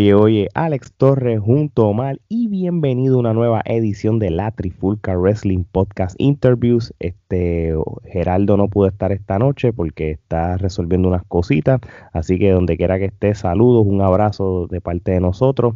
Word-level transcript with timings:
Oye, 0.00 0.48
Alex 0.54 0.94
Torres 0.96 1.40
junto 1.40 1.82
a 1.82 1.88
Omar 1.88 2.20
y 2.26 2.48
bienvenido 2.48 3.16
a 3.16 3.20
una 3.20 3.34
nueva 3.34 3.60
edición 3.66 4.18
de 4.18 4.30
la 4.30 4.50
Trifulca 4.50 5.14
Wrestling 5.14 5.64
Podcast 5.70 6.16
Interviews. 6.18 6.94
Este 7.00 7.74
Geraldo 8.04 8.56
no 8.56 8.68
pudo 8.68 8.88
estar 8.88 9.12
esta 9.12 9.38
noche 9.38 9.74
porque 9.74 10.12
está 10.12 10.56
resolviendo 10.56 11.06
unas 11.06 11.22
cositas, 11.26 11.80
así 12.14 12.38
que 12.38 12.50
donde 12.50 12.78
quiera 12.78 12.98
que 12.98 13.04
esté, 13.04 13.34
saludos, 13.34 13.86
un 13.86 14.00
abrazo 14.00 14.66
de 14.68 14.80
parte 14.80 15.12
de 15.12 15.20
nosotros. 15.20 15.74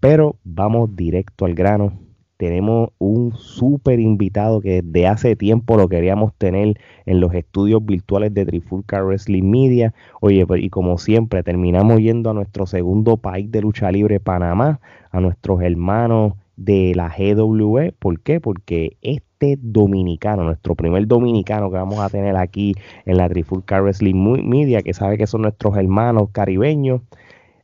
Pero 0.00 0.36
vamos 0.44 0.94
directo 0.94 1.46
al 1.46 1.54
grano 1.54 1.94
tenemos 2.40 2.88
un 2.98 3.34
súper 3.36 4.00
invitado 4.00 4.62
que 4.62 4.80
desde 4.80 5.06
hace 5.06 5.36
tiempo 5.36 5.76
lo 5.76 5.90
queríamos 5.90 6.32
tener 6.38 6.80
en 7.04 7.20
los 7.20 7.34
estudios 7.34 7.84
virtuales 7.84 8.32
de 8.32 8.46
Trifulca 8.46 9.02
Wrestling 9.02 9.42
Media. 9.42 9.92
Oye, 10.22 10.46
pues, 10.46 10.64
y 10.64 10.70
como 10.70 10.96
siempre, 10.96 11.42
terminamos 11.42 12.00
yendo 12.00 12.30
a 12.30 12.32
nuestro 12.32 12.64
segundo 12.64 13.18
país 13.18 13.52
de 13.52 13.60
lucha 13.60 13.92
libre, 13.92 14.20
Panamá, 14.20 14.80
a 15.10 15.20
nuestros 15.20 15.60
hermanos 15.60 16.32
de 16.56 16.94
la 16.94 17.14
GWE. 17.14 17.92
¿Por 17.92 18.20
qué? 18.20 18.40
Porque 18.40 18.96
este 19.02 19.58
dominicano, 19.60 20.42
nuestro 20.42 20.74
primer 20.74 21.06
dominicano 21.06 21.70
que 21.70 21.76
vamos 21.76 21.98
a 21.98 22.08
tener 22.08 22.36
aquí 22.38 22.74
en 23.04 23.18
la 23.18 23.28
Trifulca 23.28 23.82
Wrestling 23.82 24.48
Media, 24.48 24.80
que 24.80 24.94
sabe 24.94 25.18
que 25.18 25.26
son 25.26 25.42
nuestros 25.42 25.76
hermanos 25.76 26.30
caribeños, 26.32 27.02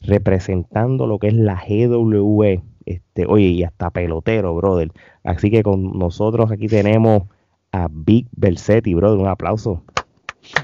representando 0.02 1.06
lo 1.06 1.18
que 1.18 1.28
es 1.28 1.34
la 1.34 1.62
GWE 1.66 2.60
este, 2.86 3.26
oye, 3.26 3.48
y 3.48 3.64
hasta 3.64 3.90
pelotero, 3.90 4.54
brother. 4.54 4.92
Así 5.24 5.50
que 5.50 5.62
con 5.62 5.98
nosotros 5.98 6.50
aquí 6.50 6.68
tenemos 6.68 7.24
a 7.72 7.88
Big 7.90 8.26
Bersetti, 8.32 8.94
brother. 8.94 9.18
Un 9.18 9.28
aplauso. 9.28 9.82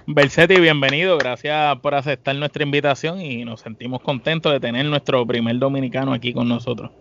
Bersetti, 0.07 0.61
bienvenido. 0.61 1.19
Gracias 1.19 1.79
por 1.81 1.95
aceptar 1.95 2.37
nuestra 2.37 2.63
invitación 2.63 3.21
y 3.21 3.45
nos 3.45 3.61
sentimos 3.61 4.01
contentos 4.01 4.53
de 4.53 4.61
tener 4.61 4.87
nuestro 4.87 5.27
primer 5.27 5.59
dominicano 5.59 6.13
aquí 6.13 6.33
con 6.33 6.49
nosotros. 6.49 6.93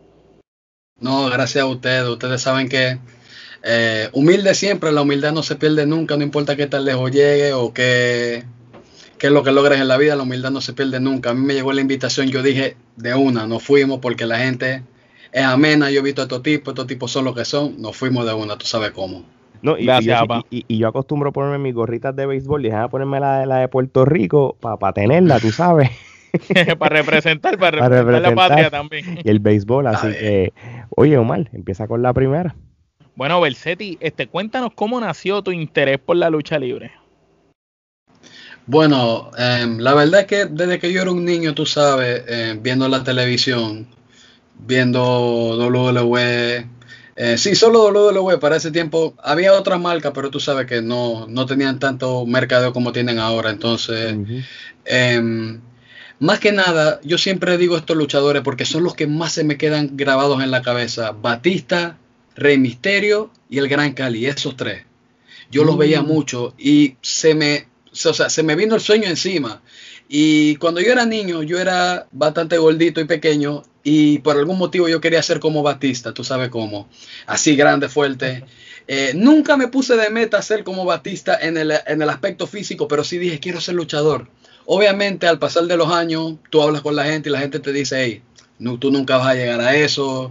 No, 1.00 1.30
gracias 1.30 1.64
a 1.64 1.68
ustedes. 1.68 2.08
Ustedes 2.08 2.42
saben 2.42 2.68
que 2.68 2.98
eh, 3.64 4.10
humilde 4.14 4.56
siempre, 4.56 4.92
la 4.92 5.02
humildad 5.02 5.32
no 5.34 5.44
se 5.44 5.56
pierde 5.56 5.86
nunca, 5.86 6.18
no 6.18 6.24
importa 6.24 6.56
qué 6.56 6.66
tan 6.68 6.86
lejos 6.86 7.12
llegue 7.12 7.54
o 7.54 7.74
qué, 7.74 8.44
qué 9.20 9.28
es 9.28 9.34
lo 9.34 9.44
que 9.44 9.52
logres 9.52 9.80
en 9.80 9.88
la 9.88 9.98
vida, 9.98 10.16
la 10.16 10.24
humildad 10.24 10.50
no 10.50 10.62
se 10.62 10.74
pierde 10.74 11.00
nunca. 11.00 11.30
A 11.30 11.34
mí 11.34 11.46
me 11.46 11.54
llegó 11.54 11.74
la 11.74 11.82
invitación, 11.82 12.30
yo 12.30 12.42
dije 12.42 12.76
de 12.96 13.14
una, 13.14 13.46
no 13.46 13.60
fuimos 13.60 14.00
porque 14.00 14.26
la 14.26 14.40
gente 14.40 14.84
es 15.32 15.44
amena, 15.44 15.90
yo 15.92 16.00
he 16.00 16.04
visto 16.04 16.22
a 16.22 16.26
estos 16.26 16.44
tipos, 16.44 16.74
estos 16.74 16.88
tipos 16.88 17.12
son 17.12 17.26
lo 17.26 17.34
que 17.34 17.46
son, 17.46 17.82
nos 17.82 17.96
fuimos 17.96 18.26
de 18.26 18.34
una, 18.34 18.58
tú 18.58 18.66
sabes 18.66 18.92
cómo. 18.92 19.24
No, 19.62 19.78
y, 19.78 19.86
Gracias, 19.86 20.24
y, 20.50 20.78
yo, 20.78 20.88
acostumbro 20.88 21.32
ponerme 21.32 21.60
mis 21.60 21.76
gorritas 21.76 22.16
de 22.16 22.26
béisbol 22.26 22.66
y 22.66 22.70
déjame 22.70 22.90
ponerme 22.90 23.20
la, 23.20 23.46
la 23.46 23.58
de 23.58 23.68
Puerto 23.68 24.06
Rico 24.06 24.58
para 24.60 24.94
tenerla, 24.94 25.40
tú 25.40 25.52
sabes. 25.52 25.90
para 26.80 26.98
representar, 26.98 27.58
para 27.58 27.72
representar, 27.88 28.22
la 28.22 28.36
patria 28.36 28.70
también. 28.70 29.20
Y 29.24 29.30
el 29.30 29.40
béisbol, 29.40 29.88
así 29.88 30.08
que, 30.08 30.54
oye 30.96 31.18
Omar, 31.18 31.50
empieza 31.54 31.88
con 31.88 32.02
la 32.02 32.14
primera. 32.14 32.56
Bueno, 33.16 33.40
Bersetti, 33.42 33.98
este, 34.00 34.28
cuéntanos 34.28 34.72
cómo 34.74 35.00
nació 35.00 35.42
tu 35.44 35.52
interés 35.52 36.00
por 36.00 36.16
la 36.16 36.30
lucha 36.30 36.58
libre. 36.58 36.92
Bueno, 38.66 39.32
em, 39.38 39.80
la 39.80 39.94
verdad 39.94 40.22
es 40.22 40.28
que 40.28 40.46
desde 40.46 40.80
que 40.80 40.94
yo 40.94 41.02
era 41.02 41.12
un 41.12 41.26
niño, 41.26 41.54
tú 41.54 41.66
sabes, 41.66 42.24
em, 42.28 42.62
viendo 42.64 42.88
la 42.88 43.04
televisión, 43.04 43.88
viendo 44.66 45.58
WWE. 45.58 46.68
Eh, 47.16 47.38
sí, 47.38 47.56
solo 47.56 47.92
WWE 47.92 48.38
para 48.38 48.56
ese 48.56 48.72
tiempo. 48.72 49.16
Había 49.24 49.54
otra 49.54 49.78
marca, 49.78 50.14
pero 50.14 50.30
tú 50.30 50.40
sabes 50.40 50.66
que 50.66 50.82
no, 50.82 51.28
no 51.28 51.46
tenían 51.46 51.80
tanto 51.80 52.26
mercadeo 52.26 52.74
como 52.74 52.92
tienen 52.92 53.20
ahora. 53.20 53.50
Entonces, 53.50 54.16
em, 54.86 55.60
más 56.20 56.40
que 56.40 56.52
nada, 56.52 57.00
yo 57.04 57.18
siempre 57.18 57.58
digo 57.58 57.78
estos 57.78 57.98
luchadores 57.98 58.42
porque 58.44 58.66
son 58.66 58.84
los 58.84 58.96
que 58.96 59.08
más 59.08 59.34
se 59.34 59.44
me 59.44 59.58
quedan 59.58 59.98
grabados 59.98 60.42
en 60.42 60.52
la 60.52 60.62
cabeza. 60.62 61.12
Batista, 61.12 61.98
Rey 62.36 62.58
Misterio 62.58 63.32
y 63.50 63.58
el 63.58 63.68
Gran 63.68 63.94
Cali, 63.94 64.26
esos 64.26 64.56
tres. 64.56 64.84
Yo 65.52 65.64
los 65.64 65.78
veía 65.78 66.02
mm. 66.02 66.08
mucho 66.08 66.54
y 66.58 66.96
se 67.02 67.36
me, 67.36 67.68
o 67.92 68.14
sea, 68.14 68.30
se 68.30 68.44
me 68.44 68.56
vino 68.56 68.76
el 68.76 68.82
sueño 68.82 69.08
encima. 69.08 69.62
Y 70.14 70.58
cuando 70.58 70.82
yo 70.82 70.92
era 70.92 71.06
niño, 71.06 71.42
yo 71.42 71.58
era 71.58 72.06
bastante 72.12 72.58
gordito 72.58 73.00
y 73.00 73.06
pequeño 73.06 73.64
y 73.82 74.20
por 74.20 74.36
algún 74.36 74.58
motivo 74.58 74.90
yo 74.90 75.00
quería 75.00 75.24
ser 75.24 75.40
como 75.40 75.64
Batista, 75.64 76.14
tú 76.14 76.26
sabes 76.26 76.50
cómo, 76.50 76.90
así 77.28 77.56
grande, 77.56 77.88
fuerte. 77.88 78.44
Eh, 78.90 79.14
nunca 79.16 79.56
me 79.56 79.70
puse 79.70 79.96
de 79.96 80.10
meta 80.10 80.42
ser 80.42 80.66
como 80.66 80.84
Batista 80.84 81.38
en 81.42 81.56
el, 81.56 81.72
en 81.88 82.02
el 82.02 82.10
aspecto 82.10 82.46
físico, 82.46 82.90
pero 82.90 83.06
sí 83.06 83.20
dije, 83.20 83.40
quiero 83.40 83.62
ser 83.62 83.76
luchador. 83.76 84.28
Obviamente 84.66 85.28
al 85.30 85.40
pasar 85.40 85.64
de 85.64 85.78
los 85.78 85.90
años, 85.94 86.36
tú 86.50 86.62
hablas 86.62 86.82
con 86.82 86.98
la 86.98 87.06
gente 87.06 87.30
y 87.30 87.32
la 87.32 87.40
gente 87.40 87.60
te 87.60 87.72
dice, 87.72 88.04
hey, 88.04 88.22
no, 88.60 88.78
tú 88.80 88.92
nunca 88.92 89.16
vas 89.16 89.28
a 89.28 89.36
llegar 89.36 89.62
a 89.62 89.78
eso, 89.78 90.30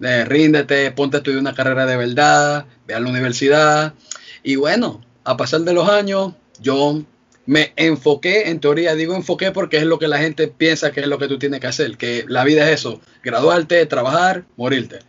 eh, 0.00 0.24
ríndete, 0.24 0.90
ponte 0.90 1.18
a 1.18 1.20
estudiar 1.20 1.38
una 1.38 1.54
carrera 1.54 1.86
de 1.86 1.96
verdad, 1.96 2.66
ve 2.88 2.94
a 2.94 2.98
la 2.98 3.08
universidad. 3.08 3.94
Y 4.42 4.56
bueno, 4.56 5.00
a 5.22 5.36
pasar 5.36 5.60
de 5.60 5.74
los 5.74 5.88
años, 5.88 6.32
yo 6.60 7.04
me 7.46 7.72
enfoqué, 7.76 8.50
en 8.50 8.60
teoría 8.60 8.94
digo 8.94 9.14
enfoqué 9.14 9.50
porque 9.50 9.78
es 9.78 9.84
lo 9.84 9.98
que 9.98 10.08
la 10.08 10.18
gente 10.18 10.48
piensa 10.48 10.92
que 10.92 11.00
es 11.00 11.06
lo 11.06 11.18
que 11.18 11.28
tú 11.28 11.38
tienes 11.38 11.60
que 11.60 11.66
hacer, 11.66 11.96
que 11.96 12.24
la 12.28 12.44
vida 12.44 12.68
es 12.68 12.80
eso, 12.80 13.00
graduarte, 13.22 13.84
trabajar, 13.86 14.44
morirte. 14.56 15.00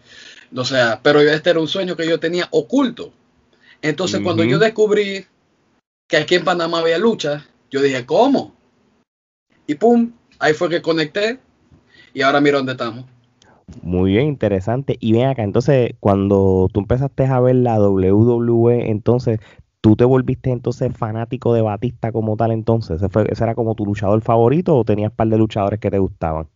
O 0.55 0.65
sea, 0.65 0.99
pero 1.03 1.21
este 1.21 1.51
era 1.51 1.59
un 1.59 1.67
sueño 1.67 1.95
que 1.95 2.07
yo 2.07 2.19
tenía 2.19 2.47
oculto. 2.51 3.11
Entonces 3.81 4.21
cuando 4.21 4.43
yo 4.43 4.59
descubrí 4.59 5.25
que 6.07 6.17
aquí 6.17 6.35
en 6.35 6.43
Panamá 6.43 6.79
había 6.79 6.97
lucha, 6.97 7.45
yo 7.69 7.81
dije, 7.81 8.05
¿cómo? 8.05 8.55
Y 9.67 9.75
pum, 9.75 10.11
ahí 10.39 10.53
fue 10.53 10.69
que 10.69 10.81
conecté 10.81 11.39
y 12.13 12.21
ahora 12.21 12.41
mira 12.41 12.57
dónde 12.57 12.73
estamos. 12.73 13.05
Muy 13.81 14.11
bien, 14.11 14.27
interesante. 14.27 14.97
Y 14.99 15.13
ven 15.13 15.27
acá, 15.27 15.43
entonces, 15.43 15.93
cuando 15.99 16.69
tú 16.71 16.81
empezaste 16.81 17.25
a 17.25 17.39
ver 17.39 17.55
la 17.55 17.79
WWE, 17.79 18.89
entonces, 18.89 19.39
¿Tú 19.83 19.97
te 19.97 20.05
volviste 20.05 20.49
entonces 20.49 20.95
fanático 20.97 21.53
de 21.53 21.61
Batista 21.61 22.13
como 22.13 22.37
tal 22.37 22.53
entonces? 22.53 23.01
¿Ese, 23.01 23.09
fue, 23.09 23.27
era 23.29 23.53
como 23.53 23.75
tu 23.75 23.85
luchador 23.85 24.21
favorito 24.21 24.77
o 24.77 24.85
tenías 24.85 25.11
un 25.11 25.17
par 25.17 25.27
de 25.27 25.37
luchadores 25.37 25.77
que 25.81 25.91
te 25.91 25.99
gustaban? 25.99 26.47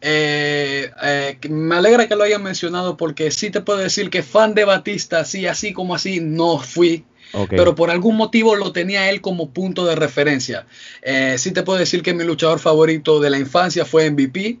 Eh, 0.00 0.90
eh, 1.00 1.38
me 1.48 1.76
alegra 1.76 2.08
que 2.08 2.16
lo 2.16 2.24
hayan 2.24 2.42
mencionado 2.42 2.96
porque 2.96 3.30
sí 3.30 3.50
te 3.50 3.60
puedo 3.60 3.78
decir 3.78 4.10
que 4.10 4.24
fan 4.24 4.52
de 4.56 4.64
Batista, 4.64 5.24
sí, 5.24 5.46
así 5.46 5.72
como 5.72 5.94
así, 5.94 6.18
no 6.18 6.58
fui. 6.58 7.04
Pero 7.50 7.76
por 7.76 7.88
algún 7.88 8.16
motivo 8.16 8.56
lo 8.56 8.72
tenía 8.72 9.08
él 9.10 9.20
como 9.20 9.50
punto 9.50 9.86
de 9.86 9.94
referencia. 9.94 10.66
Eh, 11.02 11.36
sí 11.38 11.52
te 11.52 11.62
puedo 11.62 11.78
decir 11.78 12.02
que 12.02 12.14
mi 12.14 12.24
luchador 12.24 12.58
favorito 12.58 13.20
de 13.20 13.30
la 13.30 13.38
infancia 13.38 13.84
fue 13.84 14.10
MVP. 14.10 14.58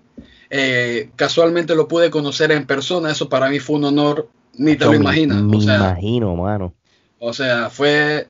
casualmente 1.16 1.74
lo 1.74 1.88
pude 1.88 2.08
conocer 2.08 2.52
en 2.52 2.68
persona, 2.68 3.10
eso 3.10 3.28
para 3.28 3.50
mí 3.50 3.58
fue 3.58 3.78
un 3.78 3.86
honor, 3.86 4.28
ni 4.54 4.76
te 4.76 4.84
lo 4.84 4.94
imaginas. 4.94 5.42
Me 5.42 5.56
imagino, 5.56 6.36
mano. 6.36 6.72
O 7.18 7.32
sea, 7.32 7.70
fue 7.70 8.28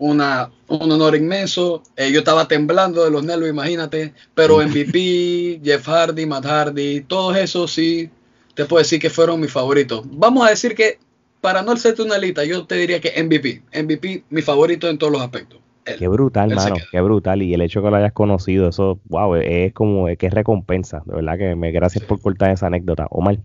una, 0.00 0.50
un 0.66 0.90
honor 0.90 1.14
inmenso. 1.14 1.82
Eh, 1.96 2.10
yo 2.10 2.20
estaba 2.20 2.48
temblando 2.48 3.04
de 3.04 3.10
los 3.10 3.22
nervios, 3.22 3.50
imagínate. 3.50 4.14
Pero 4.34 4.58
MVP, 4.58 5.60
Jeff 5.64 5.86
Hardy, 5.86 6.26
Matt 6.26 6.46
Hardy, 6.46 7.02
todos 7.02 7.36
esos 7.36 7.70
sí, 7.70 8.10
te 8.54 8.64
puedo 8.64 8.80
decir 8.80 8.98
que 8.98 9.10
fueron 9.10 9.40
mis 9.40 9.52
favoritos. 9.52 10.04
Vamos 10.10 10.46
a 10.46 10.50
decir 10.50 10.74
que, 10.74 10.98
para 11.40 11.62
no 11.62 11.72
hacerte 11.72 12.02
una 12.02 12.18
lista, 12.18 12.44
yo 12.44 12.66
te 12.66 12.74
diría 12.76 13.00
que 13.00 13.22
MVP. 13.22 13.62
MVP, 13.82 14.24
mi 14.30 14.42
favorito 14.42 14.88
en 14.88 14.98
todos 14.98 15.12
los 15.12 15.22
aspectos. 15.22 15.60
qué 15.84 16.08
brutal, 16.08 16.54
mano, 16.54 16.76
qué 16.90 17.00
brutal. 17.00 17.42
Y 17.42 17.54
el 17.54 17.60
hecho 17.60 17.82
que 17.82 17.90
lo 17.90 17.96
hayas 17.96 18.12
conocido, 18.12 18.68
eso, 18.68 19.00
wow, 19.08 19.36
es 19.36 19.72
como 19.74 20.06
que 20.18 20.26
es 20.26 20.34
recompensa. 20.34 21.02
De 21.04 21.14
verdad 21.14 21.38
que 21.38 21.54
me 21.54 21.72
gracias 21.72 22.04
por 22.04 22.20
cortar 22.20 22.50
esa 22.50 22.66
anécdota. 22.66 23.06
Omar. 23.10 23.38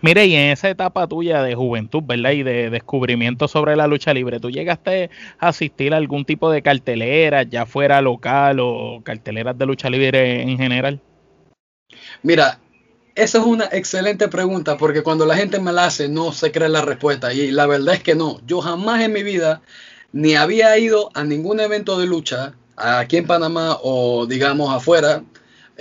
Mire, 0.00 0.26
y 0.26 0.34
en 0.34 0.50
esa 0.50 0.70
etapa 0.70 1.06
tuya 1.06 1.42
de 1.42 1.54
juventud, 1.54 2.02
¿verdad? 2.04 2.32
Y 2.32 2.42
de 2.42 2.70
descubrimiento 2.70 3.48
sobre 3.48 3.76
la 3.76 3.86
lucha 3.86 4.14
libre, 4.14 4.40
¿tú 4.40 4.50
llegaste 4.50 5.10
a 5.38 5.48
asistir 5.48 5.94
a 5.94 5.96
algún 5.96 6.24
tipo 6.24 6.50
de 6.50 6.62
cartelera, 6.62 7.42
ya 7.42 7.66
fuera 7.66 8.00
local 8.00 8.58
o 8.60 9.00
carteleras 9.02 9.56
de 9.58 9.66
lucha 9.66 9.90
libre 9.90 10.42
en 10.42 10.56
general? 10.58 11.00
Mira, 12.22 12.60
esa 13.14 13.38
es 13.38 13.44
una 13.44 13.68
excelente 13.72 14.28
pregunta 14.28 14.76
porque 14.76 15.02
cuando 15.02 15.26
la 15.26 15.36
gente 15.36 15.60
me 15.60 15.72
la 15.72 15.86
hace 15.86 16.08
no 16.08 16.32
se 16.32 16.52
cree 16.52 16.68
la 16.68 16.82
respuesta 16.82 17.32
y 17.32 17.50
la 17.50 17.66
verdad 17.66 17.94
es 17.94 18.02
que 18.02 18.14
no. 18.14 18.40
Yo 18.46 18.60
jamás 18.60 19.02
en 19.02 19.12
mi 19.12 19.22
vida 19.22 19.62
ni 20.12 20.34
había 20.34 20.76
ido 20.78 21.10
a 21.14 21.24
ningún 21.24 21.60
evento 21.60 21.98
de 21.98 22.06
lucha 22.06 22.54
aquí 22.76 23.18
en 23.18 23.26
Panamá 23.26 23.78
o 23.82 24.26
digamos 24.26 24.74
afuera 24.74 25.22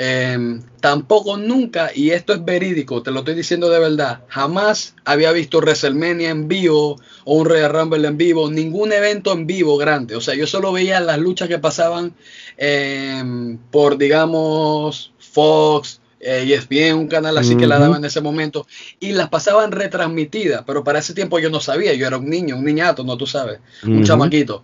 Em, 0.01 0.61
tampoco 0.79 1.35
nunca, 1.35 1.91
y 1.93 2.11
esto 2.11 2.31
es 2.31 2.45
verídico, 2.45 3.03
te 3.03 3.11
lo 3.11 3.19
estoy 3.19 3.35
diciendo 3.35 3.69
de 3.69 3.79
verdad, 3.79 4.21
jamás 4.29 4.95
había 5.03 5.33
visto 5.33 5.57
WrestleMania 5.57 6.29
en 6.29 6.47
vivo 6.47 6.95
o 7.25 7.33
un 7.35 7.43
Royal 7.45 7.69
Rumble 7.69 8.07
en 8.07 8.15
vivo, 8.15 8.49
ningún 8.49 8.93
evento 8.93 9.33
en 9.33 9.45
vivo 9.45 9.75
grande. 9.75 10.15
O 10.15 10.21
sea, 10.21 10.35
yo 10.35 10.47
solo 10.47 10.71
veía 10.71 11.01
las 11.01 11.19
luchas 11.19 11.49
que 11.49 11.59
pasaban 11.59 12.13
em, 12.55 13.57
por, 13.71 13.97
digamos, 13.97 15.11
Fox, 15.19 15.99
eh, 16.21 16.45
y 16.47 16.53
es 16.53 16.69
bien 16.69 16.95
un 16.95 17.09
canal 17.09 17.37
así 17.37 17.57
que 17.57 17.67
la 17.67 17.77
daban 17.77 17.97
en 17.97 18.05
ese 18.05 18.21
momento, 18.21 18.67
y 19.01 19.11
las 19.11 19.27
pasaban 19.27 19.73
retransmitidas, 19.73 20.63
pero 20.65 20.81
para 20.81 20.99
ese 20.99 21.13
tiempo 21.13 21.39
yo 21.39 21.49
no 21.49 21.59
sabía, 21.59 21.93
yo 21.93 22.07
era 22.07 22.17
un 22.17 22.29
niño, 22.29 22.55
un 22.55 22.63
niñato, 22.63 23.03
no 23.03 23.17
tú 23.17 23.27
sabes, 23.27 23.59
un 23.83 24.05
chamaquito. 24.05 24.63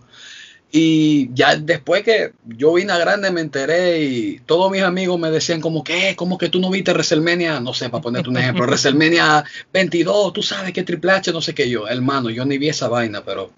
Y 0.70 1.32
ya 1.32 1.56
después 1.56 2.02
que 2.02 2.32
yo 2.44 2.74
vine 2.74 2.92
a 2.92 2.98
grande 2.98 3.30
me 3.30 3.40
enteré 3.40 4.02
y 4.02 4.40
todos 4.40 4.70
mis 4.70 4.82
amigos 4.82 5.18
me 5.18 5.30
decían 5.30 5.60
como 5.60 5.84
que, 5.84 6.16
¿cómo 6.16 6.38
que 6.38 6.48
tú 6.48 6.60
no 6.60 6.70
viste 6.70 6.92
WrestleMania? 6.92 7.60
No 7.60 7.72
sé, 7.72 7.88
para 7.88 8.02
ponerte 8.02 8.28
un 8.28 8.36
ejemplo, 8.36 8.64
WrestleMania 8.66 9.44
22, 9.72 10.32
tú 10.32 10.42
sabes 10.42 10.72
que 10.72 10.82
Triple 10.82 11.12
H, 11.12 11.32
no 11.32 11.40
sé 11.40 11.54
qué 11.54 11.70
yo, 11.70 11.86
hermano, 11.88 12.30
yo 12.30 12.44
ni 12.44 12.58
vi 12.58 12.68
esa 12.68 12.88
vaina, 12.88 13.22
pero 13.24 13.52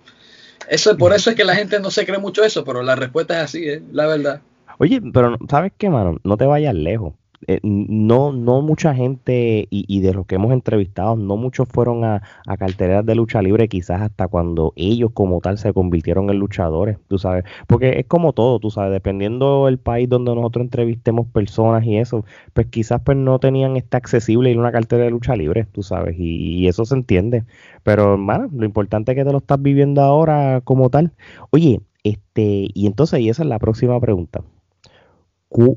eso 0.69 0.97
por 0.97 1.15
eso 1.15 1.31
es 1.31 1.37
que 1.37 1.45
la 1.45 1.55
gente 1.55 1.81
no 1.81 1.91
se 1.91 2.05
cree 2.05 2.19
mucho 2.19 2.45
eso, 2.45 2.65
pero 2.65 2.83
la 2.83 2.95
respuesta 2.95 3.39
es 3.39 3.45
así, 3.45 3.69
¿eh? 3.69 3.83
la 3.93 4.07
verdad. 4.07 4.43
Oye, 4.79 5.01
pero 5.13 5.37
¿sabes 5.49 5.73
qué, 5.77 5.89
mano? 5.89 6.19
No 6.23 6.37
te 6.37 6.45
vayas 6.45 6.75
lejos. 6.75 7.15
Eh, 7.47 7.61
no, 7.63 8.33
no 8.33 8.63
mucha 8.63 8.95
gente, 8.95 9.69
y, 9.71 10.01
de 10.01 10.13
los 10.13 10.27
que 10.27 10.35
hemos 10.35 10.53
entrevistado, 10.53 11.17
no 11.17 11.37
muchos 11.37 11.69
fueron 11.69 12.05
a, 12.05 12.23
a, 12.47 12.57
carteleras 12.57 13.07
de 13.07 13.15
lucha 13.15 13.41
libre, 13.43 13.69
quizás 13.69 14.03
hasta 14.03 14.27
cuando 14.27 14.73
ellos 14.77 15.13
como 15.15 15.41
tal 15.41 15.57
se 15.57 15.73
convirtieron 15.73 16.31
en 16.31 16.39
luchadores, 16.39 16.99
tú 17.07 17.19
sabes, 17.19 17.45
porque 17.69 18.01
es 18.01 18.07
como 18.07 18.33
todo, 18.33 18.59
tú 18.59 18.71
sabes, 18.71 18.93
dependiendo 18.93 19.67
del 19.67 19.79
país 19.79 20.09
donde 20.09 20.35
nosotros 20.35 20.65
entrevistemos 20.65 21.27
personas 21.29 21.85
y 21.85 21.99
eso, 21.99 22.25
pues 22.55 22.67
quizás 22.67 23.01
pues 23.05 23.17
no 23.17 23.39
tenían 23.39 23.77
este 23.77 23.97
accesible 23.97 24.51
ir 24.51 24.57
a 24.57 24.61
una 24.61 24.73
cartera 24.73 25.05
de 25.05 25.11
lucha 25.11 25.37
libre, 25.37 25.65
tú 25.73 25.83
sabes, 25.83 26.17
y, 26.19 26.67
eso 26.69 26.85
se 26.85 26.95
entiende, 26.95 27.45
pero 27.85 28.15
hermano, 28.15 28.49
lo 28.53 28.65
importante 28.67 29.13
es 29.13 29.17
que 29.17 29.25
te 29.25 29.33
lo 29.33 29.39
estás 29.39 29.63
viviendo 29.63 30.03
ahora 30.03 30.61
como 30.63 30.91
tal. 30.91 31.13
Oye, 31.51 31.81
este, 32.05 32.69
y 32.75 32.87
entonces, 32.87 33.21
y 33.21 33.29
esa 33.29 33.43
es 33.43 33.49
la 33.49 33.59
próxima 33.59 33.99
pregunta 34.01 34.43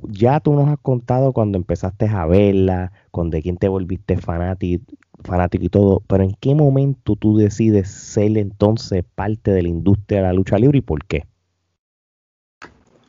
ya 0.10 0.40
tú 0.40 0.54
nos 0.54 0.68
has 0.70 0.80
contado 0.80 1.34
cuando 1.34 1.58
empezaste 1.58 2.08
a 2.08 2.26
verla, 2.26 2.92
con 3.12 3.30
de 3.30 3.42
quién 3.42 3.58
te 3.58 3.68
volviste 3.68 4.18
fanático, 4.18 4.94
fanático 5.24 5.66
y 5.66 5.70
todo, 5.70 6.02
pero 6.08 6.24
¿en 6.24 6.36
qué 6.40 6.56
momento 6.56 7.16
tú 7.16 7.38
decides 7.38 7.90
ser 7.90 8.38
entonces 8.38 9.04
parte 9.16 9.52
de 9.52 9.64
la 9.64 9.70
industria 9.70 10.20
de 10.20 10.28
la 10.28 10.34
lucha 10.34 10.58
libre 10.58 10.80
y 10.80 10.82
por 10.82 11.06
qué? 11.06 11.26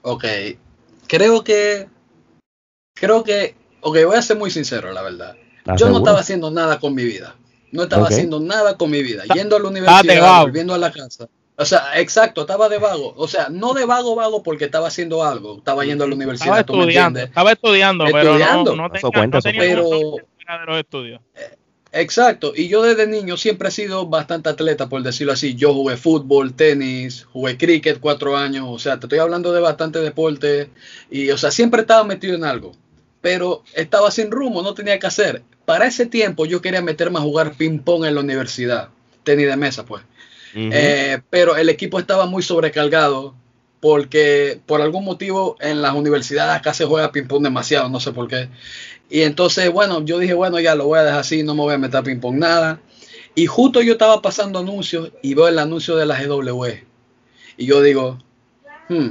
Ok, 0.02 0.24
creo 1.06 1.44
que, 1.44 1.88
creo 2.94 3.22
que, 3.24 3.54
ok, 3.80 3.96
voy 4.06 4.16
a 4.16 4.22
ser 4.22 4.36
muy 4.38 4.50
sincero, 4.50 4.92
la 4.92 5.02
verdad. 5.02 5.36
Yo 5.76 5.88
no 5.90 5.98
estaba 5.98 6.20
haciendo 6.20 6.50
nada 6.50 6.80
con 6.80 6.94
mi 6.94 7.04
vida. 7.04 7.36
No 7.70 7.84
estaba 7.84 8.08
haciendo 8.08 8.38
nada 8.38 8.76
con 8.76 8.90
mi 8.90 9.02
vida. 9.02 9.22
Yendo 9.34 9.56
a 9.56 9.60
la 9.60 9.68
universidad, 9.68 10.42
volviendo 10.42 10.74
a 10.74 10.78
la 10.78 10.92
casa. 10.92 11.28
O 11.56 11.64
sea, 11.64 12.00
exacto, 12.00 12.42
estaba 12.42 12.68
de 12.68 12.78
vago. 12.78 13.14
O 13.16 13.28
sea, 13.28 13.48
no 13.50 13.74
de 13.74 13.84
vago, 13.84 14.14
vago 14.14 14.42
porque 14.42 14.64
estaba 14.64 14.88
haciendo 14.88 15.22
algo, 15.22 15.58
estaba 15.58 15.84
yendo 15.84 16.04
a 16.04 16.08
la 16.08 16.14
universidad. 16.14 16.60
Estaba 16.60 16.80
estudiando, 16.80 17.20
estaba 17.20 17.52
estudiando, 17.52 18.04
pero 18.10 18.38
no, 18.38 18.64
no, 18.74 18.90
tenía, 18.90 19.58
pero, 19.58 19.90
de 19.90 20.66
los 20.66 20.78
estudios. 20.78 21.20
Eh, 21.34 21.56
exacto, 21.92 22.52
y 22.56 22.68
yo 22.68 22.82
desde 22.82 23.06
niño 23.06 23.36
siempre 23.36 23.68
he 23.68 23.70
sido 23.70 24.06
bastante 24.06 24.48
atleta, 24.48 24.88
por 24.88 25.02
decirlo 25.02 25.34
así. 25.34 25.54
Yo 25.54 25.74
jugué 25.74 25.96
fútbol, 25.96 26.54
tenis, 26.54 27.26
jugué 27.32 27.58
cricket 27.58 28.00
cuatro 28.00 28.36
años, 28.36 28.66
o 28.68 28.78
sea, 28.78 28.98
te 28.98 29.06
estoy 29.06 29.18
hablando 29.18 29.52
de 29.52 29.60
bastante 29.60 30.00
deporte, 30.00 30.70
y 31.10 31.30
o 31.30 31.38
sea, 31.38 31.50
siempre 31.50 31.82
estaba 31.82 32.02
metido 32.04 32.34
en 32.34 32.44
algo, 32.44 32.72
pero 33.20 33.62
estaba 33.74 34.10
sin 34.10 34.30
rumbo, 34.30 34.62
no 34.62 34.72
tenía 34.72 34.98
que 34.98 35.06
hacer. 35.06 35.42
Para 35.66 35.86
ese 35.86 36.06
tiempo 36.06 36.46
yo 36.46 36.62
quería 36.62 36.82
meterme 36.82 37.18
a 37.18 37.22
jugar 37.22 37.52
ping-pong 37.52 38.06
en 38.06 38.14
la 38.14 38.22
universidad, 38.22 38.88
tenis 39.22 39.46
de 39.46 39.56
mesa, 39.56 39.84
pues. 39.84 40.02
Eh, 40.54 41.20
pero 41.30 41.56
el 41.56 41.68
equipo 41.68 41.98
estaba 41.98 42.26
muy 42.26 42.42
sobrecargado 42.42 43.34
porque 43.80 44.60
por 44.66 44.80
algún 44.80 45.04
motivo 45.04 45.56
en 45.60 45.82
las 45.82 45.94
universidades 45.94 46.54
acá 46.54 46.72
se 46.72 46.84
juega 46.84 47.10
ping-pong 47.10 47.42
demasiado, 47.42 47.88
no 47.88 47.98
sé 48.00 48.12
por 48.12 48.28
qué. 48.28 48.48
Y 49.10 49.22
entonces, 49.22 49.70
bueno, 49.72 50.04
yo 50.04 50.18
dije, 50.18 50.34
bueno, 50.34 50.60
ya 50.60 50.74
lo 50.74 50.86
voy 50.86 51.00
a 51.00 51.04
dejar 51.04 51.20
así, 51.20 51.42
no 51.42 51.54
me 51.54 51.62
voy 51.62 51.74
a 51.74 51.78
meter 51.78 52.02
ping-pong 52.04 52.36
nada. 52.36 52.80
Y 53.34 53.46
justo 53.46 53.80
yo 53.82 53.94
estaba 53.94 54.22
pasando 54.22 54.58
anuncios 54.58 55.10
y 55.22 55.34
veo 55.34 55.48
el 55.48 55.58
anuncio 55.58 55.96
de 55.96 56.06
la 56.06 56.22
GW. 56.22 56.66
Y 57.56 57.66
yo 57.66 57.82
digo, 57.82 58.18
hmm, 58.88 59.08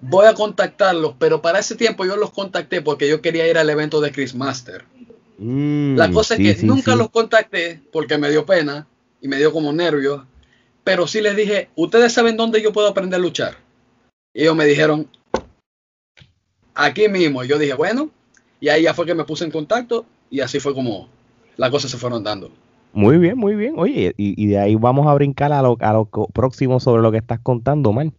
voy 0.00 0.26
a 0.26 0.34
contactarlos, 0.34 1.14
pero 1.18 1.42
para 1.42 1.58
ese 1.58 1.74
tiempo 1.74 2.06
yo 2.06 2.16
los 2.16 2.30
contacté 2.30 2.80
porque 2.80 3.08
yo 3.08 3.20
quería 3.20 3.46
ir 3.48 3.58
al 3.58 3.68
evento 3.68 4.00
de 4.00 4.12
Chris 4.12 4.34
Master. 4.34 4.84
Mm, 5.38 5.96
la 5.96 6.10
cosa 6.10 6.36
es 6.36 6.58
que 6.58 6.66
nunca 6.66 6.94
los 6.96 7.10
contacté 7.10 7.82
porque 7.92 8.18
me 8.18 8.30
dio 8.30 8.46
pena 8.46 8.86
y 9.20 9.28
me 9.28 9.36
dio 9.36 9.52
como 9.52 9.72
nervios 9.72 10.22
pero 10.84 11.06
sí 11.06 11.20
les 11.20 11.36
dije, 11.36 11.68
¿ustedes 11.76 12.12
saben 12.12 12.36
dónde 12.36 12.62
yo 12.62 12.72
puedo 12.72 12.88
aprender 12.88 13.18
a 13.18 13.22
luchar? 13.22 13.56
Y 14.32 14.42
ellos 14.42 14.56
me 14.56 14.64
dijeron, 14.64 15.08
aquí 16.74 17.08
mismo. 17.08 17.44
Y 17.44 17.48
yo 17.48 17.58
dije, 17.58 17.74
bueno, 17.74 18.10
y 18.60 18.68
ahí 18.68 18.82
ya 18.82 18.94
fue 18.94 19.06
que 19.06 19.14
me 19.14 19.24
puse 19.24 19.44
en 19.44 19.50
contacto 19.50 20.06
y 20.30 20.40
así 20.40 20.60
fue 20.60 20.74
como 20.74 21.08
las 21.56 21.70
cosas 21.70 21.90
se 21.90 21.98
fueron 21.98 22.24
dando. 22.24 22.50
Muy 22.92 23.18
bien, 23.18 23.36
muy 23.38 23.54
bien. 23.54 23.74
Oye, 23.76 24.14
y, 24.16 24.46
de 24.46 24.58
ahí 24.58 24.74
vamos 24.74 25.06
a 25.06 25.14
brincar 25.14 25.52
a 25.52 25.62
lo, 25.62 25.76
a 25.80 25.92
lo 25.92 26.06
próximo 26.06 26.80
sobre 26.80 27.02
lo 27.02 27.12
que 27.12 27.18
estás 27.18 27.38
contando, 27.40 27.92
man. 27.92 28.12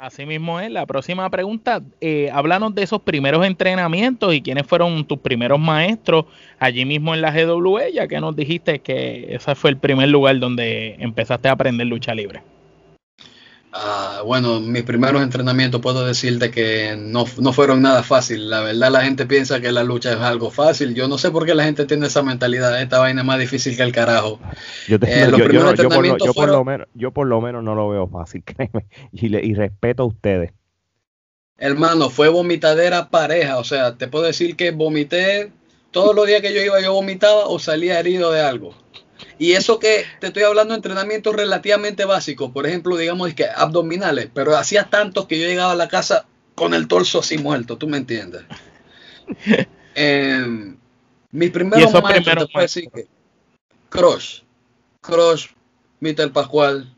Así 0.00 0.24
mismo 0.24 0.58
es. 0.58 0.70
La 0.70 0.86
próxima 0.86 1.28
pregunta, 1.28 1.82
eh, 2.00 2.30
háblanos 2.32 2.74
de 2.74 2.82
esos 2.82 3.02
primeros 3.02 3.44
entrenamientos 3.44 4.32
y 4.34 4.40
quiénes 4.40 4.66
fueron 4.66 5.04
tus 5.04 5.18
primeros 5.18 5.60
maestros 5.60 6.24
allí 6.58 6.86
mismo 6.86 7.14
en 7.14 7.20
la 7.20 7.30
GWE, 7.30 7.92
ya 7.92 8.08
que 8.08 8.18
nos 8.18 8.34
dijiste 8.34 8.78
que 8.78 9.34
ese 9.34 9.54
fue 9.54 9.68
el 9.68 9.76
primer 9.76 10.08
lugar 10.08 10.38
donde 10.38 10.96
empezaste 11.00 11.48
a 11.48 11.52
aprender 11.52 11.86
lucha 11.86 12.14
libre. 12.14 12.42
Ah, 13.72 14.22
bueno, 14.26 14.60
mis 14.60 14.82
primeros 14.82 15.22
entrenamientos 15.22 15.80
puedo 15.80 16.04
decirte 16.04 16.50
que 16.50 16.96
no, 16.98 17.24
fueron 17.24 17.82
nada 17.82 18.02
fácil. 18.02 18.50
La 18.50 18.60
verdad 18.60 18.90
la 18.90 19.02
gente 19.02 19.26
piensa 19.26 19.60
que 19.60 19.70
la 19.70 19.84
lucha 19.84 20.12
es 20.12 20.18
algo 20.18 20.50
fácil. 20.50 20.94
Yo 20.94 21.06
no 21.06 21.18
sé 21.18 21.30
por 21.30 21.46
qué 21.46 21.54
la 21.54 21.64
gente 21.64 21.86
tiene 21.86 22.08
esa 22.08 22.22
mentalidad. 22.22 22.80
Esta 22.82 22.98
vaina 22.98 23.20
es 23.20 23.26
más 23.26 23.38
difícil 23.38 23.76
que 23.76 23.82
el 23.82 23.92
carajo. 23.92 24.40
Yo, 24.88 24.98
por 27.12 27.26
lo, 27.26 27.40
menos, 27.40 27.62
no 27.62 27.74
lo 27.76 27.88
veo 27.88 28.08
fácil, 28.08 28.42
créeme. 28.44 28.86
Y, 29.12 29.34
y 29.36 29.54
respeto 29.54 30.02
a 30.02 30.06
ustedes. 30.06 30.52
Hermano, 31.56 32.10
fue 32.10 32.28
vomitadera 32.28 33.08
pareja. 33.08 33.58
O 33.58 33.64
sea, 33.64 33.96
te 33.96 34.08
puedo 34.08 34.24
decir 34.24 34.56
que 34.56 34.72
vomité 34.72 35.52
todos 35.92 36.14
los 36.16 36.26
días 36.26 36.40
que 36.40 36.54
yo 36.54 36.60
iba, 36.60 36.80
yo 36.80 36.92
vomitaba 36.92 37.46
o 37.46 37.58
salía 37.58 38.00
herido 38.00 38.32
de 38.32 38.40
algo. 38.40 38.74
Y 39.40 39.54
eso 39.54 39.78
que 39.78 40.04
te 40.20 40.26
estoy 40.26 40.42
hablando 40.42 40.74
de 40.74 40.76
entrenamientos 40.76 41.34
relativamente 41.34 42.04
básicos, 42.04 42.50
por 42.50 42.66
ejemplo, 42.66 42.94
digamos 42.98 43.32
que 43.32 43.46
abdominales, 43.46 44.28
pero 44.34 44.54
hacía 44.54 44.90
tantos 44.90 45.26
que 45.26 45.40
yo 45.40 45.46
llegaba 45.46 45.72
a 45.72 45.76
la 45.76 45.88
casa 45.88 46.26
con 46.54 46.74
el 46.74 46.86
torso 46.86 47.20
así 47.20 47.38
muerto, 47.38 47.78
tú 47.78 47.88
me 47.88 47.96
entiendes. 47.96 48.42
eh, 49.94 50.74
mis 51.30 51.50
primeros 51.52 51.90
maestros, 52.02 52.36
te 52.36 52.52
puedo 52.52 52.62
decir 52.62 52.90
que 52.94 53.06
Crush, 53.88 54.42
Crush, 55.00 55.46
Mr. 56.00 56.30
Pascual, 56.34 56.94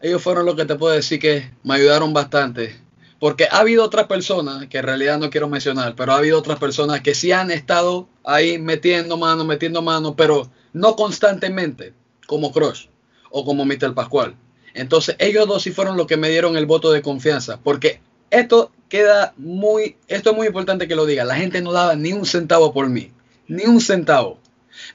ellos 0.00 0.22
fueron 0.22 0.46
los 0.46 0.56
que 0.56 0.64
te 0.64 0.74
puedo 0.74 0.94
decir 0.94 1.20
que 1.20 1.50
me 1.64 1.74
ayudaron 1.74 2.14
bastante. 2.14 2.80
Porque 3.20 3.46
ha 3.50 3.58
habido 3.58 3.84
otras 3.84 4.06
personas, 4.06 4.68
que 4.68 4.78
en 4.78 4.84
realidad 4.84 5.18
no 5.18 5.28
quiero 5.28 5.50
mencionar, 5.50 5.94
pero 5.96 6.12
ha 6.12 6.16
habido 6.16 6.38
otras 6.38 6.58
personas 6.58 7.02
que 7.02 7.14
sí 7.14 7.30
han 7.30 7.50
estado 7.50 8.08
ahí 8.24 8.58
metiendo 8.58 9.18
mano, 9.18 9.44
metiendo 9.44 9.82
mano, 9.82 10.16
pero 10.16 10.50
no 10.72 10.96
constantemente, 10.96 11.92
como 12.26 12.52
Crush 12.52 12.86
o 13.30 13.44
como 13.44 13.64
Mr. 13.64 13.94
Pascual. 13.94 14.34
Entonces, 14.74 15.16
ellos 15.18 15.46
dos 15.46 15.62
sí 15.62 15.72
fueron 15.72 15.96
los 15.96 16.06
que 16.06 16.16
me 16.16 16.28
dieron 16.30 16.56
el 16.56 16.66
voto 16.66 16.92
de 16.92 17.02
confianza, 17.02 17.58
porque 17.62 18.00
esto 18.30 18.70
queda 18.88 19.34
muy, 19.36 19.96
esto 20.06 20.30
es 20.30 20.36
muy 20.36 20.46
importante 20.46 20.88
que 20.88 20.96
lo 20.96 21.06
diga. 21.06 21.24
La 21.24 21.36
gente 21.36 21.60
no 21.60 21.72
daba 21.72 21.96
ni 21.96 22.12
un 22.12 22.26
centavo 22.26 22.72
por 22.72 22.88
mí, 22.88 23.10
ni 23.48 23.64
un 23.64 23.80
centavo. 23.80 24.38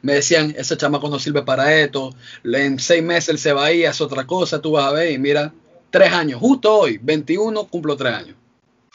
Me 0.02 0.14
decían, 0.14 0.54
ese 0.58 0.78
chamaco 0.78 1.10
no 1.10 1.20
sirve 1.20 1.44
para 1.44 1.76
esto, 1.76 2.16
en 2.44 2.80
seis 2.80 3.04
meses 3.04 3.30
él 3.30 3.38
se 3.38 3.54
va 3.54 3.66
a 3.66 3.72
ir, 3.74 3.86
es 3.86 4.00
otra 4.00 4.26
cosa, 4.26 4.62
tú 4.62 4.72
vas 4.72 4.86
a 4.86 4.94
ver, 4.94 5.12
y 5.12 5.18
mira, 5.18 5.54
tres 5.90 6.14
años, 6.14 6.40
justo 6.40 6.74
hoy, 6.74 7.00
21, 7.02 7.66
cumplo 7.66 7.98
tres 7.98 8.14
años. 8.14 8.36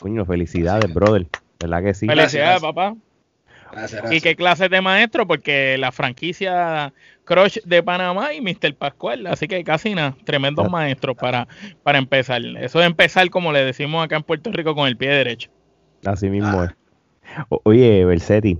Coño, 0.00 0.24
felicidades, 0.24 0.92
brother. 0.92 1.26
¿Verdad 1.60 1.82
que 1.82 1.94
sí? 1.94 2.06
Felicidades, 2.06 2.62
papá. 2.62 2.94
¿Y 4.10 4.20
qué 4.20 4.36
clase 4.36 4.68
de 4.68 4.80
maestro? 4.80 5.26
Porque 5.26 5.76
la 5.78 5.92
franquicia 5.92 6.92
Crush 7.24 7.58
de 7.64 7.82
Panamá 7.82 8.32
y 8.32 8.40
Mr. 8.40 8.74
Pascual, 8.74 9.26
así 9.26 9.46
que 9.48 9.62
casi 9.64 9.94
nada, 9.94 10.16
tremendos 10.24 10.66
ah. 10.66 10.70
maestros 10.70 11.16
para, 11.16 11.46
para 11.82 11.98
empezar. 11.98 12.42
Eso 12.42 12.80
es 12.80 12.86
empezar, 12.86 13.28
como 13.30 13.52
le 13.52 13.64
decimos 13.64 14.04
acá 14.04 14.16
en 14.16 14.22
Puerto 14.22 14.50
Rico, 14.50 14.74
con 14.74 14.88
el 14.88 14.96
pie 14.96 15.10
derecho. 15.10 15.50
Así 16.04 16.30
mismo 16.30 16.64
es. 16.64 16.70
oye, 17.64 18.04
Bersetti, 18.04 18.58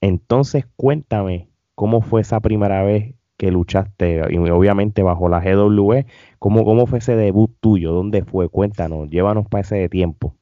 entonces 0.00 0.64
cuéntame 0.76 1.48
cómo 1.74 2.02
fue 2.02 2.22
esa 2.22 2.40
primera 2.40 2.82
vez 2.82 3.14
que 3.36 3.50
luchaste, 3.50 4.22
y 4.30 4.36
obviamente 4.38 5.02
bajo 5.02 5.28
la 5.28 5.40
GWE, 5.40 6.06
¿cómo, 6.38 6.64
cómo 6.64 6.86
fue 6.86 6.98
ese 6.98 7.16
debut 7.16 7.54
tuyo? 7.60 7.92
¿Dónde 7.92 8.24
fue? 8.24 8.48
Cuéntanos, 8.48 9.10
llévanos 9.10 9.46
para 9.46 9.60
ese 9.60 9.88
tiempo. 9.90 10.34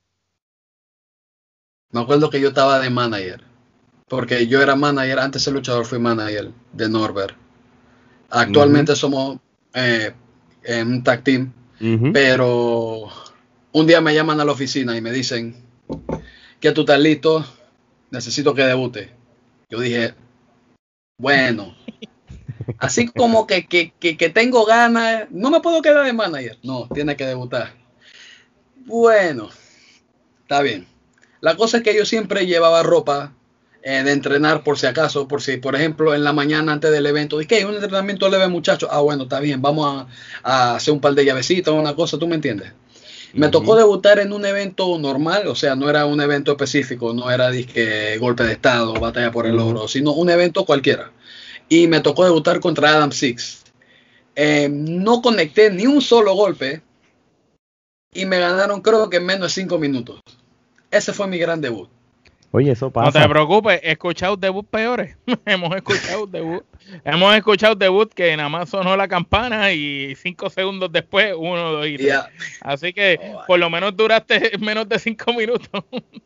Me 1.90 2.00
acuerdo 2.00 2.30
que 2.30 2.40
yo 2.40 2.48
estaba 2.48 2.78
de 2.78 2.90
manager 2.90 3.53
porque 4.14 4.46
yo 4.46 4.62
era 4.62 4.76
manager, 4.76 5.18
antes 5.18 5.44
el 5.48 5.54
luchador 5.54 5.84
fui 5.86 5.98
manager 5.98 6.52
de 6.72 6.88
Norbert. 6.88 7.36
Actualmente 8.30 8.94
somos 8.94 9.40
eh, 9.74 10.12
en 10.62 10.88
un 10.88 11.02
tag 11.02 11.24
team, 11.24 11.52
pero 12.12 13.08
un 13.72 13.86
día 13.88 14.00
me 14.00 14.14
llaman 14.14 14.38
a 14.38 14.44
la 14.44 14.52
oficina 14.52 14.96
y 14.96 15.00
me 15.00 15.10
dicen 15.10 15.56
que 16.60 16.70
tú 16.70 16.82
estás 16.82 17.00
listo, 17.00 17.44
necesito 18.12 18.54
que 18.54 18.62
debute. 18.62 19.10
Yo 19.68 19.80
dije, 19.80 20.14
bueno, 21.18 21.74
así 22.78 23.08
como 23.08 23.48
que, 23.48 23.66
que, 23.66 23.90
que, 23.98 24.28
tengo 24.28 24.64
ganas, 24.64 25.28
no 25.32 25.50
me 25.50 25.60
puedo 25.60 25.82
quedar 25.82 26.06
de 26.06 26.12
manager, 26.12 26.56
no, 26.62 26.88
tiene 26.94 27.16
que 27.16 27.26
debutar. 27.26 27.72
Bueno, 28.76 29.48
está 30.42 30.62
bien. 30.62 30.86
La 31.40 31.56
cosa 31.56 31.78
es 31.78 31.82
que 31.82 31.96
yo 31.96 32.04
siempre 32.04 32.46
llevaba 32.46 32.84
ropa 32.84 33.34
eh, 33.86 34.02
de 34.02 34.12
entrenar 34.12 34.62
por 34.64 34.78
si 34.78 34.86
acaso, 34.86 35.28
por 35.28 35.42
si, 35.42 35.58
por 35.58 35.76
ejemplo, 35.76 36.14
en 36.14 36.24
la 36.24 36.32
mañana 36.32 36.72
antes 36.72 36.90
del 36.90 37.04
evento, 37.04 37.36
dije, 37.36 37.56
hay 37.56 37.64
un 37.64 37.74
entrenamiento 37.74 38.30
leve, 38.30 38.48
muchachos. 38.48 38.88
Ah, 38.90 39.00
bueno, 39.00 39.24
está 39.24 39.40
bien, 39.40 39.60
vamos 39.60 40.06
a, 40.42 40.76
hacer 40.76 40.94
un 40.94 41.02
par 41.02 41.12
de 41.12 41.22
llavecitos, 41.22 41.74
una 41.74 41.94
cosa, 41.94 42.18
¿tú 42.18 42.26
me 42.26 42.36
entiendes? 42.36 42.72
Me 43.34 43.50
tocó 43.50 43.76
debutar 43.76 44.20
en 44.20 44.32
un 44.32 44.46
evento 44.46 44.98
normal, 44.98 45.48
o 45.48 45.54
sea, 45.54 45.76
no 45.76 45.90
era 45.90 46.06
un 46.06 46.18
evento 46.22 46.52
específico, 46.52 47.12
no 47.12 47.30
era 47.30 47.50
disque 47.50 48.16
golpe 48.16 48.44
de 48.44 48.52
estado, 48.52 48.94
batalla 48.94 49.30
por 49.30 49.46
el 49.46 49.58
oro, 49.58 49.86
sino 49.86 50.12
un 50.12 50.30
evento 50.30 50.64
cualquiera. 50.64 51.12
Y 51.68 51.86
me 51.86 52.00
tocó 52.00 52.24
debutar 52.24 52.60
contra 52.60 52.88
Adam 52.90 53.12
Six. 53.12 53.64
Eh, 54.34 54.68
no 54.70 55.20
conecté 55.20 55.70
ni 55.70 55.86
un 55.86 56.00
solo 56.00 56.34
golpe 56.34 56.80
y 58.14 58.24
me 58.24 58.38
ganaron 58.38 58.80
creo 58.80 59.10
que 59.10 59.18
en 59.18 59.26
menos 59.26 59.54
de 59.54 59.60
cinco 59.60 59.78
minutos. 59.78 60.20
Ese 60.90 61.12
fue 61.12 61.26
mi 61.26 61.36
gran 61.36 61.60
debut. 61.60 61.90
Oye, 62.56 62.70
eso 62.70 62.88
pasa. 62.88 63.18
No 63.18 63.24
te 63.24 63.28
preocupes, 63.28 63.80
he 63.82 63.90
escuchado 63.90 64.36
debut 64.36 64.64
peores. 64.64 65.16
hemos 65.44 65.74
escuchado 65.74 66.24
debut. 66.24 66.62
hemos 67.04 67.34
escuchado 67.34 67.74
debut 67.74 68.14
que 68.14 68.36
nada 68.36 68.48
más 68.48 68.68
sonó 68.68 68.96
la 68.96 69.08
campana 69.08 69.72
y 69.72 70.14
cinco 70.14 70.48
segundos 70.48 70.92
después 70.92 71.34
uno 71.36 71.72
dos 71.72 71.88
y 71.88 71.98
Así 72.60 72.92
que 72.92 73.18
oh, 73.20 73.40
por 73.48 73.58
lo 73.58 73.68
menos 73.70 73.96
duraste 73.96 74.56
menos 74.60 74.88
de 74.88 75.00
cinco 75.00 75.32
minutos. 75.32 75.68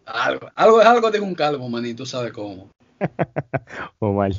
algo, 0.04 0.50
algo 0.54 0.82
es 0.82 0.86
algo 0.86 1.10
de 1.10 1.18
un 1.18 1.34
calvo, 1.34 1.66
manito, 1.66 2.04
sabes 2.04 2.32
cómo. 2.32 2.68
o 3.98 4.12
mal. 4.12 4.36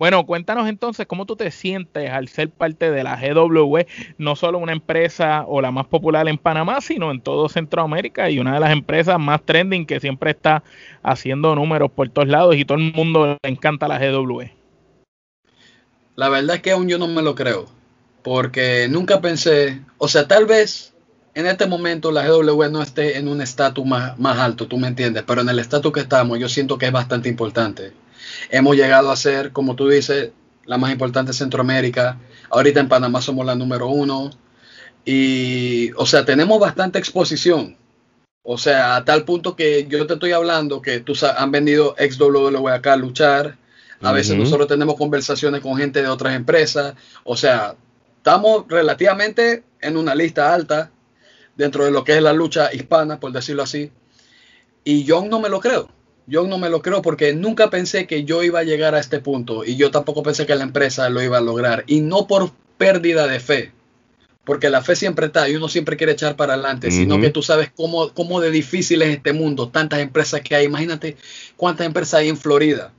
Bueno, 0.00 0.24
cuéntanos 0.24 0.66
entonces 0.66 1.06
cómo 1.06 1.26
tú 1.26 1.36
te 1.36 1.50
sientes 1.50 2.08
al 2.08 2.28
ser 2.28 2.48
parte 2.48 2.90
de 2.90 3.04
la 3.04 3.16
GW, 3.20 3.80
no 4.16 4.34
solo 4.34 4.56
una 4.56 4.72
empresa 4.72 5.44
o 5.46 5.60
la 5.60 5.72
más 5.72 5.88
popular 5.88 6.26
en 6.26 6.38
Panamá, 6.38 6.80
sino 6.80 7.10
en 7.10 7.20
todo 7.20 7.50
Centroamérica 7.50 8.30
y 8.30 8.38
una 8.38 8.54
de 8.54 8.60
las 8.60 8.72
empresas 8.72 9.18
más 9.18 9.42
trending 9.44 9.84
que 9.84 10.00
siempre 10.00 10.30
está 10.30 10.64
haciendo 11.02 11.54
números 11.54 11.90
por 11.90 12.08
todos 12.08 12.28
lados 12.28 12.56
y 12.56 12.64
todo 12.64 12.78
el 12.78 12.94
mundo 12.94 13.36
le 13.42 13.50
encanta 13.50 13.88
la 13.88 13.98
GW. 13.98 14.44
La 16.16 16.30
verdad 16.30 16.56
es 16.56 16.62
que 16.62 16.70
aún 16.70 16.88
yo 16.88 16.96
no 16.96 17.06
me 17.06 17.20
lo 17.20 17.34
creo, 17.34 17.66
porque 18.22 18.88
nunca 18.88 19.20
pensé, 19.20 19.82
o 19.98 20.08
sea, 20.08 20.26
tal 20.26 20.46
vez 20.46 20.94
en 21.34 21.44
este 21.44 21.66
momento 21.66 22.10
la 22.10 22.26
GW 22.26 22.70
no 22.70 22.80
esté 22.80 23.18
en 23.18 23.28
un 23.28 23.42
estatus 23.42 23.84
más, 23.84 24.18
más 24.18 24.38
alto, 24.38 24.66
tú 24.66 24.78
me 24.78 24.88
entiendes, 24.88 25.24
pero 25.26 25.42
en 25.42 25.50
el 25.50 25.58
estatus 25.58 25.92
que 25.92 26.00
estamos 26.00 26.38
yo 26.38 26.48
siento 26.48 26.78
que 26.78 26.86
es 26.86 26.92
bastante 26.92 27.28
importante 27.28 27.92
Hemos 28.50 28.76
llegado 28.76 29.10
a 29.10 29.16
ser, 29.16 29.52
como 29.52 29.76
tú 29.76 29.88
dices, 29.88 30.30
la 30.64 30.78
más 30.78 30.92
importante 30.92 31.32
de 31.32 31.38
Centroamérica. 31.38 32.18
Ahorita 32.50 32.80
en 32.80 32.88
Panamá 32.88 33.20
somos 33.20 33.44
la 33.44 33.54
número 33.54 33.88
uno. 33.88 34.30
Y, 35.04 35.90
o 35.96 36.06
sea, 36.06 36.24
tenemos 36.24 36.60
bastante 36.60 36.98
exposición. 36.98 37.76
O 38.42 38.56
sea, 38.58 38.96
a 38.96 39.04
tal 39.04 39.24
punto 39.24 39.56
que 39.56 39.86
yo 39.88 40.06
te 40.06 40.14
estoy 40.14 40.32
hablando 40.32 40.80
que 40.80 41.00
tú 41.00 41.14
han 41.36 41.50
venido 41.50 41.94
ex 41.98 42.18
WWE 42.20 42.72
acá 42.72 42.94
a 42.94 42.96
luchar. 42.96 43.58
A 44.02 44.12
veces 44.12 44.36
nosotros 44.36 44.66
tenemos 44.66 44.94
conversaciones 44.94 45.60
con 45.60 45.76
gente 45.76 46.00
de 46.00 46.08
otras 46.08 46.34
empresas. 46.34 46.94
O 47.24 47.36
sea, 47.36 47.76
estamos 48.16 48.64
relativamente 48.68 49.64
en 49.80 49.96
una 49.96 50.14
lista 50.14 50.54
alta 50.54 50.90
dentro 51.56 51.84
de 51.84 51.90
lo 51.90 52.02
que 52.04 52.16
es 52.16 52.22
la 52.22 52.32
lucha 52.32 52.72
hispana, 52.72 53.20
por 53.20 53.32
decirlo 53.32 53.62
así. 53.62 53.92
Y 54.84 55.04
yo 55.04 55.22
no 55.24 55.40
me 55.40 55.50
lo 55.50 55.60
creo 55.60 55.99
yo 56.26 56.46
no 56.46 56.58
me 56.58 56.68
lo 56.68 56.82
creo 56.82 57.02
porque 57.02 57.34
nunca 57.34 57.70
pensé 57.70 58.06
que 58.06 58.24
yo 58.24 58.42
iba 58.42 58.60
a 58.60 58.64
llegar 58.64 58.94
a 58.94 59.00
este 59.00 59.20
punto 59.20 59.64
y 59.64 59.76
yo 59.76 59.90
tampoco 59.90 60.22
pensé 60.22 60.46
que 60.46 60.54
la 60.54 60.64
empresa 60.64 61.08
lo 61.10 61.22
iba 61.22 61.38
a 61.38 61.42
lograr 61.42 61.84
y 61.86 62.00
no 62.00 62.26
por 62.26 62.52
pérdida 62.78 63.26
de 63.26 63.40
fe, 63.40 63.72
porque 64.44 64.70
la 64.70 64.82
fe 64.82 64.96
siempre 64.96 65.26
está 65.26 65.48
y 65.48 65.56
uno 65.56 65.68
siempre 65.68 65.96
quiere 65.96 66.12
echar 66.12 66.36
para 66.36 66.54
adelante, 66.54 66.90
sino 66.90 67.20
que 67.20 67.30
tú 67.30 67.42
sabes 67.42 67.70
cómo, 67.74 68.10
cómo 68.14 68.40
de 68.40 68.50
difícil 68.50 69.02
es 69.02 69.16
este 69.16 69.32
mundo, 69.32 69.68
tantas 69.68 70.00
empresas 70.00 70.40
que 70.40 70.54
hay, 70.54 70.66
imagínate 70.66 71.16
cuántas 71.56 71.86
empresas 71.86 72.20
hay 72.20 72.28
en 72.28 72.36
Florida. 72.36 72.92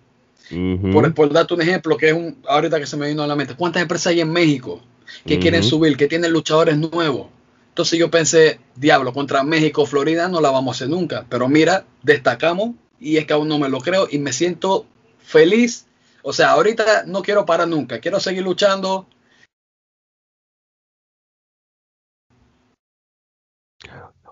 por, 0.92 1.13
por, 1.13 1.32
darte 1.32 1.54
un 1.54 1.62
ejemplo, 1.62 1.98
que 1.98 2.10
es 2.10 2.13
un, 2.13 2.38
ahorita 2.48 2.80
que 2.80 2.86
se 2.86 2.98
me 2.98 3.08
vino 3.08 3.24
a 3.24 3.28
la 3.28 3.36
mente, 3.36 3.56
cuántas 3.56 3.82
empresas 3.82 4.08
hay 4.08 4.22
en 4.22 4.32
México 4.32 4.82
que 5.25 5.40
quieren 5.40 5.63
subir, 5.63 5.98
que 5.98 6.08
tienen 6.08 6.32
luchadores 6.32 6.78
nuevos. 6.78 7.28
Entonces 7.70 7.98
yo 7.98 8.12
pensé, 8.12 8.60
diablo, 8.75 9.13
contra 9.13 9.44
México, 9.44 9.86
Florida 9.86 10.28
no 10.28 10.42
la 10.42 10.51
vamos 10.51 10.75
a 10.75 10.78
hacer 10.78 10.90
nunca. 10.90 11.25
Pero 11.30 11.48
mira, 11.48 11.86
destacamos 12.04 12.72
y 13.01 13.17
es 13.17 13.25
que 13.25 13.34
aún 13.34 13.50
no 13.50 13.58
me 13.58 13.67
lo 13.67 13.81
creo 13.81 14.08
y 14.10 14.20
me 14.20 14.31
siento 14.31 14.86
feliz. 15.20 15.88
O 16.24 16.31
sea, 16.31 16.51
ahorita 16.51 17.05
no 17.08 17.24
quiero 17.24 17.46
parar 17.46 17.67
nunca, 17.67 18.00
quiero 18.00 18.20
seguir 18.20 18.43
luchando. 18.43 19.08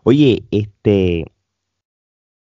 Oye, 0.03 0.43
este, 0.51 1.25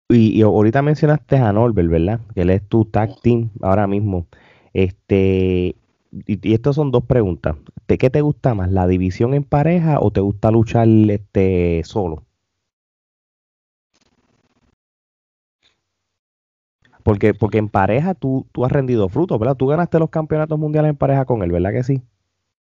y, 0.09 0.41
ahorita 0.41 0.81
mencionaste 0.81 1.37
a 1.37 1.53
Norbert, 1.53 1.89
¿verdad? 1.89 2.19
Que 2.35 2.41
él 2.41 2.49
es 2.49 2.67
tu 2.67 2.85
tag 2.85 3.19
team 3.21 3.49
ahora 3.61 3.87
mismo. 3.87 4.27
Este, 4.73 5.75
y, 6.11 6.49
y 6.49 6.53
estas 6.53 6.75
son 6.75 6.91
dos 6.91 7.05
preguntas. 7.05 7.55
¿De 7.87 7.97
qué 7.97 8.09
te 8.09 8.21
gusta 8.21 8.53
más, 8.53 8.71
la 8.71 8.87
división 8.87 9.33
en 9.33 9.43
pareja 9.43 9.99
o 10.01 10.11
te 10.11 10.19
gusta 10.19 10.51
luchar 10.51 10.87
este 11.09 11.81
solo? 11.85 12.28
Porque, 17.09 17.33
porque 17.33 17.57
en 17.57 17.69
pareja 17.69 18.13
tú, 18.13 18.45
tú 18.51 18.65
has 18.65 18.71
rendido 18.71 19.09
frutos, 19.09 19.39
¿verdad? 19.39 19.55
Tú 19.55 19.65
ganaste 19.65 19.97
los 19.97 20.11
campeonatos 20.11 20.59
mundiales 20.59 20.91
en 20.91 20.95
pareja 20.95 21.25
con 21.25 21.41
él, 21.41 21.51
¿verdad 21.51 21.71
que 21.71 21.83
sí? 21.83 22.03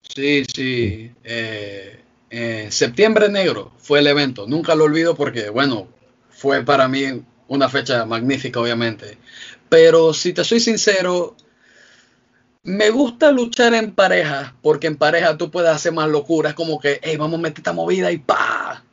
Sí, 0.04 0.44
sí. 0.54 1.12
Eh, 1.24 2.68
septiembre 2.70 3.30
negro 3.30 3.72
fue 3.80 3.98
el 3.98 4.06
evento. 4.06 4.46
Nunca 4.46 4.76
lo 4.76 4.84
olvido 4.84 5.16
porque, 5.16 5.50
bueno, 5.50 5.88
fue 6.30 6.64
para 6.64 6.88
mí 6.88 7.24
una 7.48 7.68
fecha 7.68 8.06
magnífica, 8.06 8.60
obviamente. 8.60 9.18
Pero 9.70 10.14
si 10.14 10.34
te 10.34 10.44
soy 10.44 10.60
sincero, 10.60 11.36
me 12.62 12.92
gusta 12.92 13.32
luchar 13.32 13.74
en 13.74 13.92
pareja, 13.92 14.54
porque 14.62 14.86
en 14.86 14.98
pareja 14.98 15.36
tú 15.36 15.50
puedes 15.50 15.72
hacer 15.72 15.94
más 15.94 16.10
locuras, 16.10 16.54
como 16.54 16.80
que, 16.80 17.00
hey, 17.02 17.18
vamos 17.18 17.40
a 17.40 17.42
meter 17.42 17.58
esta 17.62 17.74
movida 17.74 18.12
y 18.12 18.20
pa. 18.20 18.84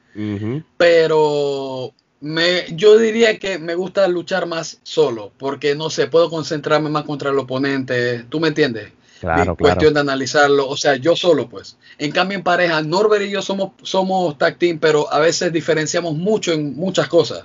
Pero 0.79 1.93
me, 2.25 2.65
yo 2.75 2.97
diría 2.97 3.39
que 3.39 3.59
me 3.59 3.75
gusta 3.75 4.09
luchar 4.09 4.47
más 4.47 4.81
solo, 4.83 5.31
porque 5.37 5.75
no 5.75 5.91
sé, 5.91 6.07
puedo 6.07 6.31
concentrarme 6.31 6.89
más 6.89 7.05
contra 7.05 7.31
el 7.31 7.39
oponente, 7.39 8.25
¿tú 8.31 8.41
me 8.41 8.49
entiendes? 8.49 8.89
Claro, 9.21 9.55
cuestión 9.55 9.93
de 9.93 10.01
analizarlo, 10.01 10.67
o 10.67 10.77
sea, 10.77 10.97
yo 10.97 11.17
solo 11.17 11.51
pues. 11.51 11.77
En 11.99 12.11
cambio 12.13 12.39
en 12.39 12.43
pareja, 12.43 12.81
Norbert 12.81 13.27
y 13.27 13.31
yo 13.31 13.43
somos, 13.43 13.73
somos 13.83 14.39
tag 14.39 14.59
team, 14.59 14.79
pero 14.79 15.13
a 15.13 15.19
veces 15.19 15.53
diferenciamos 15.53 16.15
mucho 16.15 16.53
en 16.53 16.75
muchas 16.75 17.09
cosas. 17.09 17.45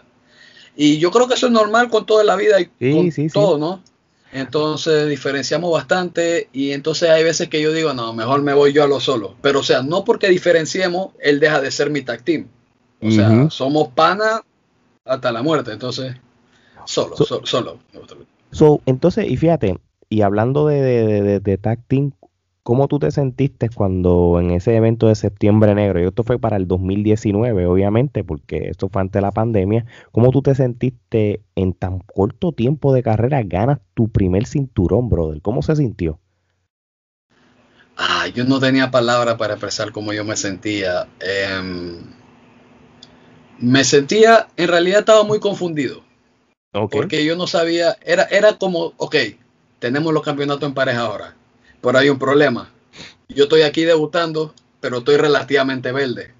Y 0.77 0.97
yo 0.97 1.11
creo 1.11 1.27
que 1.27 1.33
eso 1.33 1.47
es 1.47 1.51
normal 1.51 1.89
con 1.89 2.05
toda 2.05 2.23
la 2.23 2.37
vida 2.37 2.57
y 2.61 2.93
con 2.93 3.29
todo, 3.33 3.57
¿no? 3.57 3.83
Entonces 4.31 5.09
diferenciamos 5.09 5.73
bastante 5.73 6.47
y 6.53 6.71
entonces 6.71 7.09
hay 7.09 7.25
veces 7.25 7.49
que 7.49 7.61
yo 7.61 7.73
digo, 7.73 7.93
no, 7.93 8.13
mejor 8.13 8.43
me 8.43 8.53
voy 8.53 8.71
yo 8.71 8.85
a 8.85 8.87
lo 8.87 9.01
solo. 9.01 9.35
Pero 9.41 9.59
o 9.59 9.63
sea, 9.63 9.83
no 9.83 10.05
porque 10.05 10.29
diferenciemos, 10.29 11.09
él 11.19 11.41
deja 11.41 11.59
de 11.59 11.69
ser 11.69 11.89
mi 11.89 12.01
tag 12.01 12.23
team. 12.23 12.47
O 13.01 13.11
sea, 13.11 13.49
somos 13.49 13.89
pana 13.89 14.43
hasta 15.05 15.31
la 15.31 15.41
muerte. 15.41 15.71
Entonces, 15.71 16.15
solo, 16.85 17.15
solo. 17.15 17.79
So, 18.51 18.81
entonces, 18.85 19.29
y 19.29 19.37
fíjate, 19.37 19.79
y 20.09 20.21
hablando 20.21 20.67
de, 20.67 20.81
de, 20.81 21.39
de, 21.39 21.57
tag 21.57 21.83
team, 21.87 22.11
¿cómo 22.63 22.87
tú 22.87 22.99
te 22.99 23.11
sentiste 23.11 23.69
cuando 23.69 24.39
en 24.39 24.51
ese 24.51 24.75
evento 24.75 25.07
de 25.07 25.15
septiembre 25.15 25.75
negro, 25.75 26.01
y 26.01 26.07
esto 26.07 26.23
fue 26.23 26.39
para 26.39 26.57
el 26.57 26.67
2019, 26.67 27.65
obviamente, 27.65 28.23
porque 28.23 28.69
esto 28.69 28.89
fue 28.89 29.01
antes 29.01 29.13
de 29.13 29.21
la 29.21 29.31
pandemia, 29.31 29.85
¿cómo 30.11 30.31
tú 30.31 30.41
te 30.41 30.55
sentiste 30.55 31.43
en 31.55 31.73
tan 31.73 31.99
corto 31.99 32.51
tiempo 32.51 32.93
de 32.93 33.03
carrera 33.03 33.43
ganas 33.43 33.79
tu 33.93 34.09
primer 34.09 34.45
cinturón, 34.47 35.09
brother? 35.09 35.41
¿Cómo 35.41 35.61
se 35.61 35.75
sintió? 35.75 36.19
Ah, 37.97 38.27
yo 38.27 38.45
no 38.45 38.59
tenía 38.59 38.91
palabra 38.91 39.37
para 39.37 39.55
expresar 39.55 39.91
cómo 39.91 40.13
yo 40.13 40.23
me 40.23 40.37
sentía. 40.37 41.07
Eh, 41.19 41.99
me 43.59 43.83
sentía, 43.83 44.47
en 44.57 44.67
realidad 44.67 44.99
estaba 44.99 45.23
muy 45.23 45.39
confundido. 45.39 46.03
Porque 46.91 47.25
yo 47.25 47.35
no 47.35 47.47
sabía, 47.47 47.97
era, 48.01 48.23
era 48.25 48.57
como, 48.57 48.93
ok, 48.97 49.15
tenemos 49.79 50.13
los 50.13 50.23
campeonatos 50.23 50.67
en 50.67 50.75
pareja 50.75 51.01
ahora, 51.01 51.35
pero 51.81 51.97
hay 51.97 52.09
un 52.09 52.19
problema. 52.19 52.71
Yo 53.27 53.45
estoy 53.45 53.63
aquí 53.63 53.85
debutando, 53.85 54.53
pero 54.79 54.99
estoy 54.99 55.17
relativamente 55.17 55.91
verde. 55.91 56.33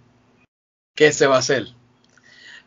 ¿Qué 0.96 1.12
se 1.12 1.28
va 1.28 1.38
a 1.38 1.40
hacer? 1.40 1.68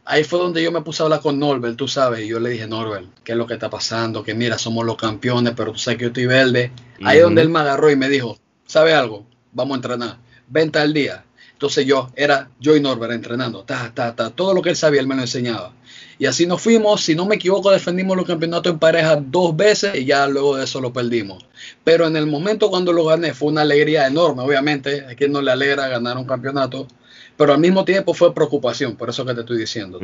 Ahí 0.04 0.24
fue 0.24 0.40
donde 0.40 0.62
yo 0.62 0.72
me 0.72 0.82
puse 0.82 1.02
a 1.02 1.04
hablar 1.04 1.20
con 1.20 1.38
Norbert, 1.38 1.76
tú 1.76 1.86
sabes, 1.86 2.24
y 2.24 2.28
yo 2.28 2.40
le 2.40 2.50
dije, 2.50 2.66
Norbert, 2.66 3.06
¿qué 3.22 3.32
es 3.32 3.38
lo 3.38 3.46
que 3.46 3.54
está 3.54 3.70
pasando? 3.70 4.24
Que 4.24 4.34
mira, 4.34 4.58
somos 4.58 4.84
los 4.84 4.96
campeones, 4.96 5.54
pero 5.56 5.70
tú 5.72 5.78
sabes 5.78 5.98
que 5.98 6.04
yo 6.04 6.08
estoy 6.08 6.26
verde. 6.26 6.72
Ahí 7.04 7.18
es 7.18 7.22
donde 7.22 7.42
él 7.42 7.48
me 7.48 7.60
agarró 7.60 7.90
y 7.90 7.96
me 7.96 8.08
dijo, 8.08 8.36
¿sabe 8.66 8.94
algo? 8.94 9.24
Vamos 9.52 9.74
a 9.74 9.76
entrenar. 9.76 10.16
Venta 10.48 10.82
al 10.82 10.92
día. 10.92 11.24
Entonces 11.62 11.86
yo 11.86 12.08
era 12.16 12.50
yo 12.58 12.74
y 12.74 12.80
Norbert 12.80 13.12
entrenando, 13.12 13.62
ta, 13.62 13.92
ta, 13.94 14.16
ta, 14.16 14.30
todo 14.30 14.52
lo 14.52 14.62
que 14.62 14.70
él 14.70 14.74
sabía 14.74 15.00
él 15.00 15.06
me 15.06 15.14
lo 15.14 15.20
enseñaba. 15.20 15.70
Y 16.18 16.26
así 16.26 16.44
nos 16.44 16.60
fuimos, 16.60 17.02
si 17.02 17.14
no 17.14 17.24
me 17.24 17.36
equivoco, 17.36 17.70
defendimos 17.70 18.16
los 18.16 18.26
campeonatos 18.26 18.72
en 18.72 18.80
pareja 18.80 19.14
dos 19.14 19.56
veces 19.56 19.94
y 19.94 20.04
ya 20.04 20.26
luego 20.26 20.56
de 20.56 20.64
eso 20.64 20.80
lo 20.80 20.92
perdimos. 20.92 21.46
Pero 21.84 22.08
en 22.08 22.16
el 22.16 22.26
momento 22.26 22.68
cuando 22.68 22.92
lo 22.92 23.04
gané 23.04 23.32
fue 23.32 23.52
una 23.52 23.60
alegría 23.60 24.08
enorme, 24.08 24.42
obviamente, 24.42 25.06
a 25.06 25.14
quien 25.14 25.30
no 25.30 25.40
le 25.40 25.52
alegra 25.52 25.86
ganar 25.86 26.18
un 26.18 26.24
campeonato, 26.24 26.88
pero 27.36 27.52
al 27.52 27.60
mismo 27.60 27.84
tiempo 27.84 28.12
fue 28.12 28.34
preocupación, 28.34 28.96
por 28.96 29.10
eso 29.10 29.24
que 29.24 29.32
te 29.32 29.42
estoy 29.42 29.58
diciendo. 29.58 30.00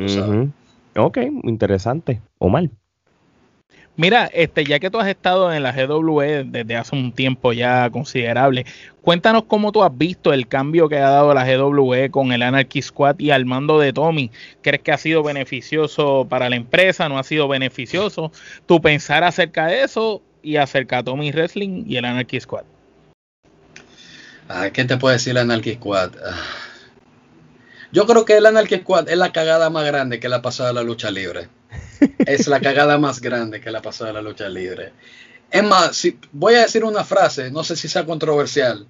Ok, 0.95 1.17
interesante. 1.43 2.21
Omar. 2.37 2.69
Mira, 3.99 4.29
este, 4.31 4.63
ya 4.63 4.79
que 4.79 4.89
tú 4.89 4.97
has 4.97 5.09
estado 5.09 5.51
en 5.51 5.61
la 5.61 5.73
GWE 5.73 6.45
desde 6.45 6.77
hace 6.77 6.95
un 6.95 7.11
tiempo 7.11 7.51
ya 7.51 7.89
considerable, 7.89 8.65
cuéntanos 9.01 9.43
cómo 9.43 9.73
tú 9.73 9.83
has 9.83 9.91
visto 9.97 10.31
el 10.31 10.47
cambio 10.47 10.87
que 10.87 10.95
ha 10.95 11.09
dado 11.09 11.33
la 11.33 11.43
GWE 11.43 12.09
con 12.09 12.31
el 12.31 12.43
Anarchy 12.43 12.81
Squad 12.81 13.19
y 13.19 13.31
al 13.31 13.45
mando 13.45 13.77
de 13.77 13.91
Tommy. 13.91 14.31
¿Crees 14.61 14.83
que 14.83 14.93
ha 14.93 14.97
sido 14.97 15.21
beneficioso 15.21 16.25
para 16.29 16.49
la 16.49 16.55
empresa? 16.55 17.09
¿No 17.09 17.19
ha 17.19 17.23
sido 17.23 17.49
beneficioso? 17.49 18.31
¿Tu 18.67 18.79
pensar 18.79 19.25
acerca 19.25 19.67
de 19.67 19.83
eso 19.83 20.21
y 20.41 20.55
acerca 20.55 20.99
de 20.99 21.03
Tommy 21.03 21.33
Wrestling 21.33 21.83
y 21.85 21.97
el 21.97 22.05
Anarchy 22.05 22.39
Squad? 22.39 22.63
Ah, 24.47 24.69
¿Qué 24.69 24.85
te 24.85 24.95
puede 24.95 25.15
decir 25.17 25.31
el 25.31 25.39
Anarchy 25.39 25.73
Squad? 25.73 26.11
Ah. 26.25 26.41
Yo 27.91 28.05
creo 28.05 28.23
que 28.23 28.37
el 28.37 28.45
Anarchy 28.45 28.77
Squad 28.77 29.09
es 29.09 29.17
la 29.17 29.33
cagada 29.33 29.69
más 29.69 29.85
grande 29.85 30.21
que 30.21 30.29
le 30.29 30.35
ha 30.35 30.41
pasado 30.41 30.69
a 30.69 30.73
la 30.73 30.83
lucha 30.83 31.11
libre. 31.11 31.49
Es 32.25 32.47
la 32.47 32.59
cagada 32.59 32.97
más 32.97 33.21
grande 33.21 33.61
que 33.61 33.71
le 33.71 33.77
ha 33.77 33.81
pasado 33.81 34.11
a 34.11 34.13
la 34.13 34.21
lucha 34.21 34.47
libre. 34.49 34.91
Es 35.51 35.63
más, 35.63 35.95
si, 35.95 36.17
voy 36.31 36.55
a 36.55 36.61
decir 36.61 36.83
una 36.83 37.03
frase, 37.03 37.51
no 37.51 37.63
sé 37.63 37.75
si 37.75 37.87
sea 37.87 38.05
controversial. 38.05 38.85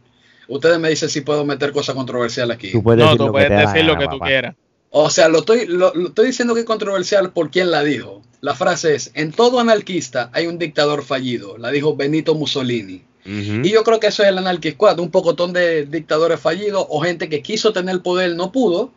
Ustedes 0.47 0.79
me 0.79 0.89
dicen 0.89 1.09
si 1.09 1.21
puedo 1.21 1.45
meter 1.45 1.71
cosas 1.71 1.95
controversiales 1.95 2.55
aquí. 2.55 2.71
no, 2.73 3.17
tú 3.17 3.31
puedes 3.31 3.49
decir 3.49 3.85
lo 3.85 3.97
que 3.97 4.07
tú 4.07 4.19
quieras. 4.19 4.55
O 4.91 5.09
sea, 5.09 5.29
lo 5.29 5.39
estoy, 5.39 5.67
lo, 5.67 5.93
estoy 6.07 6.27
diciendo 6.27 6.55
que 6.55 6.61
es 6.61 6.65
controversial 6.65 7.31
por 7.31 7.51
quien 7.51 7.69
la 7.69 7.83
dijo. 7.83 8.23
La 8.41 8.55
frase 8.55 8.95
es, 8.95 9.11
en 9.13 9.31
todo 9.31 9.59
anarquista 9.59 10.31
hay 10.33 10.47
un 10.47 10.57
dictador 10.57 11.03
fallido. 11.03 11.57
La 11.57 11.69
dijo 11.69 11.95
Benito 11.95 12.35
Mussolini. 12.35 13.03
Y 13.25 13.69
yo 13.69 13.83
creo 13.83 13.99
que 13.99 14.07
eso 14.07 14.23
es 14.23 14.29
el 14.29 14.39
Anarchy 14.39 14.71
Squad, 14.71 14.97
un 14.97 15.11
pocotón 15.11 15.53
de 15.53 15.85
dictadores 15.85 16.39
fallidos 16.39 16.83
o 16.89 16.99
gente 17.01 17.29
que 17.29 17.43
quiso 17.43 17.73
tener 17.73 18.01
poder, 18.01 18.35
no 18.35 18.51
pudo. 18.51 18.91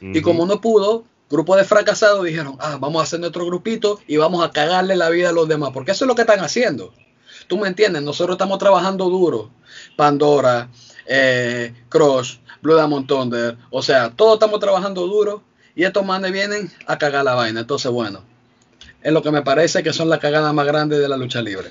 Y 0.00 0.22
como 0.22 0.46
no 0.46 0.62
pudo, 0.62 1.04
grupo 1.30 1.56
de 1.56 1.64
fracasados 1.64 2.24
dijeron, 2.24 2.56
ah, 2.60 2.78
vamos 2.80 3.00
a 3.00 3.04
hacer 3.04 3.20
nuestro 3.20 3.46
grupito 3.46 4.00
y 4.06 4.16
vamos 4.16 4.44
a 4.44 4.50
cagarle 4.50 4.96
la 4.96 5.10
vida 5.10 5.30
a 5.30 5.32
los 5.32 5.48
demás. 5.48 5.70
Porque 5.72 5.92
eso 5.92 6.04
es 6.04 6.08
lo 6.08 6.14
que 6.14 6.22
están 6.22 6.40
haciendo. 6.40 6.92
Tú 7.46 7.58
me 7.58 7.68
entiendes, 7.68 8.02
nosotros 8.02 8.34
estamos 8.34 8.58
trabajando 8.58 9.08
duro. 9.08 9.50
Pandora, 9.96 10.68
eh, 11.06 11.74
Crush, 11.88 12.38
Blue 12.62 12.74
Diamond 12.74 13.06
Thunder, 13.06 13.56
o 13.70 13.82
sea, 13.82 14.10
todos 14.10 14.34
estamos 14.34 14.60
trabajando 14.60 15.06
duro 15.06 15.42
y 15.74 15.84
estos 15.84 16.04
manes 16.04 16.32
vienen 16.32 16.70
a 16.86 16.98
cagar 16.98 17.24
la 17.24 17.34
vaina. 17.34 17.60
Entonces, 17.60 17.90
bueno, 17.90 18.20
es 19.02 19.12
lo 19.12 19.22
que 19.22 19.30
me 19.30 19.42
parece 19.42 19.82
que 19.82 19.92
son 19.92 20.08
las 20.08 20.18
cagadas 20.18 20.54
más 20.54 20.66
grandes 20.66 20.98
de 20.98 21.08
la 21.08 21.16
lucha 21.16 21.42
libre. 21.42 21.70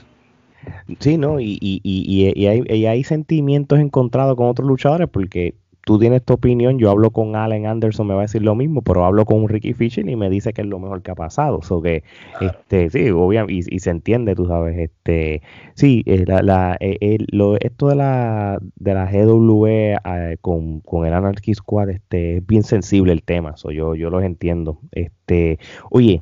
Sí, 1.00 1.18
¿no? 1.18 1.40
Y, 1.40 1.58
y, 1.60 1.82
y, 1.84 2.32
y 2.36 2.86
hay, 2.86 3.04
sentimientos 3.04 3.80
encontrados 3.80 4.36
con 4.38 4.48
otros 4.48 4.68
luchadores 4.68 5.10
porque 5.12 5.56
tú 5.86 6.00
tienes 6.00 6.24
tu 6.24 6.34
opinión, 6.34 6.80
yo 6.80 6.90
hablo 6.90 7.12
con 7.12 7.36
Allen 7.36 7.66
Anderson, 7.66 8.08
me 8.08 8.14
va 8.14 8.22
a 8.22 8.24
decir 8.24 8.42
lo 8.42 8.56
mismo, 8.56 8.82
pero 8.82 9.06
hablo 9.06 9.26
con 9.26 9.48
Ricky 9.48 9.74
Fisher 9.74 10.08
y 10.08 10.16
me 10.16 10.30
dice 10.30 10.54
que 10.54 10.62
es 10.62 10.68
lo 10.68 10.80
mejor 10.80 11.02
que 11.02 11.12
ha 11.12 11.16
pasado. 11.16 11.62
So 11.62 11.82
que, 11.82 12.04
este, 12.42 12.90
sí, 12.90 13.10
obviamente, 13.10 13.54
y, 13.70 13.80
se 13.80 13.90
entiende, 13.90 14.36
tú 14.36 14.48
sabes, 14.48 14.78
este, 14.78 15.42
sí, 15.76 16.04
eh, 16.06 16.24
la, 16.26 16.42
la, 16.42 16.78
eh, 16.80 17.18
lo, 17.32 17.58
esto 17.60 17.88
de 17.88 17.96
la, 17.96 18.60
de 18.76 18.94
la 18.94 19.12
GW 19.12 19.66
eh, 19.68 20.38
con, 20.42 20.80
con, 20.82 21.06
el 21.06 21.14
Anarchy 21.14 21.54
Squad, 21.54 21.90
este, 21.90 22.38
es 22.38 22.48
bien 22.48 22.64
sensible 22.64 23.12
el 23.12 23.24
tema, 23.24 23.58
so 23.58 23.72
yo, 23.72 23.96
yo 23.96 24.10
los 24.10 24.24
entiendo. 24.24 24.80
Este, 24.92 25.60
oye, 25.90 26.22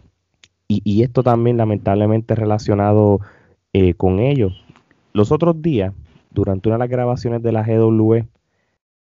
y, 0.67 0.81
y 0.85 1.03
esto 1.03 1.23
también 1.23 1.57
lamentablemente 1.57 2.33
relacionado 2.35 3.19
eh, 3.73 3.93
con 3.93 4.19
ellos. 4.19 4.53
Los 5.13 5.31
otros 5.31 5.61
días, 5.61 5.93
durante 6.31 6.67
una 6.67 6.75
de 6.75 6.79
las 6.79 6.89
grabaciones 6.89 7.41
de 7.41 7.53
la 7.53 7.63
GW, 7.63 8.25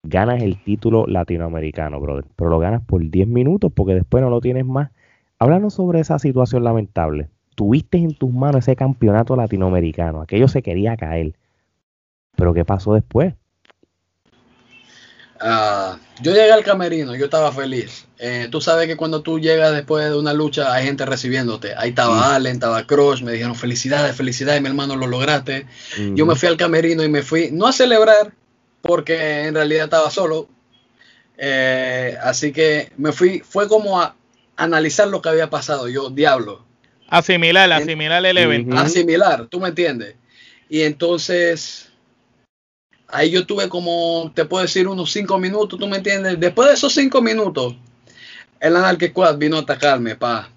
ganas 0.03 0.41
el 0.43 0.61
título 0.61 1.07
latinoamericano, 1.07 1.99
brother. 1.99 2.25
Pero 2.35 2.49
lo 2.49 2.59
ganas 2.59 2.81
por 2.85 3.01
10 3.09 3.27
minutos 3.27 3.71
porque 3.73 3.95
después 3.95 4.21
no 4.21 4.29
lo 4.29 4.41
tienes 4.41 4.65
más. 4.65 4.91
Háblanos 5.39 5.73
sobre 5.73 5.99
esa 5.99 6.19
situación 6.19 6.63
lamentable. 6.63 7.29
Tuviste 7.55 7.97
en 7.97 8.13
tus 8.13 8.31
manos 8.31 8.67
ese 8.67 8.75
campeonato 8.75 9.35
latinoamericano. 9.35 10.21
Aquello 10.21 10.47
se 10.47 10.61
quería 10.61 10.97
caer. 10.97 11.35
Pero 12.35 12.53
¿qué 12.53 12.65
pasó 12.65 12.93
después? 12.93 13.33
Ah, 15.39 15.97
yo 16.21 16.31
llegué 16.31 16.51
al 16.53 16.63
camerino, 16.63 17.15
yo 17.15 17.25
estaba 17.25 17.51
feliz. 17.51 18.07
Eh, 18.17 18.47
tú 18.49 18.61
sabes 18.61 18.87
que 18.87 18.95
cuando 18.95 19.21
tú 19.21 19.39
llegas 19.39 19.73
después 19.73 20.09
de 20.09 20.17
una 20.17 20.31
lucha 20.31 20.73
hay 20.73 20.85
gente 20.85 21.05
recibiéndote. 21.05 21.75
Ahí 21.75 21.89
estaba 21.89 22.33
Allen, 22.33 22.53
estaba 22.53 22.87
Crush, 22.87 23.21
me 23.23 23.33
dijeron 23.33 23.55
felicidades, 23.55 24.15
felicidades, 24.15 24.61
mi 24.61 24.69
hermano, 24.69 24.95
lo 24.95 25.05
lograste. 25.05 25.67
Yo 26.15 26.25
me 26.25 26.35
fui 26.35 26.47
al 26.47 26.55
camerino 26.55 27.03
y 27.03 27.09
me 27.09 27.23
fui, 27.23 27.49
no 27.51 27.67
a 27.67 27.73
celebrar, 27.73 28.33
porque 28.83 29.45
en 29.45 29.55
realidad 29.55 29.85
estaba 29.85 30.11
solo. 30.11 30.49
Eh, 31.37 32.15
así 32.21 32.51
que 32.51 32.91
me 32.97 33.11
fui, 33.11 33.39
fue 33.39 33.67
como 33.67 33.99
a 33.99 34.15
analizar 34.57 35.07
lo 35.07 35.21
que 35.21 35.29
había 35.29 35.49
pasado. 35.49 35.87
Yo, 35.87 36.09
diablo. 36.09 36.63
Asimilar, 37.07 37.71
asimilar 37.71 38.25
el 38.25 38.37
evento. 38.37 38.77
Asimilar, 38.77 39.47
tú 39.47 39.59
me 39.59 39.69
entiendes. 39.69 40.15
Y 40.69 40.81
entonces 40.81 41.93
Ahí 43.13 43.29
yo 43.29 43.45
tuve 43.45 43.69
como, 43.69 44.31
te 44.33 44.43
puedo 44.43 44.63
decir, 44.63 44.87
unos 44.87 45.11
cinco 45.11 45.37
minutos, 45.37 45.79
¿tú 45.79 45.87
me 45.87 45.97
entiendes? 45.97 46.39
Después 46.39 46.69
de 46.69 46.73
esos 46.73 46.91
cinco 46.95 47.21
minutos, 47.21 47.75
el 48.59 48.75
Anarchy 48.75 49.09
Squad 49.09 49.37
vino 49.37 49.57
a 49.57 49.59
atacarme, 49.59 50.15
pa. 50.15 50.49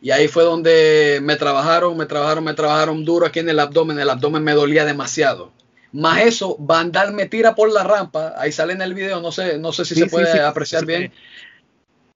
Y 0.00 0.12
ahí 0.12 0.28
fue 0.28 0.44
donde 0.44 1.18
me 1.20 1.34
trabajaron, 1.34 1.96
me 1.96 2.06
trabajaron, 2.06 2.44
me 2.44 2.54
trabajaron 2.54 3.04
duro 3.04 3.26
aquí 3.26 3.40
en 3.40 3.48
el 3.48 3.58
abdomen. 3.58 3.98
El 3.98 4.08
abdomen 4.08 4.44
me 4.44 4.52
dolía 4.52 4.84
demasiado. 4.84 5.52
Más 5.92 6.22
eso, 6.22 6.56
Vandal 6.58 7.12
me 7.12 7.26
tira 7.26 7.54
por 7.54 7.72
la 7.72 7.82
rampa. 7.82 8.34
Ahí 8.36 8.52
sale 8.52 8.72
en 8.72 8.82
el 8.82 8.94
video, 8.94 9.20
no 9.20 9.32
sé, 9.32 9.58
no 9.58 9.72
sé 9.72 9.84
si 9.84 9.94
se 9.94 10.06
puede 10.06 10.40
apreciar 10.40 10.86
bien. 10.86 11.12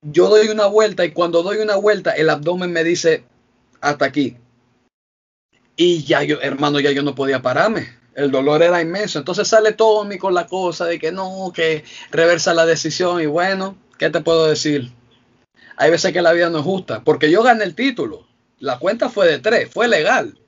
Yo 0.03 0.29
doy 0.29 0.49
una 0.49 0.67
vuelta 0.67 1.05
y 1.05 1.13
cuando 1.13 1.43
doy 1.43 1.59
una 1.59 1.77
vuelta, 1.77 2.13
el 2.13 2.31
abdomen 2.31 2.73
me 2.73 2.85
dice 2.85 3.25
hasta 3.81 4.05
aquí. 4.05 4.37
Y 5.77 6.05
ya 6.05 6.23
yo, 6.23 6.41
hermano, 6.41 6.79
ya 6.79 6.93
yo 6.93 7.03
no 7.03 7.15
podía 7.15 7.43
pararme 7.43 7.89
el 8.15 8.31
dolor 8.31 8.63
era 8.63 8.81
inmenso. 8.81 9.19
Entonces 9.19 9.49
sale 9.49 9.73
Tommy 9.73 10.19
con 10.19 10.35
la 10.35 10.47
cosa 10.47 10.87
de 10.87 10.99
que 10.99 11.13
no, 11.13 11.53
que 11.55 11.85
reversa 12.11 12.55
la 12.55 12.67
decisión. 12.67 13.21
Y 13.21 13.27
bueno, 13.27 13.77
¿qué 13.99 14.11
te 14.11 14.21
puedo 14.21 14.47
decir? 14.47 14.93
Hay 15.77 15.91
veces 15.91 16.13
que 16.13 16.23
la 16.23 16.33
vida 16.33 16.51
no 16.51 16.59
es 16.59 16.65
justa, 16.65 17.03
porque 17.03 17.31
yo 17.31 17.43
gané 17.43 17.65
el 17.65 17.75
título. 17.75 18.27
La 18.59 18.79
cuenta 18.79 19.09
fue 19.09 19.27
de 19.27 19.39
tres, 19.41 19.71
fue 19.73 19.89
legal. 19.89 20.39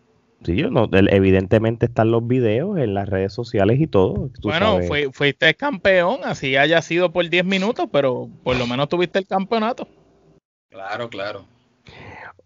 Sí, 0.44 0.62
no, 0.70 0.88
evidentemente 0.92 1.86
están 1.86 2.10
los 2.10 2.26
videos 2.26 2.78
en 2.78 2.94
las 2.94 3.08
redes 3.08 3.32
sociales 3.32 3.80
y 3.80 3.86
todo. 3.86 4.30
Bueno, 4.42 4.78
fuiste 5.12 5.54
campeón, 5.54 6.20
así 6.24 6.56
haya 6.56 6.82
sido 6.82 7.10
por 7.10 7.28
10 7.28 7.44
minutos, 7.44 7.88
pero 7.90 8.28
por 8.44 8.56
lo 8.56 8.66
menos 8.66 8.88
tuviste 8.88 9.18
el 9.18 9.26
campeonato. 9.26 9.88
Claro, 10.70 11.08
claro. 11.08 11.46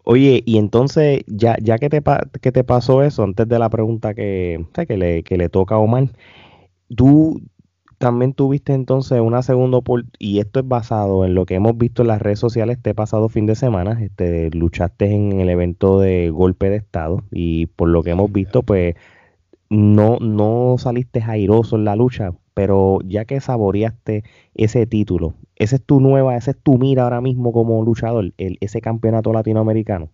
Oye, 0.03 0.41
y 0.45 0.57
entonces, 0.57 1.21
ya, 1.27 1.57
ya 1.61 1.77
que, 1.77 1.89
te, 1.89 2.01
que 2.41 2.51
te 2.51 2.63
pasó 2.63 3.03
eso, 3.03 3.23
antes 3.23 3.47
de 3.47 3.59
la 3.59 3.69
pregunta 3.69 4.13
que, 4.13 4.65
que, 4.87 4.97
le, 4.97 5.23
que 5.23 5.37
le 5.37 5.49
toca 5.49 5.75
a 5.75 5.79
Omar, 5.79 6.07
tú 6.95 7.41
también 8.01 8.33
tuviste 8.33 8.73
entonces 8.73 9.21
una 9.21 9.43
segunda 9.43 9.77
oportunidad, 9.77 10.13
y 10.19 10.39
esto 10.39 10.59
es 10.59 10.67
basado 10.67 11.23
en 11.23 11.35
lo 11.35 11.45
que 11.45 11.55
hemos 11.55 11.77
visto 11.77 12.01
en 12.01 12.09
las 12.09 12.21
redes 12.21 12.39
sociales 12.39 12.77
este 12.77 12.93
pasado 12.93 13.29
fin 13.29 13.45
de 13.45 13.55
semana, 13.55 14.03
este, 14.03 14.49
luchaste 14.51 15.05
en 15.05 15.39
el 15.39 15.49
evento 15.49 15.99
de 15.99 16.29
golpe 16.31 16.69
de 16.69 16.77
estado, 16.77 17.23
y 17.31 17.67
por 17.67 17.87
lo 17.87 18.03
que 18.03 18.09
hemos 18.09 18.31
visto, 18.31 18.63
pues 18.63 18.95
no, 19.69 20.17
no 20.19 20.75
saliste 20.77 21.23
airoso 21.25 21.77
en 21.77 21.85
la 21.85 21.95
lucha, 21.95 22.33
pero 22.53 22.99
ya 23.05 23.23
que 23.25 23.39
saboreaste 23.39 24.23
ese 24.55 24.85
título, 24.87 25.35
ese 25.55 25.77
es 25.77 25.85
tu 25.85 26.01
nueva, 26.01 26.35
ese 26.35 26.51
es 26.51 26.57
tu 26.61 26.77
mira 26.77 27.03
ahora 27.03 27.21
mismo 27.21 27.53
como 27.53 27.81
luchador, 27.85 28.33
el, 28.37 28.57
ese 28.59 28.81
campeonato 28.81 29.31
latinoamericano. 29.31 30.09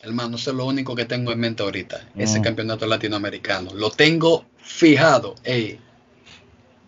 Hermano, 0.00 0.36
eso 0.36 0.50
es 0.50 0.56
lo 0.56 0.66
único 0.66 0.94
que 0.94 1.06
tengo 1.06 1.32
en 1.32 1.38
mente 1.40 1.62
ahorita, 1.62 2.08
ese 2.16 2.40
mm. 2.40 2.42
campeonato 2.42 2.86
latinoamericano. 2.86 3.70
Lo 3.74 3.90
tengo 3.90 4.44
fijado. 4.56 5.36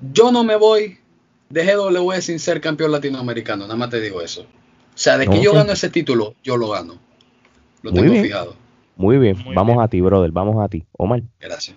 Yo 0.01 0.33
no 0.33 0.45
me 0.45 0.57
voy 0.57 0.99
de 1.49 1.65
GW 1.65 2.21
sin 2.21 2.39
ser 2.39 2.61
campeón 2.61 2.93
latinoamericano, 2.93 3.65
nada 3.65 3.77
más 3.77 3.91
te 3.91 4.01
digo 4.01 4.21
eso. 4.21 4.43
O 4.43 4.99
sea, 4.99 5.19
de 5.19 5.27
que 5.27 5.43
yo 5.43 5.53
gano 5.53 5.73
ese 5.73 5.91
título, 5.91 6.35
yo 6.43 6.57
lo 6.57 6.71
gano. 6.71 6.99
Lo 7.83 7.93
tengo 7.93 8.13
fijado. 8.15 8.57
Muy 8.97 9.19
bien, 9.19 9.37
vamos 9.55 9.83
a 9.83 9.89
ti, 9.89 10.01
brother, 10.01 10.31
vamos 10.31 10.57
a 10.65 10.69
ti. 10.69 10.85
Omar. 10.93 11.23
Gracias. 11.39 11.77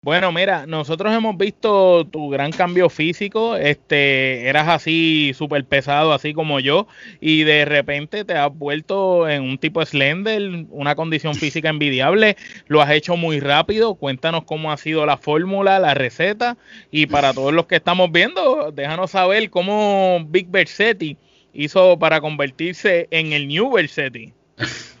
Bueno, 0.00 0.30
mira, 0.30 0.64
nosotros 0.64 1.12
hemos 1.12 1.36
visto 1.36 2.06
tu 2.06 2.30
gran 2.30 2.52
cambio 2.52 2.88
físico, 2.88 3.56
este, 3.56 4.48
eras 4.48 4.68
así 4.68 5.32
súper 5.34 5.64
pesado, 5.64 6.12
así 6.12 6.32
como 6.32 6.60
yo, 6.60 6.86
y 7.20 7.42
de 7.42 7.64
repente 7.64 8.24
te 8.24 8.34
has 8.34 8.56
vuelto 8.56 9.28
en 9.28 9.42
un 9.42 9.58
tipo 9.58 9.84
slender, 9.84 10.66
una 10.70 10.94
condición 10.94 11.34
física 11.34 11.68
envidiable, 11.68 12.36
lo 12.68 12.80
has 12.80 12.92
hecho 12.92 13.16
muy 13.16 13.40
rápido, 13.40 13.96
cuéntanos 13.96 14.44
cómo 14.44 14.70
ha 14.70 14.76
sido 14.76 15.04
la 15.04 15.16
fórmula, 15.16 15.80
la 15.80 15.94
receta, 15.94 16.56
y 16.92 17.06
para 17.06 17.34
todos 17.34 17.52
los 17.52 17.66
que 17.66 17.76
estamos 17.76 18.12
viendo, 18.12 18.70
déjanos 18.70 19.10
saber 19.10 19.50
cómo 19.50 20.24
Big 20.28 20.48
Versetti 20.48 21.16
hizo 21.52 21.98
para 21.98 22.20
convertirse 22.20 23.08
en 23.10 23.32
el 23.32 23.48
New 23.48 23.72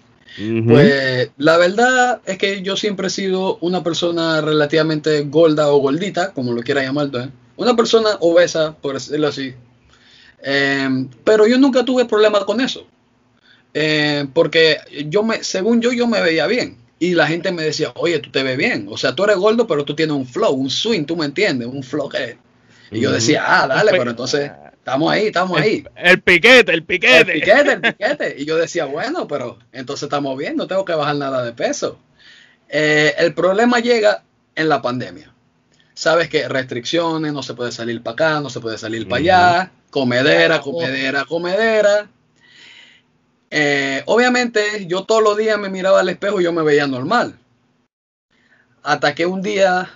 Pues 0.66 1.30
la 1.36 1.56
verdad 1.56 2.20
es 2.24 2.38
que 2.38 2.62
yo 2.62 2.76
siempre 2.76 3.08
he 3.08 3.10
sido 3.10 3.58
una 3.60 3.82
persona 3.82 4.40
relativamente 4.40 5.22
gorda 5.22 5.72
o 5.72 5.78
gordita, 5.78 6.32
como 6.32 6.52
lo 6.52 6.62
quiera 6.62 6.82
llamar, 6.82 7.10
¿eh? 7.14 7.30
una 7.56 7.74
persona 7.74 8.10
obesa, 8.20 8.76
por 8.80 8.94
decirlo 8.94 9.26
así, 9.28 9.54
Em, 10.42 11.08
pero 11.24 11.46
yo 11.46 11.58
nunca 11.58 11.84
tuve 11.84 12.04
problema 12.04 12.44
con 12.44 12.60
eso. 12.60 12.86
Em, 13.74 14.28
porque 14.28 14.78
yo 15.08 15.22
me, 15.22 15.42
según 15.44 15.80
yo, 15.80 15.92
yo 15.92 16.06
me 16.06 16.20
veía 16.20 16.46
bien. 16.46 16.76
Y 17.00 17.14
la 17.14 17.26
gente 17.28 17.52
me 17.52 17.62
decía, 17.62 17.92
oye, 17.96 18.18
tú 18.18 18.30
te 18.30 18.42
ves 18.42 18.56
bien. 18.56 18.86
O 18.90 18.96
sea, 18.96 19.14
tú 19.14 19.24
eres 19.24 19.36
gordo, 19.36 19.66
pero 19.66 19.84
tú 19.84 19.94
tienes 19.94 20.16
un 20.16 20.26
flow, 20.26 20.52
un 20.52 20.70
swing, 20.70 21.04
tú 21.04 21.16
me 21.16 21.26
entiendes, 21.26 21.68
un 21.68 21.82
flow 21.82 22.08
que... 22.08 22.36
Y 22.90 23.00
yo 23.00 23.12
decía, 23.12 23.44
ah, 23.46 23.66
dale, 23.66 23.92
pero 23.92 24.10
entonces 24.10 24.50
estamos 24.88 25.12
ahí, 25.12 25.26
estamos 25.26 25.60
ahí. 25.60 25.84
El, 25.96 26.22
piquete, 26.22 26.72
el 26.72 26.82
piquete. 26.82 27.32
El 27.32 27.40
piquete, 27.40 27.72
el 27.72 27.80
piquete. 27.80 28.34
Y 28.38 28.44
yo 28.46 28.56
decía, 28.56 28.86
bueno, 28.86 29.28
pero 29.28 29.58
entonces 29.72 30.04
estamos 30.04 30.36
bien, 30.38 30.56
no 30.56 30.66
tengo 30.66 30.84
que 30.84 30.94
bajar 30.94 31.16
nada 31.16 31.44
de 31.44 31.52
peso. 31.52 31.98
Eh, 32.68 33.14
el 33.18 33.34
problema 33.34 33.80
llega 33.80 34.24
en 34.54 34.68
la 34.68 34.80
pandemia. 34.80 35.32
Sabes 35.94 36.28
que 36.28 36.48
restricciones, 36.48 37.32
no 37.32 37.42
se 37.42 37.54
puede 37.54 37.72
salir 37.72 38.02
para 38.02 38.14
acá, 38.14 38.40
no 38.40 38.50
se 38.50 38.60
puede 38.60 38.78
salir 38.78 39.08
para 39.08 39.20
allá, 39.20 39.72
comedera, 39.90 40.60
comedera, 40.60 41.24
comedera. 41.24 42.08
Eh, 43.50 44.02
obviamente 44.06 44.86
yo 44.86 45.04
todos 45.04 45.22
los 45.22 45.36
días 45.36 45.58
me 45.58 45.68
miraba 45.68 46.00
al 46.00 46.08
espejo 46.08 46.40
y 46.40 46.44
yo 46.44 46.52
me 46.52 46.62
veía 46.62 46.86
normal. 46.86 47.38
Hasta 48.82 49.14
que 49.14 49.26
un 49.26 49.42
día 49.42 49.90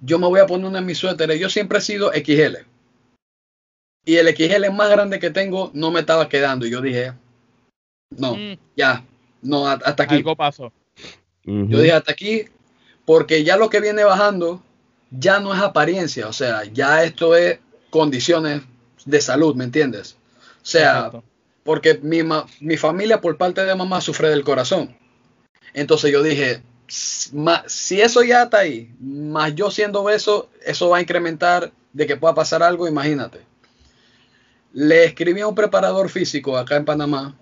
yo 0.00 0.18
me 0.18 0.26
voy 0.26 0.40
a 0.40 0.46
poner 0.46 0.66
uno 0.66 0.78
de 0.78 0.84
mis 0.84 0.98
suéteres. 0.98 1.38
Yo 1.38 1.50
siempre 1.50 1.78
he 1.78 1.82
sido 1.82 2.10
XL. 2.12 2.69
Y 4.04 4.16
el 4.16 4.34
XL 4.34 4.70
más 4.72 4.90
grande 4.90 5.18
que 5.18 5.30
tengo 5.30 5.70
no 5.74 5.90
me 5.90 6.00
estaba 6.00 6.28
quedando. 6.28 6.66
Y 6.66 6.70
yo 6.70 6.80
dije, 6.80 7.12
no, 8.16 8.34
mm. 8.34 8.58
ya, 8.76 9.04
no, 9.42 9.66
hasta 9.66 10.02
aquí. 10.02 10.16
Algo 10.16 10.36
pasó. 10.36 10.72
Yo 11.44 11.80
dije 11.80 11.92
hasta 11.92 12.12
aquí, 12.12 12.44
porque 13.04 13.42
ya 13.44 13.56
lo 13.56 13.70
que 13.70 13.80
viene 13.80 14.04
bajando 14.04 14.62
ya 15.10 15.40
no 15.40 15.54
es 15.54 15.60
apariencia. 15.60 16.28
O 16.28 16.32
sea, 16.32 16.64
ya 16.64 17.02
esto 17.02 17.34
es 17.34 17.58
condiciones 17.90 18.62
de 19.04 19.20
salud, 19.20 19.54
¿me 19.56 19.64
entiendes? 19.64 20.16
O 20.62 20.66
sea, 20.66 21.10
porque 21.64 21.98
mi, 22.02 22.20
mi 22.60 22.76
familia 22.76 23.20
por 23.20 23.36
parte 23.36 23.64
de 23.64 23.74
mamá 23.74 24.00
sufre 24.00 24.28
del 24.28 24.44
corazón. 24.44 24.96
Entonces 25.74 26.12
yo 26.12 26.22
dije, 26.22 26.62
si 26.88 28.00
eso 28.00 28.22
ya 28.22 28.44
está 28.44 28.58
ahí, 28.58 28.92
más 29.00 29.54
yo 29.54 29.70
siendo 29.70 30.04
beso, 30.04 30.50
eso 30.64 30.88
va 30.90 30.98
a 30.98 31.02
incrementar 31.02 31.72
de 31.92 32.06
que 32.06 32.16
pueda 32.16 32.34
pasar 32.34 32.62
algo, 32.62 32.88
imagínate. 32.88 33.49
Le 34.72 35.04
escribí 35.04 35.40
a 35.40 35.48
un 35.48 35.54
preparador 35.54 36.08
físico 36.08 36.56
acá 36.56 36.76
en 36.76 36.84
Panamá 36.84 37.36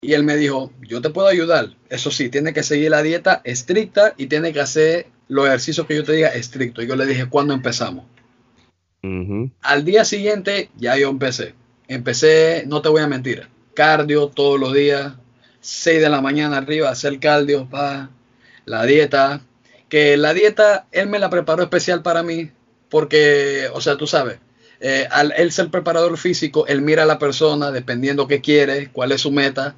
y 0.00 0.14
él 0.14 0.22
me 0.22 0.36
dijo, 0.36 0.72
yo 0.82 1.00
te 1.00 1.10
puedo 1.10 1.28
ayudar. 1.28 1.70
Eso 1.88 2.10
sí, 2.10 2.28
tiene 2.28 2.52
que 2.52 2.62
seguir 2.62 2.90
la 2.90 3.02
dieta 3.02 3.40
estricta 3.44 4.14
y 4.16 4.26
tiene 4.26 4.52
que 4.52 4.60
hacer 4.60 5.06
los 5.28 5.46
ejercicios 5.46 5.86
que 5.86 5.96
yo 5.96 6.04
te 6.04 6.12
diga 6.12 6.28
estricto. 6.28 6.82
Y 6.82 6.86
yo 6.86 6.96
le 6.96 7.06
dije, 7.06 7.26
¿cuándo 7.28 7.54
empezamos? 7.54 8.04
Al 9.62 9.84
día 9.84 10.04
siguiente 10.04 10.70
ya 10.76 10.96
yo 10.96 11.08
empecé. 11.10 11.54
Empecé, 11.88 12.64
no 12.66 12.82
te 12.82 12.88
voy 12.88 13.02
a 13.02 13.06
mentir, 13.06 13.48
cardio 13.74 14.28
todos 14.28 14.58
los 14.58 14.72
días, 14.74 15.14
6 15.60 16.00
de 16.00 16.08
la 16.08 16.20
mañana 16.20 16.56
arriba, 16.56 16.90
hacer 16.90 17.20
cardio, 17.20 17.68
pa, 17.68 18.10
la 18.64 18.84
dieta, 18.84 19.40
que 19.88 20.16
la 20.16 20.34
dieta 20.34 20.86
él 20.90 21.08
me 21.08 21.20
la 21.20 21.30
preparó 21.30 21.62
especial 21.62 22.02
para 22.02 22.24
mí, 22.24 22.50
porque, 22.88 23.68
o 23.72 23.80
sea, 23.80 23.96
tú 23.96 24.08
sabes, 24.08 24.40
eh, 24.80 25.08
al 25.10 25.50
ser 25.52 25.70
preparador 25.70 26.18
físico, 26.18 26.66
él 26.66 26.82
mira 26.82 27.04
a 27.04 27.06
la 27.06 27.18
persona 27.18 27.70
dependiendo 27.70 28.28
qué 28.28 28.40
quiere, 28.40 28.90
cuál 28.92 29.12
es 29.12 29.22
su 29.22 29.30
meta, 29.30 29.74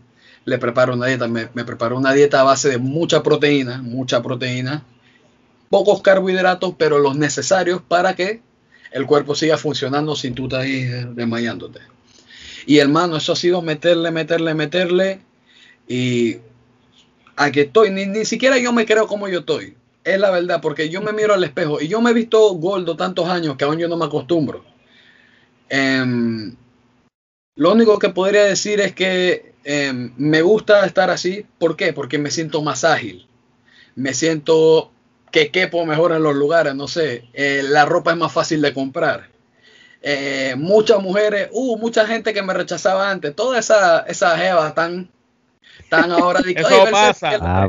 le 0.48 0.58
prepara 0.58 0.92
una 0.92 1.06
dieta, 1.06 1.28
me, 1.28 1.46
preparó 1.46 1.98
una 1.98 2.12
dieta 2.12 2.40
a 2.40 2.44
base 2.44 2.70
de 2.70 2.78
mucha 2.78 3.22
proteína, 3.22 3.82
mucha 3.82 4.22
proteína, 4.22 4.82
pocos 5.68 6.00
carbohidratos, 6.00 6.74
pero 6.78 6.98
los 6.98 7.16
necesarios 7.16 7.82
para 7.86 8.16
que 8.16 8.40
el 8.90 9.06
cuerpo 9.06 9.34
siga 9.34 9.58
funcionando 9.58 10.16
sin 10.16 10.34
tú 10.34 10.44
estar 10.44 10.62
ahí 10.62 10.84
desmayándote. 11.14 11.80
Y 12.64 12.78
hermano, 12.78 13.18
eso 13.18 13.32
ha 13.32 13.36
sido 13.36 13.60
meterle, 13.60 14.10
meterle, 14.10 14.54
meterle. 14.54 15.20
Y 15.86 16.38
aquí 17.36 17.60
estoy, 17.60 17.90
ni, 17.90 18.06
ni 18.06 18.24
siquiera 18.24 18.58
yo 18.58 18.72
me 18.72 18.86
creo 18.86 19.06
como 19.06 19.28
yo 19.28 19.40
estoy. 19.40 19.76
Es 20.02 20.18
la 20.18 20.30
verdad, 20.30 20.60
porque 20.62 20.88
yo 20.88 21.02
me 21.02 21.12
miro 21.12 21.34
al 21.34 21.44
espejo 21.44 21.80
y 21.80 21.88
yo 21.88 22.00
me 22.00 22.10
he 22.10 22.14
visto 22.14 22.54
gordo 22.54 22.96
tantos 22.96 23.28
años 23.28 23.56
que 23.56 23.64
aún 23.64 23.78
yo 23.78 23.88
no 23.88 23.98
me 23.98 24.06
acostumbro. 24.06 24.64
Em, 25.68 26.56
lo 27.56 27.72
único 27.72 27.98
que 27.98 28.10
podría 28.10 28.44
decir 28.44 28.80
es 28.80 28.94
que 28.94 29.54
em, 29.64 30.12
me 30.16 30.42
gusta 30.42 30.86
estar 30.86 31.10
así. 31.10 31.46
¿Por 31.58 31.76
qué? 31.76 31.92
Porque 31.92 32.18
me 32.18 32.30
siento 32.30 32.62
más 32.62 32.84
ágil. 32.84 33.28
Me 33.94 34.14
siento 34.14 34.92
que 35.30 35.50
quepo 35.50 35.84
mejor 35.86 36.12
en 36.12 36.22
los 36.22 36.34
lugares, 36.34 36.74
no 36.74 36.88
sé. 36.88 37.24
Eh, 37.32 37.62
la 37.64 37.84
ropa 37.84 38.12
es 38.12 38.16
más 38.16 38.32
fácil 38.32 38.62
de 38.62 38.74
comprar. 38.74 39.28
Eh, 40.00 40.54
muchas 40.56 41.02
mujeres, 41.02 41.48
uh, 41.52 41.76
mucha 41.78 42.06
gente 42.06 42.32
que 42.32 42.42
me 42.42 42.54
rechazaba 42.54 43.10
antes. 43.10 43.34
Todas 43.34 43.64
esas 43.64 44.04
esa 44.08 44.38
jevas 44.38 44.68
están 44.68 45.10
están 45.78 46.10
ahora 46.12 46.40
Eso 46.40 46.84
pasa. 46.90 47.66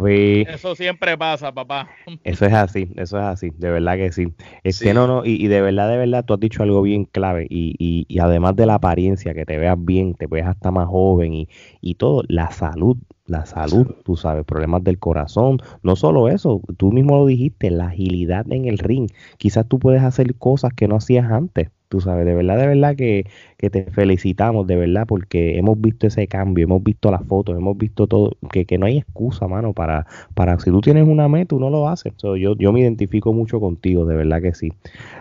Eso 0.48 0.76
siempre 0.76 1.18
pasa, 1.18 1.52
papá. 1.52 1.90
Eso 2.24 2.46
es 2.46 2.54
así, 2.54 2.92
eso 2.96 3.18
es 3.18 3.24
así, 3.24 3.52
de 3.58 3.72
verdad 3.72 3.96
que 3.96 4.12
sí. 4.12 4.34
Es 4.64 4.80
que 4.80 4.94
no, 4.94 5.08
no, 5.08 5.26
y, 5.26 5.48
de 5.48 5.62
verdad, 5.62 5.90
de 5.90 5.98
verdad, 5.98 6.26
tú 6.26 6.34
has 6.34 6.40
dicho 6.40 6.64
algo 6.64 6.82
bien 6.82 7.06
clave. 7.06 7.48
Y, 7.50 7.76
y, 7.78 8.06
y, 8.08 8.20
además 8.20 8.56
de 8.56 8.66
la 8.66 8.76
apariencia, 8.76 9.34
que 9.34 9.46
te 9.46 9.58
veas 9.58 9.78
bien, 9.80 10.16
te 10.16 10.28
veas 10.28 10.48
hasta 10.48 10.72
más 10.72 10.88
joven 10.88 11.34
y, 11.34 11.50
y 11.82 11.96
todo, 11.96 12.24
la 12.28 12.52
salud 12.52 12.98
la 13.30 13.46
salud, 13.46 13.88
tú 14.04 14.16
sabes, 14.16 14.44
problemas 14.44 14.84
del 14.84 14.98
corazón, 14.98 15.60
no 15.84 15.96
solo 15.96 16.30
eso, 16.30 16.62
tú 16.78 16.92
mismo 16.92 17.18
lo 17.18 17.28
dijiste, 17.28 17.70
la 17.70 17.88
agilidad 17.88 18.52
en 18.52 18.66
el 18.66 18.80
ring, 18.80 19.08
quizás 19.38 19.68
tú 19.68 19.78
puedes 19.78 20.02
hacer 20.02 20.36
cosas 20.36 20.74
que 20.74 20.88
no 20.88 20.96
hacías 20.96 21.32
antes, 21.32 21.70
tú 21.90 22.00
sabes, 22.00 22.26
de 22.26 22.36
verdad, 22.36 22.58
de 22.58 22.68
verdad 22.68 22.96
que, 22.96 23.26
te 23.58 23.84
felicitamos, 23.92 24.68
de 24.68 24.76
verdad, 24.76 25.06
porque 25.08 25.58
hemos 25.58 25.82
visto 25.82 26.08
ese 26.08 26.28
cambio, 26.28 26.64
hemos 26.64 26.84
visto 26.84 27.12
las 27.12 27.26
fotos, 27.26 27.58
hemos 27.58 27.78
visto 27.78 28.08
todo, 28.08 28.38
que, 28.52 28.66
que 28.66 28.78
no 28.78 28.86
hay 28.86 29.00
excusa, 29.00 29.48
mano, 29.48 29.74
para, 29.74 30.06
para 30.36 30.60
si 30.60 30.70
tú 30.70 30.82
tienes 30.82 31.08
una 31.08 31.28
meta, 31.28 31.50
tú 31.50 31.60
no 31.60 31.70
lo 31.70 31.90
haces. 31.90 32.14
yo, 32.22 32.36
yo 32.36 32.72
me 32.72 32.82
identifico 32.82 33.34
mucho 33.34 33.60
contigo, 33.60 34.06
de 34.06 34.16
verdad 34.16 34.42
que 34.42 34.54
sí. 34.54 34.72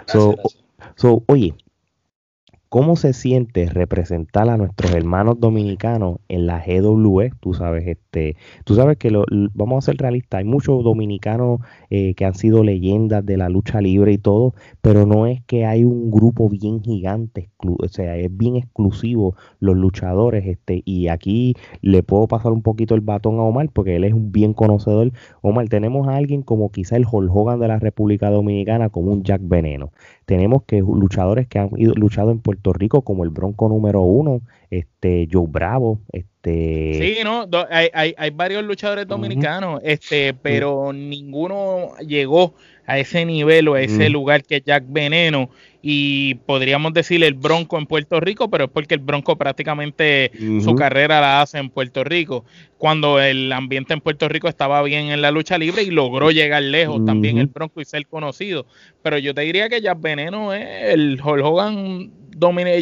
so, 0.06 1.24
oye, 1.26 1.54
¿Cómo 2.70 2.96
se 2.96 3.14
siente 3.14 3.64
representar 3.64 4.50
a 4.50 4.58
nuestros 4.58 4.92
hermanos 4.92 5.40
dominicanos 5.40 6.18
en 6.28 6.46
la 6.46 6.62
GWE? 6.62 7.30
Tú 7.40 7.54
sabes, 7.54 7.86
este, 7.86 8.36
tú 8.64 8.74
sabes 8.74 8.98
que 8.98 9.10
lo, 9.10 9.24
vamos 9.54 9.82
a 9.82 9.86
ser 9.86 9.96
realistas, 9.96 10.40
hay 10.40 10.44
muchos 10.44 10.84
dominicanos 10.84 11.60
eh, 11.88 12.12
que 12.12 12.26
han 12.26 12.34
sido 12.34 12.62
leyendas 12.62 13.24
de 13.24 13.38
la 13.38 13.48
lucha 13.48 13.80
libre 13.80 14.12
y 14.12 14.18
todo, 14.18 14.52
pero 14.82 15.06
no 15.06 15.26
es 15.26 15.42
que 15.44 15.64
hay 15.64 15.84
un 15.84 16.10
grupo 16.10 16.50
bien 16.50 16.82
gigante, 16.82 17.48
o 17.56 17.88
sea, 17.88 18.16
es 18.16 18.36
bien 18.36 18.56
exclusivo 18.56 19.34
los 19.60 19.74
luchadores, 19.74 20.44
este, 20.44 20.82
y 20.84 21.08
aquí 21.08 21.54
le 21.80 22.02
puedo 22.02 22.28
pasar 22.28 22.52
un 22.52 22.60
poquito 22.60 22.94
el 22.94 23.00
batón 23.00 23.38
a 23.38 23.44
Omar 23.44 23.70
porque 23.72 23.96
él 23.96 24.04
es 24.04 24.12
un 24.12 24.30
bien 24.30 24.52
conocedor. 24.52 25.12
Omar, 25.40 25.70
tenemos 25.70 26.06
a 26.06 26.16
alguien 26.16 26.42
como 26.42 26.70
quizá 26.70 26.96
el 26.96 27.06
Hulk 27.10 27.34
Hogan 27.34 27.60
de 27.60 27.68
la 27.68 27.78
República 27.78 28.28
Dominicana, 28.28 28.90
como 28.90 29.10
un 29.12 29.22
Jack 29.24 29.40
Veneno 29.42 29.90
tenemos 30.28 30.64
que 30.64 30.80
luchadores 30.80 31.48
que 31.48 31.58
han 31.58 31.70
ido, 31.78 31.94
luchado 31.94 32.30
en 32.30 32.40
Puerto 32.40 32.74
Rico, 32.74 33.00
como 33.00 33.24
el 33.24 33.30
Bronco 33.30 33.66
número 33.66 34.02
uno, 34.02 34.42
este 34.70 35.26
Joe 35.32 35.46
Bravo, 35.48 36.00
este 36.12 37.16
sí, 37.16 37.24
no, 37.24 37.48
hay, 37.70 37.88
hay, 37.94 38.14
hay, 38.18 38.28
varios 38.28 38.62
luchadores 38.62 39.08
dominicanos, 39.08 39.80
este, 39.82 40.34
pero 40.34 40.92
ninguno 40.92 41.96
llegó 42.06 42.52
a 42.84 42.98
ese 42.98 43.24
nivel 43.24 43.68
o 43.68 43.74
a 43.74 43.80
ese 43.80 44.10
lugar 44.10 44.42
que 44.42 44.60
Jack 44.60 44.84
Veneno 44.86 45.48
y 45.80 46.34
podríamos 46.34 46.92
decir 46.92 47.22
el 47.22 47.34
Bronco 47.34 47.78
en 47.78 47.86
Puerto 47.86 48.18
Rico, 48.18 48.50
pero 48.50 48.64
es 48.64 48.70
porque 48.70 48.94
el 48.94 49.00
Bronco 49.00 49.36
prácticamente 49.36 50.32
su 50.62 50.74
carrera 50.74 51.20
la 51.20 51.40
hace 51.40 51.58
en 51.58 51.70
Puerto 51.70 52.02
Rico, 52.02 52.44
cuando 52.78 53.20
el 53.20 53.52
ambiente 53.52 53.94
en 53.94 54.00
Puerto 54.00 54.28
Rico 54.28 54.48
estaba 54.48 54.82
bien 54.82 55.06
en 55.06 55.22
la 55.22 55.30
lucha 55.30 55.56
libre 55.56 55.82
y 55.82 55.90
logró 55.90 56.30
llegar 56.30 56.62
lejos 56.62 57.04
también 57.04 57.38
el 57.38 57.46
Bronco 57.46 57.80
y 57.80 57.84
ser 57.84 58.06
conocido. 58.06 58.66
Pero 59.02 59.18
yo 59.18 59.34
te 59.34 59.42
diría 59.42 59.68
que 59.68 59.80
Jack 59.80 60.00
Veneno 60.00 60.52
es 60.52 60.92
el 60.92 61.20
Hulk 61.22 61.44
Hogan 61.44 62.10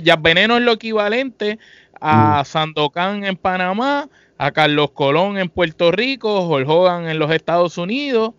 Jack 0.03 0.23
Veneno 0.23 0.57
es 0.57 0.63
lo 0.63 0.73
equivalente 0.73 1.59
a 2.01 2.45
Sandokan 2.45 3.25
en 3.25 3.37
Panamá, 3.37 4.09
a 4.39 4.53
Carlos 4.53 4.91
Colón 4.91 5.39
en 5.39 5.49
Puerto 5.49 5.93
Rico, 5.93 6.47
Hulk 6.47 6.69
Hogan 6.69 7.09
en 7.09 7.19
los 7.19 7.31
Estados 7.31 7.79
Unidos. 7.79 8.33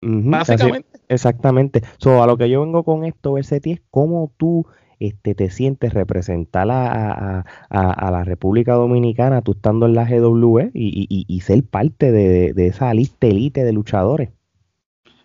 Básicamente. 0.00 0.91
Exactamente. 1.12 1.82
So, 1.98 2.22
a 2.22 2.26
lo 2.26 2.36
que 2.36 2.48
yo 2.48 2.60
vengo 2.60 2.84
con 2.84 3.04
esto, 3.04 3.34
Bersetti, 3.34 3.72
es 3.72 3.82
cómo 3.90 4.32
tú 4.36 4.66
este, 4.98 5.34
te 5.34 5.50
sientes 5.50 5.94
representar 5.94 6.68
a, 6.70 7.44
la 7.70 8.24
República 8.24 8.74
Dominicana, 8.74 9.42
tú 9.42 9.52
estando 9.52 9.86
en 9.86 9.94
la 9.94 10.04
GW 10.04 10.70
y, 10.74 11.40
ser 11.44 11.64
parte 11.64 12.12
de, 12.12 12.52
esa 12.66 12.94
lista 12.94 13.26
elite 13.26 13.64
de 13.64 13.72
luchadores. 13.72 14.30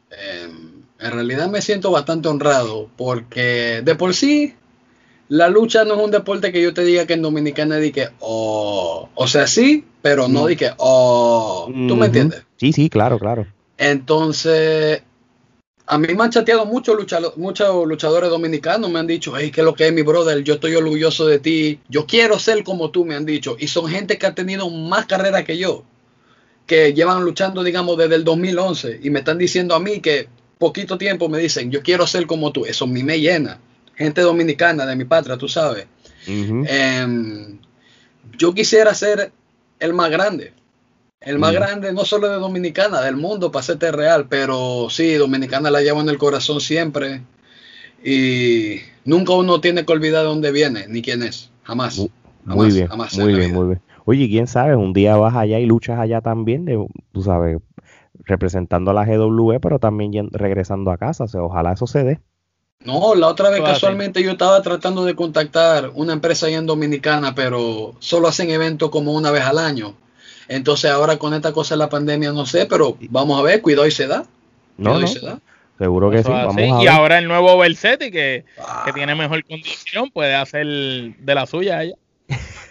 Em, 0.10 0.84
en 1.00 1.12
realidad 1.12 1.50
me 1.50 1.62
siento 1.62 1.92
bastante 1.92 2.28
honrado 2.28 2.90
porque 2.96 3.82
de 3.84 3.96
por 3.96 4.16
sí 4.16 4.56
la 5.30 5.50
lucha 5.50 5.84
no 5.84 5.96
es 5.96 6.04
un 6.04 6.12
deporte 6.12 6.52
que 6.52 6.62
yo 6.62 6.74
te 6.74 6.84
diga 6.84 7.06
que 7.06 7.14
en 7.14 7.22
Dominicana 7.22 7.78
di 7.78 7.92
que, 7.92 8.10
oh, 8.20 9.10
o 9.14 9.28
sea, 9.28 9.46
sí, 9.46 9.86
pero 10.02 10.28
no 10.28 10.46
mm. 10.46 10.48
di 10.48 10.56
que, 10.56 10.72
oh, 10.78 11.70
¿tú 11.88 11.96
me 11.96 12.08
entiendes? 12.08 12.46
Sí, 12.56 12.74
sí, 12.74 12.90
claro, 12.90 13.20
claro. 13.20 13.46
Entonces, 13.78 15.04
a 15.90 15.98
mí 15.98 16.14
me 16.14 16.24
han 16.26 16.30
chateado 16.30 16.66
muchos 16.66 16.98
muchos 17.38 17.88
luchadores 17.88 18.30
dominicanos, 18.30 18.92
me 18.92 19.00
han 19.00 19.08
dicho, 19.08 19.34
hey, 19.38 19.52
¿qué 19.52 19.62
es 19.62 19.66
lo 19.66 19.74
que 19.74 19.88
es 19.88 19.94
mi 19.94 20.02
brother? 20.02 20.44
Yo 20.44 20.56
estoy 20.56 20.76
orgulloso 20.76 21.26
de 21.26 21.40
ti, 21.40 21.80
yo 21.88 22.06
quiero 22.06 22.38
ser 22.40 22.64
como 22.66 22.92
tú, 22.92 23.06
me 23.06 23.16
han 23.16 23.26
dicho. 23.26 23.56
Y 23.58 23.68
son 23.68 23.88
gente 23.88 24.18
que 24.18 24.26
ha 24.26 24.36
tenido 24.36 24.70
más 24.70 25.06
carrera 25.06 25.46
que 25.46 25.58
yo, 25.58 25.86
que 26.66 26.94
llevan 26.94 27.24
luchando, 27.24 27.64
digamos, 27.64 27.98
desde 27.98 28.16
el 28.16 28.26
2011 28.26 29.00
y 29.02 29.10
me 29.10 29.20
están 29.20 29.38
diciendo 29.38 29.76
a 29.76 29.80
mí 29.80 30.02
que 30.02 30.28
poquito 30.58 30.98
tiempo 30.98 31.30
me 31.30 31.38
dicen, 31.38 31.72
yo 31.72 31.82
quiero 31.82 32.06
ser 32.06 32.28
como 32.28 32.52
tú. 32.52 32.66
Eso 32.66 32.84
a 32.84 32.90
mí 32.90 33.04
me 33.04 33.22
llena. 33.22 33.60
Gente 33.96 34.22
dominicana 34.22 34.86
de 34.86 34.96
mi 34.96 35.06
patria, 35.06 35.38
tú 35.38 35.48
sabes. 35.48 35.88
Em, 36.28 37.60
yo 38.38 38.54
quisiera 38.54 38.94
ser 38.94 39.32
el 39.80 39.94
más 39.94 40.12
grande 40.12 40.52
el 41.22 41.40
más 41.40 41.52
mm. 41.52 41.56
grande, 41.56 41.94
no 41.94 42.06
solo 42.06 42.30
de 42.30 42.38
Dominicana, 42.38 43.02
del 43.02 43.18
mundo, 43.18 43.52
para 43.52 43.64
serte 43.64 43.92
real, 43.92 44.28
pero 44.30 44.88
sí, 44.90 45.16
Dominicana 45.16 45.72
la 45.72 45.82
llevo 45.82 46.02
en 46.02 46.10
el 46.10 46.18
corazón 46.18 46.62
siempre. 46.62 47.22
Y 48.04 48.82
nunca 49.06 49.34
uno 49.34 49.60
tiene 49.60 49.86
que 49.86 49.94
olvidar 49.94 50.22
de 50.22 50.28
dónde 50.28 50.52
viene, 50.52 50.86
ni 50.88 51.02
quién 51.02 51.24
es. 51.24 51.50
Jamás. 51.64 51.98
Muy, 52.46 52.72
bien, 52.72 52.90
muy 53.18 53.34
bien, 53.34 53.54
muy 53.54 53.68
bien. 53.68 53.82
Oye, 54.06 54.30
quién 54.30 54.48
sabe, 54.48 54.76
un 54.76 54.94
día 54.94 55.18
vas 55.18 55.36
allá 55.36 55.60
y 55.60 55.66
luchas 55.66 56.00
allá 56.00 56.22
también, 56.22 56.64
de, 56.64 56.86
tú 57.12 57.22
sabes, 57.24 57.58
representando 58.24 58.92
a 58.92 58.94
la 58.94 59.06
GW, 59.06 59.60
pero 59.62 59.80
también 59.80 60.30
regresando 60.32 60.92
a 60.92 60.98
casa. 60.98 61.26
O 61.26 61.28
sea, 61.28 61.44
ojalá 61.44 61.74
eso 61.74 61.88
se 61.88 62.04
dé. 62.04 62.20
No, 62.86 63.16
la 63.16 63.28
otra 63.28 63.50
vez 63.50 63.60
casualmente 63.62 64.24
yo 64.24 64.32
estaba 64.32 64.62
tratando 64.62 65.04
de 65.04 65.16
contactar 65.16 65.92
una 65.96 66.14
empresa 66.14 66.46
allá 66.46 66.60
en 66.60 66.68
Dominicana, 66.68 67.36
pero 67.36 67.96
solo 68.00 68.28
hacen 68.28 68.50
eventos 68.50 68.92
como 68.92 69.14
una 69.14 69.32
vez 69.32 69.44
al 69.44 69.58
año. 69.58 69.96
Entonces 70.48 70.90
ahora 70.92 71.18
con 71.18 71.34
esta 71.34 71.52
cosa 71.52 71.76
de 71.76 71.80
la 71.80 71.90
pandemia 71.90 72.32
no 72.32 72.46
sé, 72.46 72.66
pero 72.66 72.98
vamos 73.10 73.40
a 73.40 73.44
ver, 73.44 73.62
cuidado 73.62 73.88
y 73.88 73.92
se 73.92 74.08
da. 74.08 74.26
No, 74.78 75.00
no. 75.00 75.08
Seguro 75.78 76.10
que 76.10 76.24
sí. 76.24 76.32
y 76.82 76.88
ahora 76.88 77.20
el 77.20 77.28
nuevo 77.28 77.56
Versetti 77.58 78.10
que, 78.10 78.46
que, 78.86 78.94
tiene 78.94 79.14
mejor 79.14 79.44
condición 79.44 80.10
puede 80.10 80.34
hacer 80.34 80.66
de 80.66 81.36
la 81.36 81.46
suya 81.46 81.80
allá. 81.80 81.94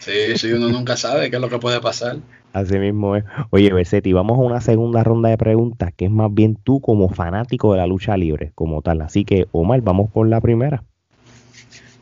Sí, 0.00 0.36
sí, 0.36 0.52
uno 0.52 0.68
nunca 0.68 0.96
sabe 0.96 1.30
qué 1.30 1.36
es 1.36 1.42
lo 1.42 1.48
que 1.48 1.58
puede 1.58 1.80
pasar. 1.80 2.16
Así 2.52 2.78
mismo 2.78 3.16
es. 3.16 3.24
Oye, 3.50 3.72
Versetti, 3.72 4.12
vamos 4.12 4.38
a 4.38 4.42
una 4.42 4.60
segunda 4.60 5.04
ronda 5.04 5.28
de 5.28 5.36
preguntas, 5.36 5.92
que 5.96 6.06
es 6.06 6.10
más 6.10 6.32
bien 6.32 6.56
tú 6.56 6.80
como 6.80 7.08
fanático 7.08 7.72
de 7.72 7.78
la 7.78 7.86
lucha 7.86 8.16
libre, 8.16 8.52
como 8.54 8.82
tal. 8.82 9.02
Así 9.02 9.24
que, 9.24 9.46
Omar, 9.52 9.82
vamos 9.82 10.10
con 10.12 10.30
la 10.30 10.40
primera. 10.40 10.82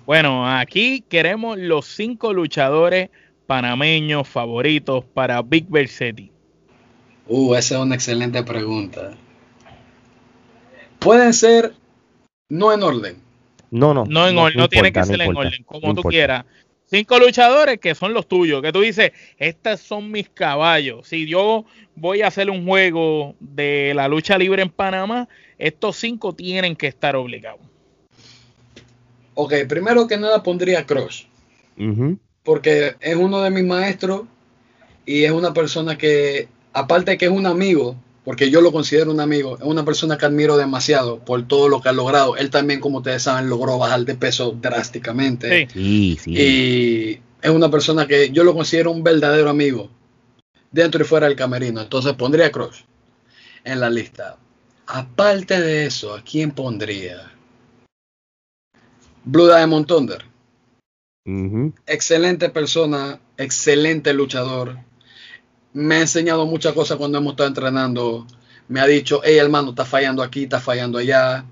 Bueno, 0.07 0.47
aquí 0.49 1.03
queremos 1.09 1.59
los 1.59 1.87
cinco 1.87 2.33
luchadores 2.33 3.11
panameños 3.46 4.28
favoritos 4.28 5.04
para 5.04 5.40
Big 5.42 5.66
Versetti? 5.68 6.30
Uh, 7.26 7.54
esa 7.54 7.76
es 7.76 7.80
una 7.80 7.94
excelente 7.94 8.42
pregunta. 8.42 9.12
Pueden 10.98 11.33
ser 11.33 11.74
no 12.48 12.72
en 12.72 12.83
orden. 12.83 13.16
No, 13.70 13.94
no. 13.94 14.04
No 14.07 14.28
en 14.28 14.38
orden, 14.38 14.59
no, 14.59 14.68
tiene 14.68 14.92
que 14.92 15.04
ser 15.04 15.20
en 15.20 15.37
orden, 15.37 15.64
como 15.64 15.94
tú 15.94 16.02
quieras. 16.02 16.44
Cinco 16.87 17.18
luchadores 17.18 17.80
que 17.80 17.94
son 17.94 18.12
los 18.12 18.28
tuyos, 18.28 18.62
que 18.62 18.72
tú 18.72 18.80
dices, 18.80 19.12
estos 19.38 19.80
son 19.80 20.11
mis 20.11 20.28
caballos. 20.28 21.09
Si 21.09 21.26
yo 21.26 21.64
voy 21.96 22.22
a 22.22 22.28
hacer 22.28 22.50
un 22.50 22.66
juego 22.66 23.35
de 23.40 23.92
la 23.94 24.07
lucha 24.07 24.38
libre 24.38 24.62
en 24.62 24.70
Panamá, 24.70 25.28
estos 25.59 25.96
cinco 25.96 26.35
tienen 26.35 26.76
que 26.76 26.87
estar 26.87 27.16
obligados. 27.16 27.61
Ok, 29.35 29.54
primero 29.68 30.07
que 30.07 30.16
nada 30.16 30.42
pondría 30.42 30.87
Crush 30.87 31.24
porque 32.44 32.96
es 33.00 33.16
uno 33.16 33.42
de 33.42 33.50
mis 33.50 33.64
maestros 33.64 34.22
y 35.07 35.24
es 35.24 35.33
una 35.33 35.52
persona 35.52 35.98
que, 35.98 36.48
aparte 36.72 37.12
de 37.12 37.18
que 37.18 37.24
es 37.24 37.30
un 37.30 37.46
amigo, 37.46 37.96
porque 38.24 38.50
yo 38.50 38.61
lo 38.61 38.72
considero 38.72 39.11
un 39.11 39.20
amigo, 39.20 39.57
es 39.57 39.64
una 39.64 39.85
persona 39.85 40.16
que 40.16 40.26
admiro 40.26 40.57
demasiado 40.57 41.18
por 41.18 41.46
todo 41.46 41.68
lo 41.68 41.80
que 41.80 41.88
ha 41.88 41.92
logrado. 41.92 42.37
Él 42.37 42.50
también, 42.50 42.80
como 42.80 42.98
ustedes 42.98 43.22
saben, 43.22 43.48
logró 43.50 43.78
bajar 43.78 44.04
de 44.04 44.14
peso 44.14 44.57
drásticamente. 44.61 45.68
Sí, 45.72 46.18
sí. 46.22 46.33
Y 46.33 47.20
es 47.42 47.50
una 47.50 47.70
persona 47.70 48.07
que 48.07 48.30
yo 48.30 48.44
lo 48.44 48.54
considero 48.54 48.92
un 48.92 49.02
verdadero 49.02 49.50
amigo, 49.50 49.90
dentro 50.70 51.02
y 51.02 51.07
fuera 51.07 51.26
del 51.26 51.37
camerino. 51.37 51.83
Entonces 51.83 52.14
pondría 52.14 52.46
a 52.46 52.50
Crush 52.50 52.83
en 53.64 53.80
la 53.80 53.90
lista. 53.90 54.38
Aparte 54.87 55.61
de 55.61 55.87
eso, 55.87 56.14
¿a 56.14 56.22
quién 56.22 56.50
pondría? 56.50 57.30
Blue 59.24 59.46
Diamond 59.46 59.87
Thunder. 59.87 60.34
Excelente 61.27 62.51
persona, 62.51 63.19
excelente 63.39 64.13
luchador. 64.13 64.77
Me 65.73 65.97
ha 65.97 66.01
enseñado 66.01 66.47
muchas 66.47 66.75
cosas 66.75 66.99
cuando 66.99 67.19
hemos 67.19 67.33
estado 67.33 67.49
entrenando. 67.49 68.27
Me 68.69 68.81
ha 68.81 68.87
dicho, 68.87 69.23
hey 69.25 69.39
hermano, 69.39 69.71
está 69.71 69.85
fallando 69.85 70.23
aquí, 70.23 70.45
está 70.45 70.61
fallando 70.61 70.99
allá. 70.99 71.45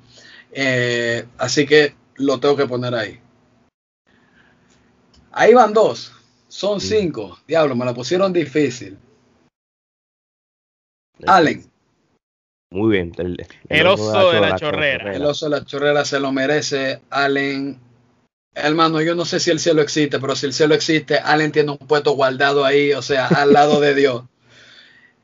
Eh, 0.52 1.24
así 1.38 1.66
que 1.66 1.94
lo 2.16 2.38
tengo 2.38 2.56
que 2.56 2.66
poner 2.66 2.94
ahí. 2.94 3.18
Ahí 5.32 5.54
van 5.54 5.72
dos. 5.72 6.12
Son 6.48 6.80
cinco. 6.80 7.38
Diablo, 7.48 7.74
me 7.74 7.86
la 7.86 7.94
pusieron 7.94 8.32
difícil. 8.32 8.98
Allen. 11.26 11.64
Muy 12.70 12.92
bien. 12.92 13.12
El, 13.68 13.86
oso 13.86 14.32
de 14.32 14.40
la, 14.40 14.56
chorrera. 14.56 15.14
El 15.14 15.24
oso 15.24 15.46
de 15.46 15.58
la 15.58 15.64
chorrera 15.64 16.04
se 16.04 16.20
lo 16.20 16.30
merece. 16.32 17.00
Allen 17.08 17.78
Hermano, 18.54 19.00
yo 19.00 19.14
no 19.14 19.24
sé 19.24 19.40
si 19.40 19.50
el 19.50 19.58
cielo 19.58 19.80
existe, 19.80 20.18
pero 20.18 20.36
si 20.36 20.46
el 20.46 20.52
cielo 20.52 20.74
existe, 20.74 21.18
Allen 21.18 21.52
tiene 21.52 21.70
un 21.72 21.78
puesto 21.78 22.12
guardado 22.12 22.64
ahí, 22.64 22.92
o 22.92 23.00
sea, 23.00 23.26
al 23.28 23.52
lado 23.52 23.80
de 23.80 23.94
Dios. 23.94 24.24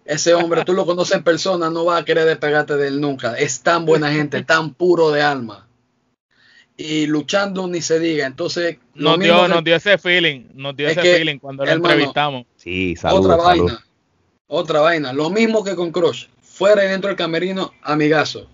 Ese 0.06 0.32
hombre, 0.32 0.64
tú 0.64 0.72
lo 0.72 0.86
conoces 0.86 1.16
en 1.16 1.22
persona, 1.22 1.68
no 1.68 1.84
va 1.84 1.98
a 1.98 2.04
querer 2.04 2.24
despegarte 2.24 2.78
de 2.78 2.88
él 2.88 3.00
nunca. 3.00 3.34
Es 3.34 3.60
tan 3.60 3.84
buena 3.84 4.10
gente, 4.10 4.42
tan 4.42 4.72
puro 4.72 5.10
de 5.10 5.20
alma. 5.20 5.68
Y 6.78 7.06
luchando 7.06 7.66
ni 7.66 7.82
se 7.82 8.00
diga. 8.00 8.24
Entonces, 8.26 8.78
nos 8.94 9.18
dio, 9.18 9.46
nos 9.46 9.62
dio 9.62 9.76
ese 9.76 9.98
feeling, 9.98 10.46
nos 10.54 10.74
dio 10.74 10.88
ese 10.88 11.02
feeling 11.02 11.38
cuando 11.38 11.66
lo 11.66 11.72
entrevistamos. 11.72 12.46
Sí, 12.56 12.94
Otra 13.02 13.36
vaina, 13.36 13.84
otra 14.46 14.80
vaina. 14.80 15.12
Lo 15.12 15.28
mismo 15.28 15.62
que 15.62 15.74
con 15.74 15.92
Crush. 15.92 16.28
Fuera 16.40 16.82
y 16.84 16.88
dentro 16.88 17.08
del 17.08 17.16
camerino, 17.16 17.72
amigazo. 17.82 18.48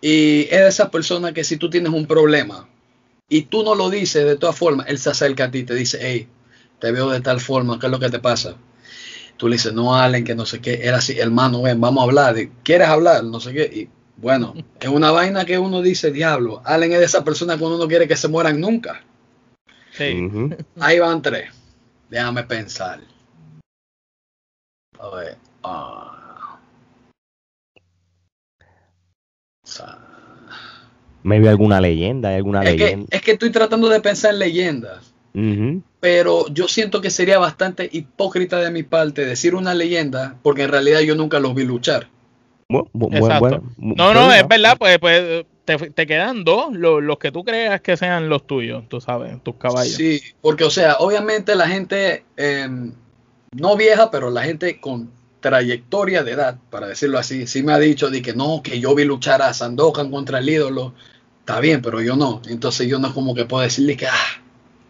Y 0.00 0.42
es 0.50 0.60
de 0.60 0.68
esas 0.68 0.90
personas 0.90 1.32
que 1.32 1.44
si 1.44 1.56
tú 1.56 1.70
tienes 1.70 1.92
un 1.92 2.06
problema, 2.06 2.68
y 3.28 3.42
tú 3.42 3.62
no 3.62 3.74
lo 3.74 3.90
dices 3.90 4.24
de 4.24 4.36
todas 4.36 4.56
formas, 4.56 4.86
él 4.88 4.98
se 4.98 5.10
acerca 5.10 5.44
a 5.44 5.50
ti 5.50 5.58
y 5.58 5.64
te 5.64 5.74
dice, 5.74 5.98
hey, 6.00 6.28
te 6.78 6.90
veo 6.92 7.10
de 7.10 7.20
tal 7.20 7.40
forma, 7.40 7.78
¿qué 7.78 7.86
es 7.86 7.92
lo 7.92 7.98
que 7.98 8.10
te 8.10 8.18
pasa? 8.18 8.56
Tú 9.36 9.48
le 9.48 9.56
dices, 9.56 9.72
no, 9.72 9.94
Allen, 9.94 10.24
que 10.24 10.34
no 10.34 10.46
sé 10.46 10.60
qué, 10.60 10.80
era 10.82 10.98
así, 10.98 11.18
hermano, 11.18 11.62
ven, 11.62 11.80
vamos 11.80 12.00
a 12.00 12.04
hablar, 12.04 12.36
¿quieres 12.62 12.88
hablar? 12.88 13.24
No 13.24 13.38
sé 13.38 13.52
qué, 13.52 13.64
y 13.64 13.88
bueno, 14.16 14.54
es 14.80 14.88
una 14.88 15.10
vaina 15.10 15.44
que 15.44 15.58
uno 15.58 15.82
dice, 15.82 16.10
diablo, 16.10 16.62
Allen 16.64 16.92
es 16.92 16.98
de 17.00 17.04
esa 17.04 17.24
persona 17.24 17.56
que 17.56 17.64
uno 17.64 17.78
no 17.78 17.86
quiere 17.86 18.08
que 18.08 18.16
se 18.16 18.28
mueran 18.28 18.60
nunca. 18.60 19.04
Sí. 19.92 20.28
Ahí 20.80 20.98
van 20.98 21.22
tres, 21.22 21.50
déjame 22.08 22.44
pensar. 22.44 23.00
A 24.98 25.10
ver, 25.10 25.38
ah. 31.18 31.20
Maybe 31.22 31.48
alguna 31.48 31.80
leyenda, 31.80 32.34
alguna 32.34 32.62
es 32.62 32.72
leyenda. 32.72 33.06
Que, 33.10 33.16
es 33.16 33.22
que 33.22 33.32
estoy 33.32 33.50
tratando 33.50 33.88
de 33.88 34.00
pensar 34.00 34.32
en 34.32 34.38
leyendas. 34.38 35.14
Pero 36.00 36.48
yo 36.48 36.66
siento 36.66 37.00
que 37.00 37.10
sería 37.10 37.38
bastante 37.38 37.88
hipócrita 37.92 38.58
de 38.58 38.72
mi 38.72 38.82
parte 38.82 39.24
decir 39.24 39.54
una 39.54 39.72
leyenda, 39.72 40.36
porque 40.42 40.64
en 40.64 40.70
realidad 40.70 41.00
yo 41.00 41.14
nunca 41.14 41.38
los 41.38 41.54
vi 41.54 41.64
luchar. 41.64 42.08
no, 42.68 42.88
no, 44.14 44.32
es 44.32 44.48
verdad, 44.48 44.76
pues, 44.78 44.98
pues 44.98 45.44
te, 45.76 46.06
quedan 46.06 46.44
dos, 46.44 46.72
los, 46.72 47.18
que 47.18 47.30
tú 47.30 47.44
creas 47.44 47.80
que 47.82 47.96
sean 47.96 48.28
los 48.28 48.46
tuyos, 48.46 48.84
tú 48.88 49.00
sabes, 49.00 49.42
tus 49.42 49.56
caballos. 49.56 49.94
Sí, 49.94 50.20
porque 50.40 50.64
o 50.64 50.70
sea, 50.70 50.96
obviamente 50.98 51.54
la 51.54 51.68
gente, 51.68 52.24
em, 52.36 52.92
no 53.52 53.76
vieja, 53.76 54.10
pero 54.10 54.30
la 54.30 54.42
gente 54.42 54.80
con 54.80 55.10
trayectoria 55.40 56.22
de 56.24 56.32
edad, 56.32 56.58
para 56.70 56.88
decirlo 56.88 57.18
así, 57.18 57.46
sí 57.46 57.62
me 57.62 57.72
ha 57.72 57.78
dicho 57.78 58.10
de 58.10 58.22
que 58.22 58.34
no, 58.34 58.62
que 58.62 58.80
yo 58.80 58.94
vi 58.94 59.04
luchar 59.04 59.42
a 59.42 59.54
Sandokan 59.54 60.10
contra 60.10 60.38
el 60.38 60.48
ídolo, 60.48 60.94
está 61.40 61.60
bien, 61.60 61.80
pero 61.82 62.02
yo 62.02 62.16
no. 62.16 62.42
Entonces 62.48 62.88
yo 62.88 62.98
no 62.98 63.14
como 63.14 63.34
que 63.34 63.44
puedo 63.44 63.62
decirle 63.62 63.96
que, 63.96 64.06
ah. 64.06 64.42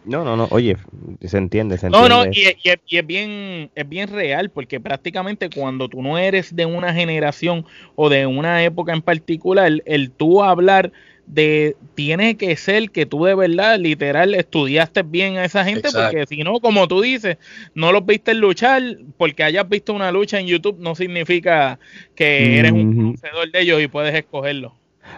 No, 0.05 0.23
no, 0.23 0.35
no, 0.35 0.47
oye, 0.51 0.77
se 1.23 1.37
entiende, 1.37 1.77
se 1.77 1.87
entiende. 1.87 2.09
No, 2.09 2.25
no, 2.25 2.31
y, 2.31 2.47
es 2.63 3.07
bien, 3.07 3.69
es 3.75 3.87
bien 3.87 4.07
real, 4.07 4.49
porque 4.49 4.79
prácticamente 4.79 5.49
cuando 5.49 5.89
tú 5.89 6.01
no 6.01 6.17
eres 6.17 6.55
de 6.55 6.65
una 6.65 6.93
generación 6.93 7.65
o 7.95 8.09
de 8.09 8.25
una 8.25 8.63
época 8.63 8.93
en 8.93 9.01
particular, 9.01 9.71
el 9.85 10.11
tú 10.11 10.41
hablar 10.41 10.91
de 11.29 11.77
tiene 11.93 12.37
que 12.37 12.55
ser 12.57 12.89
que 12.89 13.05
tú 13.05 13.23
de 13.23 13.35
verdad, 13.35 13.79
literal, 13.79 14.33
estudiaste 14.33 15.03
bien 15.03 15.37
a 15.37 15.45
esa 15.45 15.63
gente, 15.63 15.89
porque 15.93 16.25
si 16.27 16.43
no, 16.43 16.59
como 16.59 16.87
tú 16.87 17.01
dices, 17.01 17.37
no 17.75 17.91
los 17.91 18.05
viste 18.05 18.33
luchar, 18.33 18.81
porque 19.17 19.43
hayas 19.43 19.69
visto 19.69 19.93
una 19.93 20.11
lucha 20.11 20.39
en 20.39 20.47
YouTube 20.47 20.77
no 20.79 20.95
significa 20.95 21.79
que 22.15 22.59
eres 22.59 22.71
un 22.71 22.95
conocedor 22.95 23.51
de 23.51 23.61
ellos 23.61 23.81
y 23.81 23.87
puedes 23.87 24.15
escogerlo. 24.15 24.73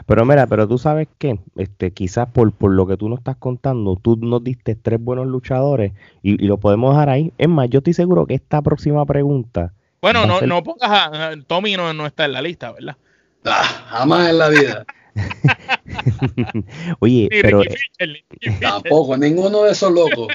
Pero 0.05 0.25
mira, 0.25 0.47
pero 0.47 0.67
tú 0.67 0.77
sabes 0.77 1.07
que, 1.17 1.39
este, 1.57 1.91
quizás 1.91 2.27
por, 2.29 2.51
por 2.51 2.71
lo 2.71 2.87
que 2.87 2.97
tú 2.97 3.09
nos 3.09 3.19
estás 3.19 3.37
contando, 3.37 3.97
tú 4.01 4.17
nos 4.17 4.43
diste 4.43 4.75
tres 4.75 5.01
buenos 5.01 5.27
luchadores 5.27 5.93
y, 6.21 6.37
lo 6.45 6.57
podemos 6.57 6.93
dejar 6.93 7.09
ahí. 7.09 7.33
Es 7.37 7.47
más, 7.47 7.69
yo 7.69 7.79
estoy 7.79 7.93
seguro 7.93 8.25
que 8.25 8.35
esta 8.35 8.61
próxima 8.61 9.05
pregunta. 9.05 9.73
Bueno, 10.01 10.25
no, 10.25 10.41
no 10.41 10.63
pongas 10.63 10.89
a, 10.91 11.33
Tommy 11.47 11.75
no, 11.75 11.93
no 11.93 12.05
está 12.05 12.25
en 12.25 12.33
la 12.33 12.41
lista, 12.41 12.71
¿verdad? 12.71 12.97
Ah, 13.45 13.63
jamás 13.89 14.29
en 14.29 14.37
la 14.37 14.49
vida. 14.49 14.85
Oye, 16.99 17.27
pero... 17.29 17.61
Tampoco, 18.61 19.17
ninguno 19.17 19.63
de 19.63 19.71
esos 19.71 19.91
locos. 19.91 20.27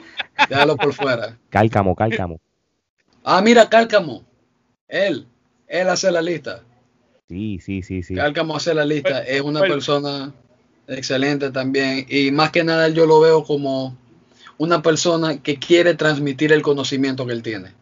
Déjalo 0.48 0.76
por 0.76 0.92
fuera. 0.92 1.38
Cálcamo, 1.50 1.94
cálcamo. 1.94 2.40
Ah, 3.24 3.40
mira, 3.42 3.68
cálcamo. 3.68 4.24
Él, 4.88 5.26
él 5.66 5.88
hace 5.88 6.10
la 6.10 6.22
lista. 6.22 6.62
Sí, 7.28 7.58
sí, 7.60 7.82
sí, 7.82 8.02
sí. 8.02 8.14
Cálcamo 8.14 8.56
hace 8.56 8.72
la 8.74 8.84
lista. 8.84 9.20
Es 9.22 9.40
una 9.40 9.60
persona 9.60 10.32
excelente 10.86 11.50
también. 11.50 12.06
Y 12.08 12.30
más 12.30 12.50
que 12.50 12.62
nada 12.62 12.88
yo 12.88 13.06
lo 13.06 13.20
veo 13.20 13.44
como 13.44 13.96
una 14.58 14.82
persona 14.82 15.42
que 15.42 15.56
quiere 15.58 15.94
transmitir 15.94 16.52
el 16.52 16.62
conocimiento 16.62 17.26
que 17.26 17.32
él 17.32 17.42
tiene. 17.42 17.72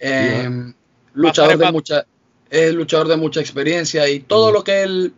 Em, 0.00 0.74
luchador 1.14 1.58
de 1.58 1.72
mucha, 1.72 2.06
es 2.50 2.72
luchador 2.74 3.08
de 3.08 3.16
mucha 3.16 3.40
experiencia 3.40 4.08
y 4.08 4.20
todo 4.20 4.52
lo 4.52 4.62
que 4.62 4.82
él 4.82 5.14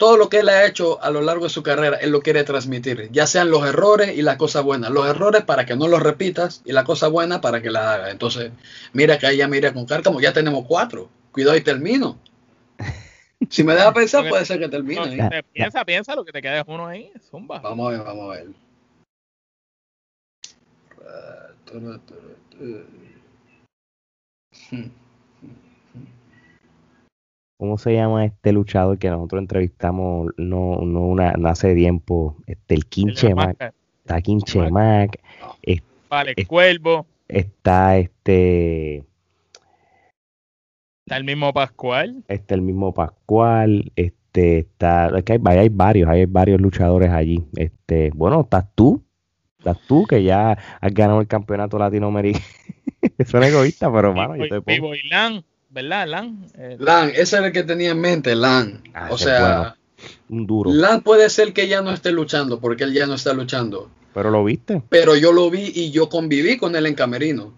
todo 0.00 0.16
lo 0.16 0.30
que 0.30 0.38
él 0.38 0.48
ha 0.48 0.64
hecho 0.64 1.00
a 1.02 1.10
lo 1.10 1.20
largo 1.20 1.44
de 1.44 1.50
su 1.50 1.62
carrera, 1.62 1.98
él 1.98 2.08
lo 2.10 2.22
quiere 2.22 2.42
transmitir, 2.42 3.10
ya 3.12 3.26
sean 3.26 3.50
los 3.50 3.66
errores 3.66 4.16
y 4.16 4.22
las 4.22 4.36
cosas 4.36 4.64
buenas. 4.64 4.90
Los 4.90 5.06
errores 5.06 5.44
para 5.44 5.66
que 5.66 5.76
no 5.76 5.88
los 5.88 6.02
repitas 6.02 6.62
y 6.64 6.72
la 6.72 6.84
cosa 6.84 7.08
buena 7.08 7.42
para 7.42 7.60
que 7.60 7.70
la 7.70 7.92
haga. 7.92 8.10
Entonces, 8.10 8.50
mira 8.94 9.18
que 9.18 9.26
ahí 9.26 9.36
ya 9.36 9.46
mira 9.46 9.74
con 9.74 9.84
Cárcamo, 9.84 10.18
ya 10.18 10.32
tenemos 10.32 10.64
cuatro. 10.66 11.10
Cuidado 11.32 11.54
y 11.56 11.60
termino. 11.60 12.18
Si 13.48 13.64
me 13.64 13.72
deja 13.72 13.90
pensar, 13.94 14.28
puede 14.28 14.44
ser 14.44 14.58
que 14.58 14.68
termine. 14.68 15.30
piensa, 15.54 15.82
piensa 15.86 16.14
lo 16.14 16.26
que 16.26 16.30
te 16.30 16.42
queda 16.42 16.62
uno 16.66 16.86
ahí. 16.86 17.10
Zumba. 17.30 17.58
Vamos 17.60 17.88
a 17.88 17.96
ver, 17.96 18.04
vamos 18.04 18.36
a 18.36 18.38
ver. 18.38 18.48
¿Cómo 27.60 27.76
se 27.76 27.92
llama 27.92 28.24
este 28.24 28.52
luchador 28.52 28.96
que 28.96 29.10
nosotros 29.10 29.42
entrevistamos 29.42 30.32
no, 30.38 30.80
no, 30.80 31.00
una, 31.02 31.34
hace 31.44 31.74
tiempo? 31.74 32.38
Este, 32.46 32.74
el 32.74 32.86
Quinchemac. 32.86 33.74
Está 34.00 34.22
Quinchemac. 34.22 35.20
Vale, 36.08 36.34
Cuervo. 36.46 37.04
Está 37.28 37.98
este. 37.98 39.04
Está 41.04 41.18
el 41.18 41.24
mismo 41.24 41.52
Pascual. 41.52 42.24
Está 42.28 42.54
el 42.54 42.62
mismo 42.62 42.94
Pascual. 42.94 43.92
Este, 43.94 44.60
está. 44.60 45.10
Es 45.18 45.24
que 45.24 45.34
hay, 45.34 45.58
hay, 45.58 45.68
varios, 45.68 46.08
hay 46.08 46.24
varios 46.24 46.62
luchadores 46.62 47.10
allí. 47.10 47.44
Este, 47.56 48.10
bueno, 48.14 48.40
estás 48.40 48.74
tú. 48.74 49.04
Estás 49.58 49.78
tú 49.86 50.06
que 50.06 50.22
ya 50.22 50.52
has 50.80 50.94
ganado 50.94 51.20
el 51.20 51.26
campeonato 51.26 51.78
latinoamericano. 51.78 52.42
Suena 53.26 53.48
egoísta, 53.48 53.92
pero 53.92 54.14
mano, 54.14 54.34
yo 54.36 54.48
te 54.48 54.62
pongo. 54.62 54.94
¿Verdad? 55.70 56.06
Lan. 56.06 56.46
Eh, 56.58 56.76
Lan, 56.78 57.12
ese 57.14 57.36
era 57.36 57.46
el 57.46 57.52
que 57.52 57.62
tenía 57.62 57.90
en 57.90 58.00
mente, 58.00 58.34
Lan. 58.34 58.82
Ah, 58.92 59.08
o 59.10 59.18
sea, 59.18 59.76
un 60.28 60.46
duro. 60.46 60.70
Lan 60.72 61.02
puede 61.02 61.30
ser 61.30 61.52
que 61.52 61.68
ya 61.68 61.80
no 61.80 61.92
esté 61.92 62.12
luchando, 62.12 62.60
porque 62.60 62.84
él 62.84 62.92
ya 62.92 63.06
no 63.06 63.14
está 63.14 63.32
luchando. 63.32 63.90
Pero 64.12 64.30
lo 64.30 64.44
viste. 64.44 64.82
Pero 64.88 65.16
yo 65.16 65.32
lo 65.32 65.50
vi 65.50 65.72
y 65.74 65.90
yo 65.90 66.08
conviví 66.08 66.56
con 66.58 66.74
él 66.74 66.86
en 66.86 66.94
Camerino. 66.94 67.54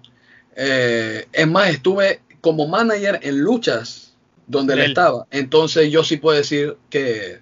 Eh, 0.55 1.27
es 1.33 1.49
más, 1.49 1.71
estuve 1.71 2.21
como 2.41 2.69
manager 2.69 3.21
en 3.23 3.41
luchas 3.41 4.15
donde 4.47 4.75
él, 4.75 4.81
estaba. 4.81 5.27
Entonces 5.31 5.91
yo 5.91 6.05
sí 6.05 6.19
puedo 6.19 6.37
decir 6.37 6.77
que, 6.91 7.41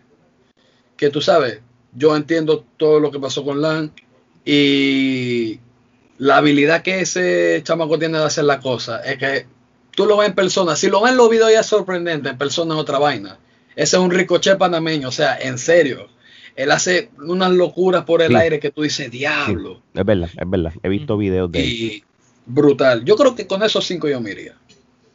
que 0.96 1.10
tú 1.10 1.20
sabes, 1.20 1.60
yo 1.92 2.14
entiendo 2.14 2.64
todo 2.76 3.00
lo 3.00 3.10
que 3.10 3.18
pasó 3.18 3.44
con 3.44 3.60
Lan 3.60 3.92
y 4.44 5.58
la 6.18 6.36
habilidad 6.36 6.82
que 6.82 7.00
ese 7.00 7.60
chamaco 7.64 7.98
tiene 7.98 8.18
de 8.18 8.24
hacer 8.24 8.44
la 8.44 8.60
cosa 8.60 9.00
es 9.00 9.18
que 9.18 9.46
tú 10.00 10.06
lo 10.06 10.16
ves 10.16 10.30
en 10.30 10.34
persona. 10.34 10.76
Si 10.76 10.88
lo 10.88 11.02
ves 11.02 11.12
en 11.12 11.18
los 11.18 11.28
videos 11.28 11.52
ya 11.52 11.60
es 11.60 11.66
sorprendente, 11.66 12.30
en 12.30 12.38
persona 12.38 12.74
es 12.74 12.80
otra 12.80 12.98
vaina. 12.98 13.38
Ese 13.76 13.96
es 13.98 14.02
un 14.02 14.10
ricochet 14.10 14.56
panameño, 14.56 15.08
o 15.08 15.12
sea, 15.12 15.36
en 15.38 15.58
serio. 15.58 16.06
Él 16.56 16.70
hace 16.70 17.10
unas 17.18 17.50
locuras 17.50 18.04
por 18.04 18.22
el 18.22 18.34
aire 18.34 18.58
que 18.60 18.70
tú 18.70 18.80
dices, 18.80 19.10
diablo. 19.10 19.82
Es 19.92 20.04
verdad, 20.04 20.30
es 20.34 20.50
verdad. 20.50 20.72
He 20.82 20.88
visto 20.88 21.18
videos 21.18 21.52
de 21.52 21.60
y 21.60 22.04
Brutal. 22.46 23.04
Yo 23.04 23.14
creo 23.16 23.34
que 23.34 23.46
con 23.46 23.62
esos 23.62 23.86
cinco 23.86 24.08
yo 24.08 24.22
me 24.22 24.30
iría. 24.30 24.54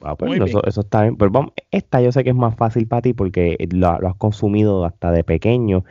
Ah, 0.01 0.15
pues, 0.15 0.39
eso, 0.39 0.81
está 0.81 1.01
bien. 1.01 1.17
Pero 1.17 1.31
vamos, 1.31 1.53
esta 1.71 1.99
yo 1.99 2.11
sé 2.11 2.23
que 2.23 2.29
es 2.29 2.35
más 2.35 2.55
fácil 2.55 2.87
para 2.87 3.01
ti 3.01 3.13
porque 3.13 3.57
lo, 3.71 3.99
lo 3.99 4.07
has 4.07 4.15
consumido 4.17 4.85
hasta 4.85 5.11
de 5.11 5.23
pequeño. 5.23 5.83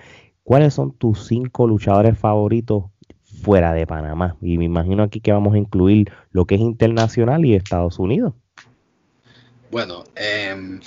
¿Cuáles 0.44 0.72
son 0.72 0.92
tus 0.92 1.26
cinco 1.26 1.66
luchadores 1.66 2.16
favoritos 2.16 2.84
fuera 3.24 3.72
de 3.72 3.88
Panamá? 3.88 4.36
Y 4.40 4.56
me 4.56 4.66
imagino 4.66 5.02
aquí 5.02 5.20
que 5.20 5.32
vamos 5.32 5.54
a 5.54 5.58
incluir 5.58 6.12
lo 6.30 6.44
que 6.44 6.54
es 6.54 6.60
internacional 6.60 7.44
y 7.44 7.54
Estados 7.54 7.98
Unidos. 7.98 8.34
Bueno, 9.74 10.04
em, 10.14 10.78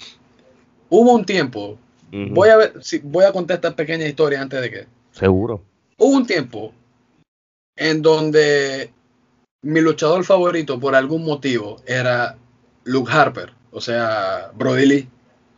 hubo 0.87 1.11
un 1.11 1.25
tiempo, 1.25 1.77
voy 2.09 2.47
a 2.47 2.55
ver, 2.55 2.73
si 2.81 2.99
voy 2.99 3.25
a 3.25 3.33
contar 3.33 3.55
esta 3.55 3.75
pequeña 3.75 4.07
historia 4.07 4.41
antes 4.41 4.61
de 4.61 4.71
que. 4.71 4.87
Seguro. 5.11 5.61
Hubo 5.97 6.15
un 6.15 6.25
tiempo 6.25 6.71
en 7.75 8.01
donde 8.01 8.93
mi 9.61 9.81
luchador 9.81 10.23
favorito 10.23 10.79
por 10.79 10.95
algún 10.95 11.25
motivo 11.25 11.81
era 11.85 12.37
Luke 12.85 13.11
Harper, 13.11 13.51
o 13.71 13.81
sea, 13.81 14.51
Brody 14.55 14.85
Lee. 14.85 15.09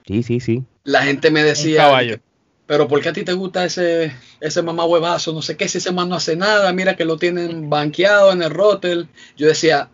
Sí, 0.08 0.24
sí, 0.24 0.40
sí. 0.40 0.64
La 0.84 1.04
gente 1.04 1.30
me 1.30 1.44
decía, 1.44 2.20
pero 2.66 2.88
¿por 2.88 3.00
qué 3.00 3.10
a 3.10 3.14
ti 3.14 3.24
te 3.24 3.34
gusta 3.34 3.64
ese, 3.64 4.12
ese 4.40 4.64
mamá 4.64 4.86
huevazo? 4.86 5.34
No 5.34 5.44
sé 5.44 5.56
qué, 5.56 5.68
si 5.68 5.78
ese 5.78 5.92
man 5.92 6.10
no 6.10 6.16
hace 6.16 6.36
nada, 6.36 6.74
mira 6.74 6.96
que 6.96 7.06
lo 7.06 7.18
tienen 7.18 7.70
banqueado 7.70 8.32
en 8.32 8.42
el 8.42 8.50
rotel. 8.50 9.08
Yo 9.38 9.48
decía, 9.48 9.90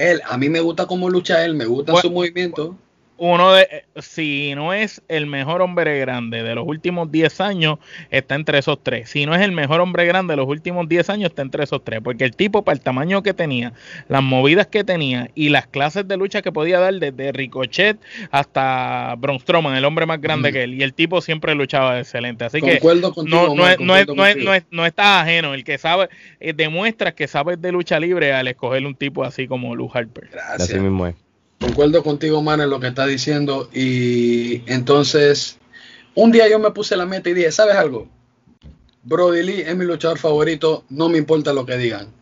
él, 0.00 0.22
a 0.26 0.36
mí 0.36 0.48
me 0.48 0.60
gusta 0.60 0.86
cómo 0.86 1.08
lucha 1.08 1.44
él, 1.44 1.54
me 1.54 1.66
gusta 1.66 2.00
su 2.00 2.10
movimiento 2.10 2.76
uno 3.20 3.52
de, 3.52 3.84
si 3.96 4.54
no 4.54 4.72
es 4.72 5.02
el 5.08 5.26
mejor 5.26 5.60
hombre 5.60 5.98
grande 6.00 6.42
de 6.42 6.54
los 6.54 6.66
últimos 6.66 7.12
10 7.12 7.42
años, 7.42 7.78
está 8.10 8.34
entre 8.34 8.58
esos 8.58 8.82
tres. 8.82 9.10
Si 9.10 9.26
no 9.26 9.34
es 9.34 9.42
el 9.42 9.52
mejor 9.52 9.82
hombre 9.82 10.06
grande 10.06 10.32
de 10.32 10.38
los 10.38 10.48
últimos 10.48 10.88
10 10.88 11.10
años, 11.10 11.28
está 11.28 11.42
entre 11.42 11.64
esos 11.64 11.84
tres. 11.84 12.00
Porque 12.02 12.24
el 12.24 12.34
tipo, 12.34 12.64
para 12.64 12.76
el 12.76 12.80
tamaño 12.80 13.22
que 13.22 13.34
tenía, 13.34 13.74
las 14.08 14.22
movidas 14.22 14.68
que 14.68 14.84
tenía 14.84 15.30
y 15.34 15.50
las 15.50 15.66
clases 15.66 16.08
de 16.08 16.16
lucha 16.16 16.40
que 16.40 16.50
podía 16.50 16.80
dar 16.80 16.94
desde 16.94 17.30
Ricochet 17.32 17.98
hasta 18.30 19.14
Braun 19.18 19.38
Strowman, 19.40 19.76
el 19.76 19.84
hombre 19.84 20.06
más 20.06 20.22
grande 20.22 20.50
que 20.50 20.62
él. 20.62 20.72
Y 20.72 20.82
el 20.82 20.94
tipo 20.94 21.20
siempre 21.20 21.54
luchaba 21.54 21.98
excelente. 21.98 22.46
Así 22.46 22.62
que 22.62 22.80
no, 23.26 23.54
no, 23.54 23.76
no, 23.78 24.64
no, 24.70 24.86
está 24.86 25.20
ajeno. 25.20 25.52
El 25.52 25.64
que 25.64 25.76
sabe, 25.76 26.08
eh, 26.40 26.54
demuestra 26.54 27.14
que 27.14 27.28
sabes 27.28 27.60
de 27.60 27.70
lucha 27.70 28.00
libre 28.00 28.32
al 28.32 28.48
escoger 28.48 28.86
un 28.86 28.94
tipo 28.94 29.24
así 29.24 29.46
como 29.46 29.76
Luke 29.76 29.98
Harper. 29.98 30.30
Gracias. 30.32 30.70
Así 30.70 30.80
mismo 30.80 31.06
es. 31.06 31.16
Concuerdo 31.60 32.02
contigo, 32.02 32.42
man, 32.42 32.62
en 32.62 32.70
lo 32.70 32.80
que 32.80 32.88
está 32.88 33.06
diciendo. 33.06 33.68
Y 33.72 34.62
entonces, 34.70 35.58
un 36.14 36.32
día 36.32 36.48
yo 36.48 36.58
me 36.58 36.70
puse 36.70 36.96
la 36.96 37.04
meta 37.04 37.28
y 37.28 37.34
dije, 37.34 37.52
¿sabes 37.52 37.76
algo? 37.76 38.08
Brody 39.02 39.42
Lee 39.42 39.60
es 39.66 39.76
mi 39.76 39.84
luchador 39.84 40.18
favorito, 40.18 40.84
no 40.88 41.10
me 41.10 41.18
importa 41.18 41.52
lo 41.52 41.66
que 41.66 41.76
digan. 41.76 42.12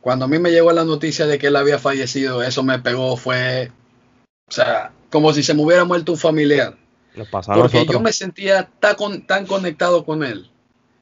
Cuando 0.00 0.26
a 0.26 0.28
mí 0.28 0.38
me 0.38 0.52
llegó 0.52 0.70
la 0.72 0.84
noticia 0.84 1.26
de 1.26 1.38
que 1.38 1.48
él 1.48 1.56
había 1.56 1.78
fallecido, 1.78 2.42
eso 2.42 2.62
me 2.62 2.78
pegó, 2.78 3.16
fue, 3.16 3.72
o 4.48 4.52
sea, 4.52 4.92
como 5.10 5.32
si 5.32 5.42
se 5.42 5.54
me 5.54 5.62
hubiera 5.62 5.84
muerto 5.84 6.12
un 6.12 6.18
familiar. 6.18 6.76
Porque 7.46 7.86
yo 7.86 8.00
me 8.00 8.12
sentía 8.12 8.68
tan, 8.80 9.26
tan 9.26 9.46
conectado 9.46 10.04
con 10.04 10.22
él. 10.22 10.50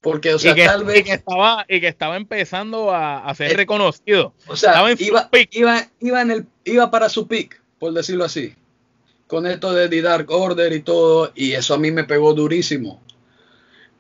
Porque, 0.00 0.34
o 0.34 0.38
sea, 0.38 0.54
tal 0.54 0.84
vez. 0.84 1.00
Y 1.00 1.04
que, 1.04 1.12
estaba, 1.12 1.64
y 1.68 1.80
que 1.80 1.88
estaba 1.88 2.16
empezando 2.16 2.94
a, 2.94 3.32
ser 3.34 3.56
reconocido. 3.56 4.34
O 4.48 4.56
sea, 4.56 4.82
iba, 4.98 5.28
iba, 5.52 5.88
iba, 6.00 6.22
en 6.22 6.30
el, 6.30 6.46
iba 6.64 6.90
para 6.90 7.08
su 7.08 7.28
pick 7.28 7.61
por 7.82 7.92
decirlo 7.92 8.24
así, 8.24 8.54
con 9.26 9.44
esto 9.44 9.72
de 9.72 9.88
The 9.88 10.02
Dark 10.02 10.30
Order 10.30 10.72
y 10.72 10.82
todo, 10.82 11.32
y 11.34 11.54
eso 11.54 11.74
a 11.74 11.78
mí 11.78 11.90
me 11.90 12.04
pegó 12.04 12.32
durísimo. 12.32 13.02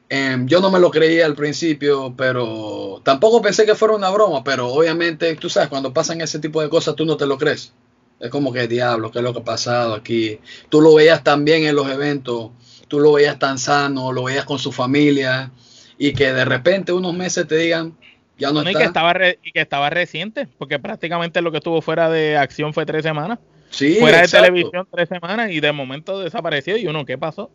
Em, 0.08 0.46
yo 0.46 0.60
no 0.60 0.70
me 0.70 0.78
lo 0.78 0.88
creía 0.88 1.26
al 1.26 1.34
principio, 1.34 2.14
pero 2.16 3.02
tampoco 3.02 3.42
pensé 3.42 3.66
que 3.66 3.74
fuera 3.74 3.96
una 3.96 4.08
broma, 4.10 4.44
pero 4.44 4.68
obviamente, 4.68 5.34
tú 5.34 5.50
sabes, 5.50 5.68
cuando 5.68 5.92
pasan 5.92 6.20
ese 6.20 6.38
tipo 6.38 6.62
de 6.62 6.68
cosas, 6.68 6.94
tú 6.94 7.04
no 7.04 7.16
te 7.16 7.26
lo 7.26 7.36
crees. 7.36 7.72
Es 8.20 8.30
como 8.30 8.52
que, 8.52 8.68
diablo, 8.68 9.10
¿qué 9.10 9.18
es 9.18 9.24
lo 9.24 9.32
que 9.32 9.40
ha 9.40 9.44
pasado 9.44 9.94
aquí? 9.94 10.38
Tú 10.68 10.80
lo 10.80 10.94
veías 10.94 11.24
tan 11.24 11.44
bien 11.44 11.64
en 11.64 11.74
los 11.74 11.90
eventos, 11.90 12.52
tú 12.86 13.00
lo 13.00 13.14
veías 13.14 13.40
tan 13.40 13.58
sano, 13.58 14.12
lo 14.12 14.22
veías 14.22 14.44
con 14.44 14.60
su 14.60 14.70
familia, 14.70 15.50
y 15.98 16.12
que 16.12 16.32
de 16.32 16.44
repente 16.44 16.92
unos 16.92 17.14
meses 17.14 17.48
te 17.48 17.56
digan, 17.56 17.98
ya 18.38 18.52
no, 18.52 18.60
está. 18.60 18.70
Y 18.70 18.74
que, 18.76 18.84
estaba 18.84 19.12
y 19.42 19.50
que 19.50 19.60
estaba 19.60 19.90
reciente, 19.90 20.46
porque 20.56 20.78
prácticamente 20.78 21.42
lo 21.42 21.50
que 21.50 21.58
estuvo 21.58 21.82
fuera 21.82 22.08
de 22.08 22.36
acción 22.36 22.72
fue 22.72 22.86
tres 22.86 23.02
semanas 23.02 23.40
fuera 23.72 24.22
de 24.22 24.28
televisión 24.28 24.86
tres 24.90 25.08
semanas 25.08 25.50
y 25.50 25.60
de 25.60 25.72
momento 25.72 26.20
desapareció 26.20 26.76
y 26.76 26.86
uno, 26.86 27.04
¿qué 27.04 27.18
pasó? 27.18 27.50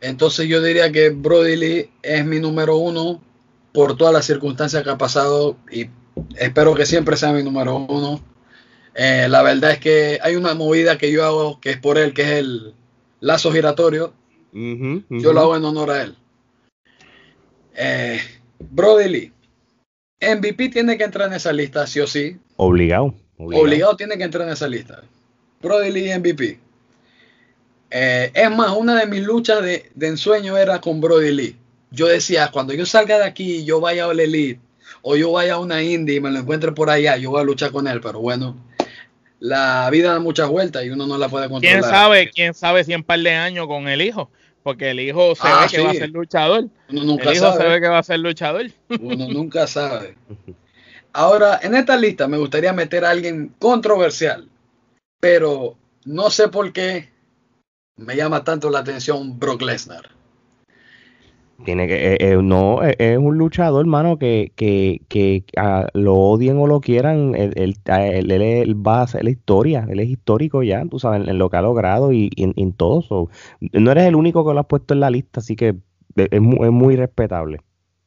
Entonces 0.00 0.48
yo 0.48 0.62
diría 0.62 0.92
que 0.92 1.10
Brody 1.10 1.56
Lee 1.56 1.90
es 2.02 2.24
mi 2.24 2.38
número 2.38 2.76
uno 2.76 3.20
por 3.72 3.96
todas 3.96 4.14
las 4.14 4.26
circunstancias 4.26 4.82
que 4.82 4.90
ha 4.90 4.98
pasado 4.98 5.56
y 5.70 5.86
espero 6.36 6.74
que 6.74 6.86
siempre 6.86 7.16
sea 7.16 7.32
mi 7.32 7.42
número 7.42 7.76
uno. 7.76 8.20
Eh, 8.94 9.26
la 9.28 9.42
verdad 9.42 9.72
es 9.72 9.78
que 9.78 10.18
hay 10.22 10.36
una 10.36 10.54
movida 10.54 10.98
que 10.98 11.12
yo 11.12 11.24
hago 11.24 11.60
que 11.60 11.70
es 11.70 11.78
por 11.78 11.98
él, 11.98 12.14
que 12.14 12.22
es 12.22 12.30
el 12.30 12.74
lazo 13.20 13.52
giratorio. 13.52 14.12
Yo 14.52 15.32
lo 15.32 15.40
hago 15.40 15.56
en 15.56 15.64
honor 15.64 15.90
a 15.90 16.02
él. 16.02 16.16
Eh, 17.76 18.18
Brody 18.58 19.08
Lee. 19.08 19.32
MVP 20.20 20.70
tiene 20.70 20.98
que 20.98 21.04
entrar 21.04 21.28
en 21.28 21.34
esa 21.34 21.52
lista, 21.52 21.86
sí 21.86 22.00
o 22.00 22.06
sí. 22.06 22.38
Obligado. 22.56 23.14
Obligado. 23.38 23.96
tiene 23.96 24.18
que 24.18 24.24
entrar 24.24 24.46
en 24.46 24.52
esa 24.52 24.68
lista. 24.68 25.02
Brody 25.62 25.90
Lee 25.90 26.18
MVP. 26.18 26.58
Eh, 27.90 28.30
es 28.34 28.50
más, 28.50 28.72
una 28.76 29.00
de 29.00 29.06
mis 29.06 29.22
luchas 29.22 29.62
de, 29.62 29.90
de, 29.94 30.08
ensueño 30.08 30.56
era 30.56 30.80
con 30.80 31.00
Brody 31.00 31.32
Lee. 31.32 31.56
Yo 31.90 32.06
decía, 32.06 32.50
cuando 32.52 32.74
yo 32.74 32.84
salga 32.84 33.18
de 33.18 33.24
aquí, 33.24 33.64
yo 33.64 33.80
vaya 33.80 34.04
a 34.04 34.08
All 34.08 34.20
Elite, 34.20 34.60
o 35.02 35.16
yo 35.16 35.32
vaya 35.32 35.54
a 35.54 35.58
una 35.58 35.82
indie 35.82 36.16
y 36.16 36.20
me 36.20 36.30
lo 36.30 36.40
encuentre 36.40 36.72
por 36.72 36.90
allá, 36.90 37.16
yo 37.16 37.30
voy 37.30 37.40
a 37.40 37.44
luchar 37.44 37.70
con 37.70 37.88
él, 37.88 38.00
pero 38.00 38.20
bueno, 38.20 38.56
la 39.40 39.88
vida 39.90 40.12
da 40.12 40.20
muchas 40.20 40.48
vueltas 40.48 40.84
y 40.84 40.90
uno 40.90 41.06
no 41.06 41.16
la 41.16 41.28
puede 41.28 41.48
controlar. 41.48 41.80
¿Quién 41.80 41.90
sabe, 41.90 42.30
quién 42.30 42.54
sabe 42.54 42.84
si 42.84 42.92
en 42.92 43.02
par 43.02 43.20
de 43.20 43.32
años 43.32 43.66
con 43.66 43.88
el 43.88 44.02
hijo? 44.02 44.30
Porque 44.62 44.90
el 44.90 45.00
hijo 45.00 45.34
se 45.34 45.42
ah, 45.44 45.60
ve 45.62 45.76
que 45.76 45.80
va 45.82 45.90
a 45.90 45.94
ser 45.94 46.10
luchador. 46.10 46.66
Uno 46.90 47.04
nunca 47.04 47.30
el 47.30 47.36
hijo 47.36 47.56
se 47.56 47.64
ve 47.64 47.80
que 47.80 47.88
va 47.88 47.98
a 47.98 48.02
ser 48.02 48.18
luchador. 48.18 48.66
Uno 49.00 49.28
nunca 49.28 49.66
sabe. 49.66 50.14
Ahora, 51.18 51.58
en 51.60 51.74
esta 51.74 51.96
lista 51.96 52.28
me 52.28 52.38
gustaría 52.38 52.72
meter 52.72 53.04
a 53.04 53.10
alguien 53.10 53.52
controversial, 53.58 54.48
pero 55.18 55.74
no 56.04 56.30
sé 56.30 56.46
por 56.46 56.72
qué 56.72 57.08
me 57.96 58.14
llama 58.14 58.44
tanto 58.44 58.70
la 58.70 58.78
atención 58.78 59.36
Brock 59.36 59.62
Lesnar. 59.62 60.10
Tiene 61.64 61.88
que, 61.88 62.12
eh, 62.12 62.18
eh, 62.20 62.36
no, 62.40 62.84
eh, 62.84 62.94
es, 63.00 63.18
un 63.18 63.36
luchador, 63.36 63.80
hermano, 63.80 64.16
que, 64.20 64.52
que, 64.54 65.00
que 65.08 65.42
ah, 65.56 65.88
lo 65.92 66.14
odien 66.14 66.56
o 66.58 66.68
lo 66.68 66.80
quieran, 66.80 67.34
él, 67.34 67.52
él, 67.56 68.86
va 68.86 69.02
a 69.02 69.08
la 69.20 69.30
historia, 69.30 69.88
él 69.90 69.98
es 69.98 70.08
histórico 70.10 70.62
ya, 70.62 70.84
tú 70.88 71.00
sabes, 71.00 71.26
en, 71.26 71.36
lo 71.36 71.50
que 71.50 71.56
ha 71.56 71.62
logrado 71.62 72.12
y, 72.12 72.30
en, 72.36 72.72
todo. 72.74 73.28
no 73.72 73.90
eres 73.90 74.04
el 74.04 74.14
único 74.14 74.46
que 74.46 74.54
lo 74.54 74.60
has 74.60 74.66
puesto 74.66 74.94
en 74.94 75.00
la 75.00 75.10
lista, 75.10 75.40
así 75.40 75.56
que 75.56 75.74
es, 76.14 76.28
es 76.30 76.40
muy 76.40 76.94
respetable. 76.94 77.58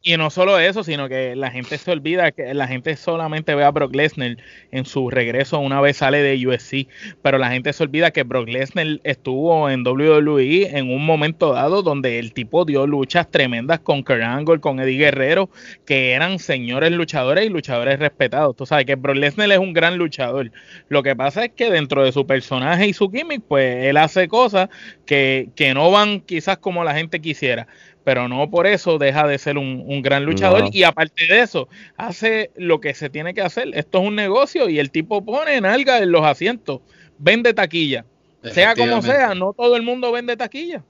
Y 0.04 0.18
no 0.18 0.32
solo 0.32 0.58
eso, 0.58 0.84
sino 0.84 1.08
que 1.08 1.36
la 1.36 1.52
gente 1.52 1.78
se 1.78 1.92
olvida 1.92 2.32
que 2.32 2.56
la 2.56 2.68
gente 2.68 2.96
solamente 2.96 3.54
ve 3.54 3.64
a 3.64 3.70
Brock 3.70 3.94
Lesnar 3.94 4.36
en 4.72 4.86
su 4.86 5.12
regreso 5.12 5.60
una 5.60 5.80
vez 5.80 5.98
sale 5.98 6.24
de 6.24 6.48
USC, 6.48 6.88
pero 7.22 7.38
la 7.38 7.52
gente 7.52 7.72
se 7.72 7.84
olvida 7.84 8.10
que 8.10 8.24
Brock 8.24 8.48
Lesnar 8.48 9.00
estuvo 9.04 9.70
en 9.70 9.86
WWE 9.86 10.76
en 10.76 10.90
un 10.90 11.06
momento 11.06 11.54
dado 11.54 11.84
donde 11.84 12.18
el 12.18 12.34
tipo 12.34 12.66
dio 12.66 12.88
luchas 12.88 13.30
tremendas 13.30 13.82
con 13.82 14.02
Kurt 14.02 14.24
Angle, 14.24 14.60
con 14.60 14.80
Eddie 14.80 14.98
Guerrero, 14.98 15.52
que 15.86 16.14
eran 16.14 16.40
señores 16.40 16.92
luchadores 16.92 17.46
y 17.46 17.50
luchadores 17.50 18.00
respetados. 18.00 18.56
Tú 18.56 18.66
sabes 18.66 18.88
que 18.88 18.96
Brock 18.96 19.18
Lesnar 19.18 19.52
es 19.52 19.60
un 19.60 19.72
gran 19.72 20.00
luchador. 20.00 20.52
Lo 20.90 21.04
que 21.04 21.16
pasa 21.16 21.46
es 21.46 21.52
que 21.52 21.70
dentro 21.70 22.04
de 22.04 22.12
su 22.12 22.26
personaje 22.26 22.88
y 22.88 22.94
su 22.94 23.12
gimmick, 23.12 23.44
pues 23.48 23.86
él 23.86 23.98
hace 23.98 24.28
cosas 24.28 24.70
que, 25.06 25.50
que 25.56 25.76
no 25.76 25.92
van 25.92 26.22
quizás 26.22 26.58
como 26.58 26.84
la 26.84 26.96
gente 26.96 27.22
quisiera 27.22 27.68
pero 28.04 28.28
no 28.28 28.50
por 28.50 28.68
eso 28.68 28.98
deja 28.98 29.28
de 29.28 29.38
ser 29.38 29.58
un, 29.58 30.02
gran 30.02 30.26
luchador. 30.26 30.70
Y 30.72 30.84
aparte 30.84 31.28
de 31.28 31.42
eso, 31.42 31.68
hace 31.98 32.52
lo 32.56 32.80
que 32.80 32.94
se 32.94 33.10
tiene 33.10 33.34
que 33.34 33.42
hacer. 33.42 33.70
Esto 33.74 34.00
es 34.02 34.08
un 34.08 34.16
negocio 34.16 34.70
y 34.70 34.80
el 34.80 34.92
tipo 34.92 35.24
pone 35.24 35.60
nalga 35.62 36.00
en 36.00 36.12
los 36.12 36.26
asientos, 36.26 36.82
vende 37.18 37.54
taquilla. 37.54 38.06
Sea 38.44 38.76
como 38.76 39.02
sea, 39.02 39.36
no 39.36 39.54
todo 39.54 39.76
el 39.76 39.84
mundo 39.84 40.12
vende 40.12 40.36
taquilla. 40.36 40.84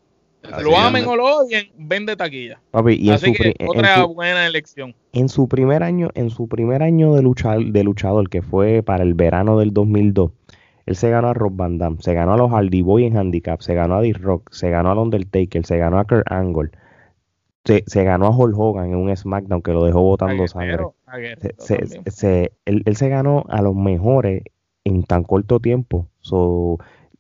Lo 0.64 0.76
amen 0.76 1.06
o 1.06 1.16
lo 1.16 1.26
odien, 1.26 1.70
vende 1.78 2.16
taquilla. 2.16 2.60
Así 2.72 3.34
que 3.34 3.54
otra 3.68 4.06
buena 4.06 4.48
elección. 4.48 4.96
En 5.14 5.30
su 5.30 5.48
primer 5.48 5.84
año, 5.84 6.10
en 6.16 6.30
su 6.30 6.48
primer 6.48 6.82
año 6.82 7.14
de, 7.14 7.22
luchar, 7.22 7.60
de 7.60 7.84
luchador, 7.84 8.30
que 8.30 8.42
fue 8.42 8.82
para 8.82 9.04
el 9.04 9.14
verano 9.14 9.60
del 9.60 9.72
2002, 9.72 10.32
él 10.88 10.96
se 10.96 11.10
ganó 11.10 11.30
a 11.30 11.34
Rob 11.34 11.56
Van 11.56 11.78
Damme, 11.78 11.98
se 12.00 12.14
ganó 12.14 12.34
a 12.34 12.38
los 12.38 12.52
Hardy 12.52 12.82
Boy 12.82 13.06
en 13.06 13.18
handicap, 13.18 13.62
se 13.62 13.76
ganó 13.76 13.98
a 13.98 14.02
D-Rock, 14.02 14.52
se 14.52 14.70
ganó 14.70 14.92
al 14.92 14.98
Undertaker, 14.98 15.64
se 15.66 15.78
ganó 15.78 16.00
a 16.00 16.06
Kurt 16.06 16.30
Angle, 16.32 16.72
se, 17.64 18.04
ganó 18.04 18.28
a 18.28 18.36
Hulk 18.36 18.58
Hogan 18.58 18.90
en 18.90 18.96
un 18.96 19.16
SmackDown 19.16 19.62
que 19.62 19.72
lo 19.72 19.86
dejó 19.86 20.02
botando 20.02 20.48
sangre. 20.48 20.84
él, 22.66 22.96
se 22.96 23.10
ganó 23.10 23.46
a 23.50 23.62
los 23.62 23.76
mejores 23.76 24.44
en 24.84 25.04
tan 25.04 25.24
corto 25.24 25.60
tiempo. 25.60 26.08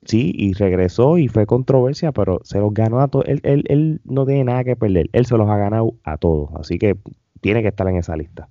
sí, 0.03 0.33
y 0.35 0.53
regresó 0.53 1.17
y 1.17 1.27
fue 1.27 1.45
controversia, 1.45 2.11
pero 2.11 2.39
se 2.43 2.59
los 2.59 2.73
ganó 2.73 3.01
a 3.01 3.07
todos. 3.07 3.25
Él, 3.27 3.39
él, 3.43 3.63
él 3.67 4.01
no 4.03 4.25
tiene 4.25 4.45
nada 4.45 4.63
que 4.63 4.75
perder. 4.75 5.09
Él 5.13 5.25
se 5.25 5.37
los 5.37 5.49
ha 5.49 5.57
ganado 5.57 5.93
a 6.03 6.17
todos. 6.17 6.49
Así 6.55 6.79
que 6.79 6.97
tiene 7.41 7.61
que 7.61 7.69
estar 7.69 7.87
en 7.87 7.97
esa 7.97 8.15
lista. 8.15 8.49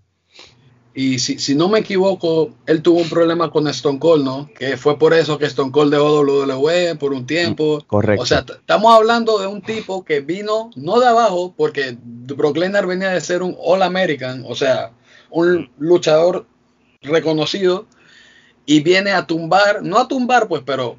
Y 0.93 1.21
si, 1.21 1.39
si, 1.39 1.55
no 1.55 1.69
me 1.69 1.79
equivoco, 1.79 2.51
él 2.67 2.83
tuvo 2.83 3.01
un 3.01 3.09
problema 3.09 3.51
con 3.51 3.69
Stone 3.69 4.01
Cold, 4.01 4.25
¿no? 4.25 4.51
Que 4.59 4.77
fue 4.77 4.99
por 4.99 5.15
eso 5.15 5.39
que 5.39 5.47
Stone 5.47 5.71
Cold 5.71 5.93
dejó 5.93 6.21
WWE 6.23 6.97
por 6.97 7.13
un 7.13 7.27
tiempo. 7.27 7.79
Mm, 7.79 7.87
correcto. 7.87 8.23
O 8.23 8.27
sea, 8.27 8.41
estamos 8.41 8.93
hablando 8.93 9.39
de 9.39 9.47
un 9.47 9.63
tipo 9.63 10.05
que 10.05 10.21
vino 10.21 10.71
no 10.75 10.99
de 10.99 11.07
abajo, 11.07 11.55
porque 11.57 11.97
Brock 12.03 12.57
Lesnar 12.57 12.87
venía 12.87 13.11
de 13.11 13.21
ser 13.21 13.43
un 13.43 13.57
All 13.59 13.83
American, 13.83 14.45
o 14.47 14.57
sea, 14.57 14.91
un 15.31 15.71
luchador 15.79 16.47
reconocido, 17.03 17.87
y 18.67 18.81
viene 18.81 19.13
a 19.13 19.27
tumbar, 19.27 19.83
no 19.83 19.99
a 19.99 20.09
tumbar, 20.09 20.49
pues, 20.49 20.63
pero 20.67 20.97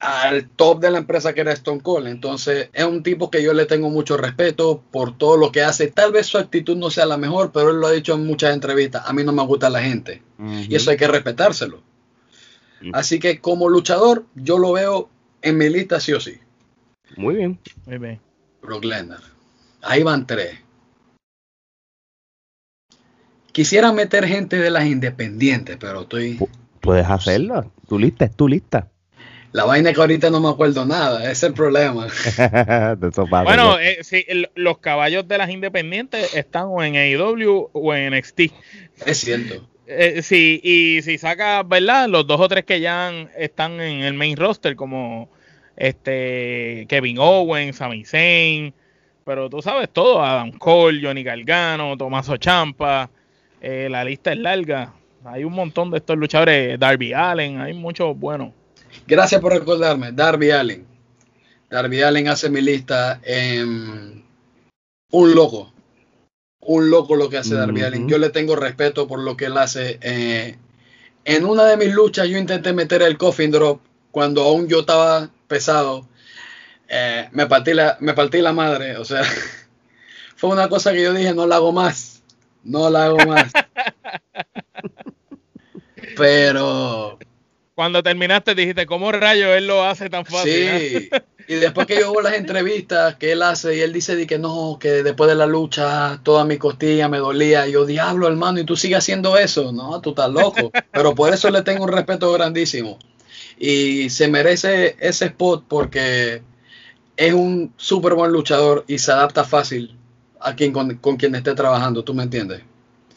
al 0.00 0.48
top 0.50 0.80
de 0.80 0.90
la 0.90 0.98
empresa 0.98 1.32
que 1.32 1.40
era 1.40 1.52
Stone 1.52 1.80
Cold. 1.80 2.06
Entonces 2.06 2.70
es 2.72 2.84
un 2.84 3.02
tipo 3.02 3.30
que 3.30 3.42
yo 3.42 3.52
le 3.52 3.66
tengo 3.66 3.90
mucho 3.90 4.16
respeto 4.16 4.82
por 4.90 5.16
todo 5.16 5.36
lo 5.36 5.50
que 5.50 5.62
hace. 5.62 5.88
Tal 5.88 6.12
vez 6.12 6.26
su 6.26 6.38
actitud 6.38 6.76
no 6.76 6.90
sea 6.90 7.06
la 7.06 7.16
mejor, 7.16 7.50
pero 7.52 7.70
él 7.70 7.80
lo 7.80 7.86
ha 7.86 7.92
dicho 7.92 8.14
en 8.14 8.26
muchas 8.26 8.54
entrevistas. 8.54 9.02
A 9.06 9.12
mí 9.12 9.24
no 9.24 9.32
me 9.32 9.44
gusta 9.44 9.70
la 9.70 9.82
gente. 9.82 10.22
Y 10.68 10.74
eso 10.74 10.90
hay 10.90 10.96
que 10.96 11.08
respetárselo. 11.08 11.82
Así 12.92 13.18
que 13.18 13.40
como 13.40 13.68
luchador, 13.68 14.24
yo 14.36 14.58
lo 14.58 14.72
veo 14.72 15.10
en 15.42 15.58
mi 15.58 15.68
lista 15.68 15.98
sí 16.00 16.12
o 16.12 16.20
sí. 16.20 16.38
Muy 17.16 17.34
bien. 17.34 17.58
Muy 17.86 17.98
bien. 17.98 18.20
Brock 18.62 18.84
Lesnar. 18.84 19.20
Ahí 19.82 20.02
van 20.02 20.26
tres. 20.26 20.60
Quisiera 23.50 23.90
meter 23.92 24.26
gente 24.26 24.58
de 24.58 24.70
las 24.70 24.86
independientes, 24.86 25.76
pero 25.80 26.02
estoy... 26.02 26.38
Puedes 26.80 27.06
hacerlo. 27.08 27.72
Tu 27.88 27.98
lista 27.98 28.26
es 28.26 28.36
tu 28.36 28.46
lista. 28.46 28.88
La 29.52 29.64
vaina 29.64 29.92
que 29.92 30.00
ahorita 30.00 30.28
no 30.30 30.40
me 30.40 30.48
acuerdo 30.48 30.84
nada, 30.84 31.22
ese 31.22 31.32
es 31.32 31.42
el 31.44 31.54
problema. 31.54 32.06
bueno, 33.44 33.78
eh, 33.80 34.02
los 34.54 34.78
caballos 34.78 35.26
de 35.26 35.38
las 35.38 35.50
independientes 35.50 36.34
están 36.34 36.66
o 36.68 36.82
en 36.82 36.96
AEW 36.96 37.70
o 37.72 37.94
en 37.94 38.14
NXT. 38.14 38.40
Es 39.06 39.18
cierto. 39.18 39.66
Eh, 39.86 40.20
sí, 40.22 40.60
y 40.62 41.00
si 41.00 41.16
sacas, 41.16 41.66
¿verdad? 41.66 42.08
Los 42.08 42.26
dos 42.26 42.38
o 42.40 42.48
tres 42.48 42.64
que 42.66 42.80
ya 42.80 43.10
están 43.38 43.80
en 43.80 44.02
el 44.02 44.12
main 44.12 44.36
roster, 44.36 44.76
como 44.76 45.30
este 45.74 46.84
Kevin 46.90 47.16
Owens, 47.18 47.76
Sami 47.76 48.04
Zayn, 48.04 48.74
pero 49.24 49.48
tú 49.48 49.62
sabes 49.62 49.88
todo, 49.90 50.22
Adam 50.22 50.52
Cole, 50.52 51.00
Johnny 51.02 51.22
Galgano, 51.22 51.96
Tomaso 51.96 52.36
Champa, 52.36 53.08
eh, 53.62 53.88
la 53.90 54.04
lista 54.04 54.32
es 54.32 54.38
larga. 54.38 54.92
Hay 55.24 55.44
un 55.44 55.54
montón 55.54 55.90
de 55.90 55.98
estos 55.98 56.18
luchadores, 56.18 56.78
Darby 56.78 57.14
Allen, 57.14 57.60
hay 57.60 57.72
muchos 57.72 58.18
buenos. 58.18 58.52
Gracias 59.06 59.40
por 59.40 59.52
recordarme. 59.52 60.12
Darby 60.12 60.50
Allen. 60.50 60.86
Darby 61.70 62.02
Allen 62.02 62.28
hace 62.28 62.50
mi 62.50 62.60
lista 62.60 63.20
en 63.22 64.24
un 65.10 65.34
loco. 65.34 65.72
Un 66.60 66.90
loco 66.90 67.16
lo 67.16 67.28
que 67.28 67.38
hace 67.38 67.54
Darby 67.54 67.82
Allen. 67.82 68.08
Yo 68.08 68.18
le 68.18 68.30
tengo 68.30 68.56
respeto 68.56 69.06
por 69.06 69.20
lo 69.20 69.36
que 69.36 69.46
él 69.46 69.56
hace. 69.56 69.98
Eh, 70.02 70.56
en 71.24 71.44
una 71.44 71.64
de 71.64 71.76
mis 71.76 71.94
luchas 71.94 72.28
yo 72.28 72.38
intenté 72.38 72.72
meter 72.72 73.02
el 73.02 73.18
coffin 73.18 73.50
drop 73.50 73.80
cuando 74.10 74.42
aún 74.42 74.68
yo 74.68 74.80
estaba 74.80 75.30
pesado. 75.46 76.08
Eh, 76.88 77.28
me, 77.32 77.46
partí 77.46 77.74
la, 77.74 77.96
me 78.00 78.14
partí 78.14 78.40
la 78.40 78.52
madre. 78.52 78.96
O 78.96 79.04
sea, 79.04 79.22
fue 80.36 80.50
una 80.50 80.68
cosa 80.68 80.92
que 80.92 81.02
yo 81.02 81.12
dije, 81.12 81.34
no 81.34 81.46
la 81.46 81.56
hago 81.56 81.72
más. 81.72 82.22
No 82.64 82.90
la 82.90 83.06
hago 83.06 83.18
más. 83.26 83.52
Pero 86.16 87.18
cuando 87.78 88.02
terminaste 88.02 88.56
dijiste, 88.56 88.86
¿cómo 88.86 89.12
rayo 89.12 89.54
él 89.54 89.68
lo 89.68 89.84
hace 89.84 90.10
tan 90.10 90.24
fácil? 90.26 90.50
Sí, 90.52 91.10
y 91.46 91.54
después 91.54 91.86
que 91.86 92.00
yo 92.00 92.10
veo 92.10 92.22
las 92.22 92.34
entrevistas 92.34 93.14
que 93.14 93.30
él 93.30 93.40
hace 93.40 93.76
y 93.76 93.80
él 93.82 93.92
dice 93.92 94.26
que 94.26 94.36
no, 94.36 94.78
que 94.80 95.04
después 95.04 95.30
de 95.30 95.36
la 95.36 95.46
lucha 95.46 96.18
toda 96.24 96.44
mi 96.44 96.58
costilla 96.58 97.08
me 97.08 97.18
dolía. 97.18 97.68
Y 97.68 97.72
yo, 97.74 97.86
diablo, 97.86 98.26
hermano, 98.26 98.58
y 98.58 98.64
tú 98.64 98.74
sigues 98.74 98.98
haciendo 98.98 99.38
eso. 99.38 99.70
No, 99.70 100.00
tú 100.00 100.10
estás 100.10 100.28
loco. 100.28 100.72
Pero 100.90 101.14
por 101.14 101.32
eso 101.32 101.50
le 101.50 101.62
tengo 101.62 101.84
un 101.84 101.92
respeto 101.92 102.32
grandísimo. 102.32 102.98
Y 103.56 104.10
se 104.10 104.26
merece 104.26 104.96
ese 104.98 105.26
spot 105.26 105.66
porque 105.68 106.42
es 107.16 107.32
un 107.32 107.72
súper 107.76 108.14
buen 108.14 108.32
luchador 108.32 108.84
y 108.88 108.98
se 108.98 109.12
adapta 109.12 109.44
fácil 109.44 109.96
a 110.40 110.56
quien 110.56 110.72
con, 110.72 111.16
quien 111.16 111.36
esté 111.36 111.54
trabajando, 111.54 112.02
¿tú 112.02 112.12
me 112.12 112.24
entiendes? 112.24 112.60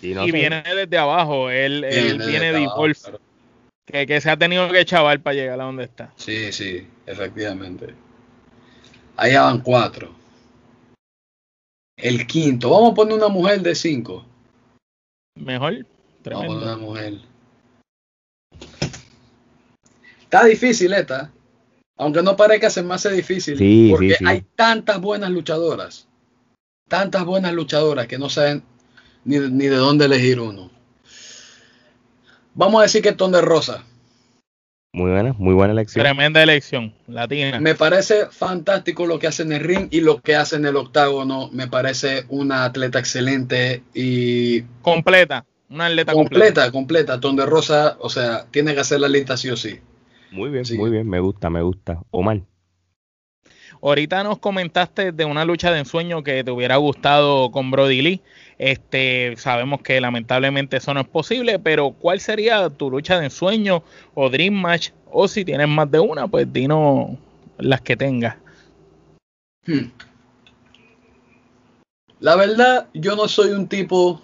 y 0.04 0.32
viene 0.32 0.64
desde 0.64 0.98
abajo, 1.00 1.50
él, 1.50 1.84
viene, 2.28 2.54
de 2.54 2.68
golf 2.68 3.00
que, 3.92 4.22
se 4.22 4.30
ha 4.30 4.38
tenido 4.38 4.72
que 4.72 4.86
chaval 4.86 5.22
para 5.22 5.36
llegar 5.36 5.60
a 5.60 5.66
donde 5.66 5.84
está. 5.84 6.12
Sí, 6.16 6.52
sí, 6.52 6.88
efectivamente. 7.06 7.94
Ahí 9.18 9.36
van 9.36 9.62
cuatro. 9.62 10.14
El 11.98 12.26
quinto. 12.26 12.70
Vamos 12.72 12.92
a 12.92 12.96
poner 12.96 13.14
una 13.16 13.28
mujer 13.28 13.62
de 13.62 13.76
cinco. 13.76 14.26
Mejor. 15.36 15.86
Vamos 16.24 16.44
a 16.44 16.48
poner 16.48 16.64
una 16.64 16.78
mujer. 16.78 17.14
Está 20.24 20.46
difícil 20.46 20.94
esta. 20.94 21.32
Aunque 21.98 22.24
no 22.24 22.36
parezca 22.36 22.70
ser 22.70 22.86
más 22.86 23.04
difícil. 23.04 23.92
porque 23.92 24.16
hay 24.26 24.42
tantas 24.56 25.00
buenas 25.00 25.30
luchadoras. 25.30 26.08
Tantas 26.88 27.26
buenas 27.26 27.54
luchadoras 27.54 28.08
que 28.08 28.18
no 28.18 28.30
saben 28.30 28.64
ni, 29.24 29.38
ni 29.38 29.68
de 29.68 29.76
dónde 29.76 30.06
elegir 30.06 30.40
uno. 30.40 30.72
Vamos 32.54 32.80
a 32.80 32.84
decir 32.84 33.02
que 33.02 33.10
es 33.10 33.18
de 33.18 33.42
Rosa. 33.42 33.84
Muy 34.94 35.10
buena, 35.10 35.34
muy 35.38 35.54
buena 35.54 35.72
elección. 35.72 36.04
Tremenda 36.04 36.44
elección, 36.44 36.94
latina. 37.08 37.62
Me 37.62 37.76
parece 37.76 38.26
fantástico 38.30 39.06
lo 39.06 39.20
que 39.20 39.28
hace 39.28 39.44
en 39.44 39.54
el 39.54 39.62
ring 39.62 39.88
y 39.90 40.02
lo 40.02 40.22
que 40.22 40.36
hace 40.36 40.58
en 40.58 40.66
el 40.66 40.76
octágono. 40.76 41.50
Me 41.54 41.68
parece 41.68 42.26
una 42.28 42.66
atleta 42.66 43.00
excelente 43.00 43.84
y. 43.94 44.64
Completa, 44.82 45.46
una 45.70 45.86
atleta 45.86 46.12
completa. 46.12 46.72
Completa, 46.72 47.20
completa. 47.20 47.46
Rosa, 47.46 47.96
o 48.00 48.10
sea, 48.10 48.46
tiene 48.52 48.74
que 48.74 48.82
hacer 48.82 49.00
la 49.00 49.08
lista 49.08 49.38
sí 49.38 49.50
o 49.50 49.56
sí. 49.56 49.80
Muy 50.32 50.50
bien, 50.50 50.66
muy 50.78 50.90
bien, 50.90 51.08
me 51.08 51.22
gusta, 51.22 51.50
me 51.50 51.62
gusta. 51.62 52.02
Omar. 52.12 52.42
Ahorita 53.82 54.24
nos 54.24 54.40
comentaste 54.40 55.12
de 55.12 55.26
una 55.26 55.44
lucha 55.44 55.72
de 55.72 55.80
ensueño 55.80 56.22
que 56.22 56.44
te 56.44 56.52
hubiera 56.52 56.76
gustado 56.76 57.50
con 57.52 57.72
Brody 57.72 58.02
Lee. 58.02 58.22
Este, 58.62 59.34
sabemos 59.38 59.82
que 59.82 60.00
lamentablemente 60.00 60.78
eso 60.78 60.94
no 60.94 61.00
es 61.00 61.08
posible, 61.08 61.58
pero 61.58 61.94
¿cuál 61.94 62.20
sería 62.20 62.70
tu 62.70 62.92
lucha 62.92 63.18
de 63.18 63.26
ensueño 63.26 63.84
o 64.14 64.30
Dream 64.30 64.54
Match? 64.54 64.92
O 65.10 65.28
si 65.28 65.44
tienes 65.44 65.68
más 65.68 65.90
de 65.90 66.00
una, 66.00 66.28
pues 66.28 66.54
dinos 66.54 67.18
las 67.58 67.82
que 67.82 67.98
tengas. 67.98 68.36
Hmm. 69.66 69.90
La 72.20 72.36
verdad, 72.36 72.88
yo 72.94 73.16
no 73.16 73.28
soy 73.28 73.50
un 73.50 73.68
tipo 73.68 74.22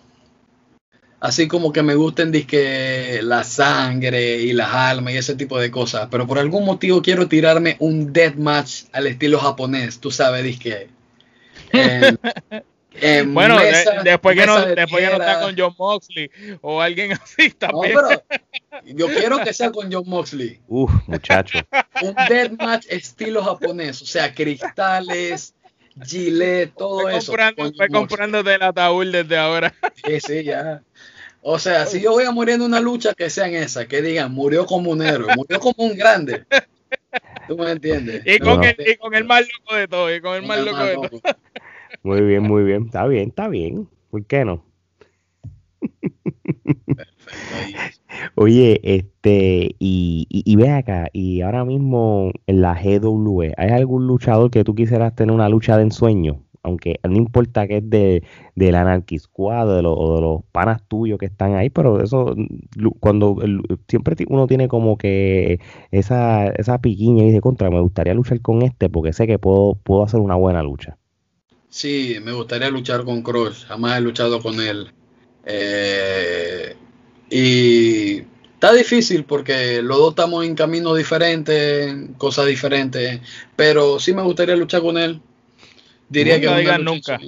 así 1.19 1.47
como 1.47 1.73
que 1.73 1.81
me 1.81 1.95
gusten 1.95 2.31
disque 2.31 3.21
la 3.23 3.43
sangre 3.43 4.37
y 4.37 4.53
las 4.53 4.71
almas 4.71 5.15
y 5.15 5.17
ese 5.17 5.33
tipo 5.33 5.57
de 5.57 5.71
cosas, 5.71 6.09
pero 6.11 6.27
por 6.27 6.37
algún 6.37 6.63
motivo 6.63 7.01
quiero 7.01 7.27
tirarme 7.27 7.75
un 7.79 8.13
deathmatch 8.13 8.83
al 8.91 9.07
estilo 9.07 9.39
japonés, 9.39 9.99
tú 9.99 10.11
sabes, 10.11 10.43
disque. 10.43 10.89
bueno, 13.27 13.57
después, 14.03 14.35
que 14.35 14.45
no, 14.45 14.65
después 14.65 15.03
que 15.03 15.17
no 15.17 15.21
está 15.23 15.41
con 15.41 15.55
John 15.57 15.73
Moxley 15.77 16.29
o 16.61 16.81
alguien 16.81 17.13
así 17.23 17.51
también. 17.51 17.95
yo 18.85 19.07
quiero 19.07 19.39
que 19.39 19.53
sea 19.53 19.71
con 19.71 19.91
John 19.91 20.03
Moxley. 20.07 20.59
Uf, 20.67 20.91
muchacho. 21.07 21.59
Un 22.01 22.15
deathmatch 22.29 22.85
estilo 22.89 23.43
japonés, 23.43 24.01
o 24.01 24.05
sea, 24.05 24.33
cristales, 24.33 25.53
gilet, 26.05 26.73
todo 26.75 27.09
eso. 27.09 27.31
Comprando, 27.31 27.71
comprando 27.91 28.39
el 28.39 28.61
ataúd 28.61 29.11
desde 29.11 29.37
ahora. 29.37 29.73
Sí, 30.05 30.19
sí, 30.19 30.43
ya. 30.43 30.81
O 31.41 31.59
sea, 31.59 31.85
si 31.85 32.01
yo 32.01 32.11
voy 32.11 32.25
a 32.25 32.31
morir 32.31 32.55
en 32.55 32.61
una 32.61 32.79
lucha, 32.79 33.13
que 33.13 33.29
sean 33.29 33.53
esas, 33.53 33.85
que 33.85 34.01
digan, 34.01 34.33
murió 34.33 34.65
como 34.65 34.91
un 34.91 35.01
héroe, 35.01 35.33
murió 35.35 35.59
como 35.59 35.85
un 35.85 35.95
grande. 35.95 36.45
¿Tú 37.47 37.57
me 37.57 37.71
entiendes? 37.71 38.21
Y 38.25 38.39
con, 38.39 38.63
el, 38.63 38.75
y 38.79 38.95
con 38.97 39.15
el 39.15 39.23
más 39.23 39.41
loco 39.41 39.75
de 39.75 39.87
todo, 39.87 40.13
y 40.13 40.19
con 40.19 40.35
el 40.35 40.43
más 40.43 40.59
loco 40.59 40.83
de 40.83 40.95
todo. 40.95 41.21
Muy 42.03 42.21
bien, 42.21 42.43
muy 42.43 42.63
bien. 42.63 42.85
Está 42.85 43.05
bien, 43.07 43.29
está 43.29 43.47
bien. 43.49 43.87
¿Por 44.09 44.25
qué 44.25 44.45
no? 44.45 44.63
Oye, 48.35 48.79
este, 48.83 49.75
y, 49.79 50.27
y, 50.29 50.55
ve 50.55 50.69
acá, 50.69 51.09
y 51.13 51.41
ahora 51.41 51.65
mismo 51.65 52.31
en 52.47 52.61
la 52.61 52.73
GW, 52.75 53.51
¿hay 53.57 53.69
algún 53.71 54.07
luchador 54.07 54.49
que 54.51 54.63
tú 54.63 54.75
quisieras 54.75 55.15
tener 55.15 55.33
una 55.33 55.49
lucha 55.49 55.75
de 55.77 55.83
ensueño? 55.83 56.43
Aunque 56.63 56.99
no 57.07 57.15
importa 57.15 57.67
que 57.67 57.77
es 57.77 57.89
de, 57.89 58.23
del 58.55 58.75
Anarchy 58.75 59.19
Squad 59.19 59.67
de 59.67 59.87
o 59.87 60.15
de 60.15 60.21
los 60.21 60.43
panas 60.51 60.83
tuyos 60.87 61.17
que 61.19 61.25
están 61.27 61.55
ahí, 61.55 61.69
pero 61.69 62.01
eso, 62.01 62.35
cuando 62.99 63.37
siempre 63.87 64.15
uno 64.29 64.47
tiene 64.47 64.67
como 64.67 64.97
que 64.97 65.59
esa, 65.91 66.47
esa 66.49 66.79
piquiña 66.81 67.23
y 67.23 67.27
dice, 67.27 67.41
contra, 67.41 67.69
me 67.69 67.79
gustaría 67.81 68.13
luchar 68.13 68.41
con 68.41 68.61
este 68.63 68.89
porque 68.89 69.13
sé 69.13 69.27
que 69.27 69.39
puedo, 69.39 69.75
puedo 69.75 70.03
hacer 70.03 70.19
una 70.19 70.35
buena 70.35 70.63
lucha. 70.63 70.97
Sí, 71.69 72.17
me 72.21 72.31
gustaría 72.31 72.69
luchar 72.69 73.03
con 73.03 73.21
Crush. 73.21 73.65
Jamás 73.65 73.97
he 73.97 74.01
luchado 74.01 74.41
con 74.41 74.59
él. 74.59 74.91
Eh, 75.45 76.75
y 77.29 78.23
está 78.53 78.73
difícil 78.73 79.23
porque 79.25 79.81
los 79.81 79.97
dos 79.97 80.09
estamos 80.11 80.45
en 80.45 80.55
caminos 80.55 80.97
diferentes, 80.97 81.95
cosas 82.17 82.45
diferentes. 82.47 83.21
Pero 83.55 83.99
sí 83.99 84.13
me 84.13 84.21
gustaría 84.21 84.55
luchar 84.55 84.81
con 84.81 84.97
él. 84.97 85.21
Diría 86.09 86.37
nunca 86.37 86.53
que 86.53 86.59
digan 86.59 86.83
nunca. 86.83 87.19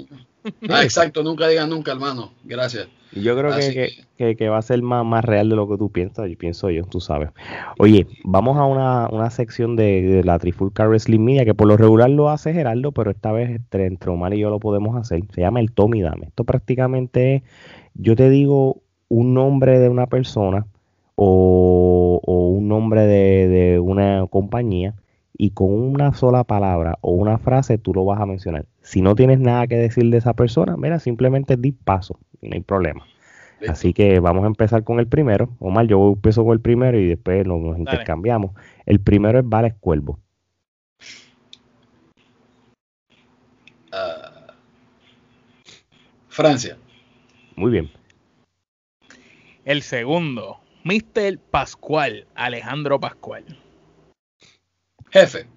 Ah, 0.70 0.84
exacto, 0.84 1.22
nunca 1.22 1.48
digan 1.48 1.70
nunca, 1.70 1.92
hermano. 1.92 2.34
Gracias. 2.44 2.88
Y 3.12 3.22
yo 3.22 3.36
creo 3.36 3.52
que, 3.56 4.36
que, 4.36 4.50
va 4.50 4.58
a 4.60 4.62
ser 4.62 4.82
más, 4.84 5.04
más 5.04 5.26
real 5.26 5.50
de 5.50 5.56
lo 5.56 5.68
que 5.68 5.78
tú 5.78 5.92
piensas, 5.92 6.30
y 6.30 6.36
pienso 6.36 6.70
yo, 6.70 6.84
tú 6.84 7.00
sabes. 7.00 7.30
Oye, 7.80 8.06
vamos 8.24 8.58
a 8.58 8.66
una, 8.66 9.08
una 9.10 9.30
sección 9.32 9.76
de, 9.76 10.22
la 10.24 10.38
Trifulca 10.38 10.88
Wrestling 10.88 11.22
Media, 11.22 11.46
que 11.46 11.56
por 11.56 11.68
lo 11.68 11.76
regular 11.76 12.10
lo 12.10 12.30
hace 12.30 12.54
Gerardo, 12.54 12.92
pero 12.92 13.10
esta 13.10 13.32
vez 13.32 13.50
entre, 13.50 13.88
entre 13.88 14.12
Omar 14.12 14.34
y 14.34 14.40
yo 14.40 14.50
lo 14.50 14.60
podemos 14.60 14.96
hacer. 14.96 15.24
Se 15.34 15.42
llama 15.42 15.60
el 15.60 15.72
Tommy 15.72 16.02
Dame. 16.02 16.28
Esto 16.28 16.44
prácticamente 16.44 17.36
es, 17.36 17.44
yo 17.96 18.16
te 18.16 18.30
digo 18.30 18.84
un 19.08 19.34
nombre 19.34 19.80
de 19.80 19.90
una 19.90 20.06
persona 20.06 20.68
o, 21.16 22.22
un 22.26 22.68
nombre 22.68 23.02
de, 23.08 23.48
de 23.48 23.80
una 23.80 24.26
compañía 24.30 24.94
y 25.36 25.52
con 25.52 25.72
una 25.72 26.14
sola 26.14 26.44
palabra 26.44 26.98
o 27.02 27.12
una 27.12 27.38
frase 27.38 27.78
tú 27.78 27.94
lo 27.94 28.06
vas 28.06 28.22
a 28.22 28.26
mencionar. 28.28 28.66
Si 28.82 29.02
no 29.02 29.16
tienes 29.16 29.40
nada 29.40 29.66
que 29.66 29.76
decir 29.78 30.10
de 30.12 30.18
esa 30.18 30.34
persona, 30.34 30.78
mira, 30.78 31.00
simplemente 31.00 31.58
di 31.58 31.72
paso 31.72 32.20
no 32.42 32.54
hay 32.54 32.62
problema. 32.62 33.06
Así 33.68 33.94
que 33.94 34.20
vamos 34.20 34.44
a 34.46 34.48
empezar 34.48 34.84
con 34.84 35.00
el 35.00 35.08
primero. 35.08 35.50
Omar, 35.60 35.86
yo 35.88 36.14
empiezo 36.14 36.44
con 36.44 36.54
el 36.54 36.62
primero 36.62 36.98
y 36.98 37.08
después 37.08 37.46
nos, 37.46 37.78
intercambiamos. 37.78 38.52
El 38.86 39.02
primero 39.02 39.40
es 39.40 39.48
Vales 39.48 39.74
Cuervo. 39.80 40.20
Ah, 43.92 44.54
Francia. 46.30 46.78
Muy 47.56 47.72
bien. 47.72 47.92
El 49.66 49.82
segundo, 49.82 50.60
Mr. 50.84 51.38
Pascual, 51.52 52.26
Alejandro 52.36 53.00
Pascual. 53.00 53.44
Jefe. 55.12 55.48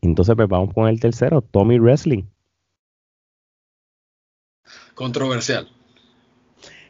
Entonces, 0.00 0.34
pues 0.36 0.48
vamos 0.48 0.72
con 0.72 0.88
el 0.88 1.00
tercero, 1.00 1.42
Tommy 1.42 1.78
Wrestling. 1.78 2.22
Controversial. 4.96 5.70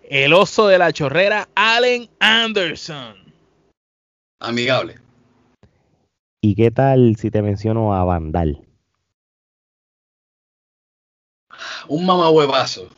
El 0.05 0.33
oso 0.33 0.69
de 0.69 0.79
la 0.79 0.93
chorrera, 0.93 1.49
Allen 1.57 2.09
Anderson. 2.21 3.17
Amigable. 4.39 5.01
¿Y 6.41 6.55
qué 6.55 6.71
tal 6.71 7.17
si 7.17 7.33
te 7.33 7.43
menciono 7.43 7.93
a 7.97 8.05
Vandal? 8.05 8.65
Un 11.89 12.07
mamahuevazo. 12.07 12.89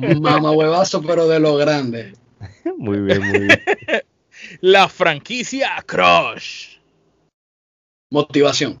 Un 0.00 0.20
mamahuevazo, 0.22 1.02
pero 1.02 1.26
de 1.26 1.40
lo 1.40 1.56
grande. 1.56 2.12
muy 2.78 3.00
bien, 3.00 3.26
muy 3.26 3.40
bien. 3.40 3.60
La 4.60 4.88
franquicia 4.88 5.84
Crush. 5.84 6.78
Motivación. 8.12 8.78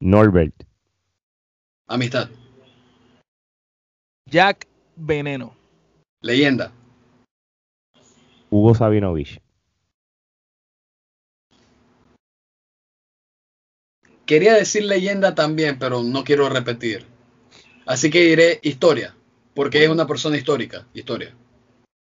Norbert. 0.00 0.54
Amistad. 1.86 2.30
Jack 4.28 4.66
Veneno. 4.96 5.54
Leyenda. 6.20 6.72
Hugo 8.50 8.74
Sabinovich. 8.74 9.40
Quería 14.24 14.54
decir 14.54 14.84
leyenda 14.84 15.36
también, 15.36 15.78
pero 15.78 16.02
no 16.02 16.24
quiero 16.24 16.48
repetir. 16.48 17.06
Así 17.86 18.10
que 18.10 18.24
diré 18.24 18.58
historia, 18.62 19.14
porque 19.54 19.84
es 19.84 19.88
una 19.88 20.08
persona 20.08 20.36
histórica. 20.36 20.84
Historia. 20.92 21.32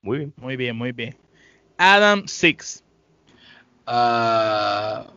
Muy 0.01 0.17
bien. 0.17 0.34
Muy 0.36 0.57
bien, 0.57 0.76
muy 0.76 0.91
bien. 0.91 1.15
Adam 1.78 2.28
Six. 2.28 2.84
Ah, 3.86 5.07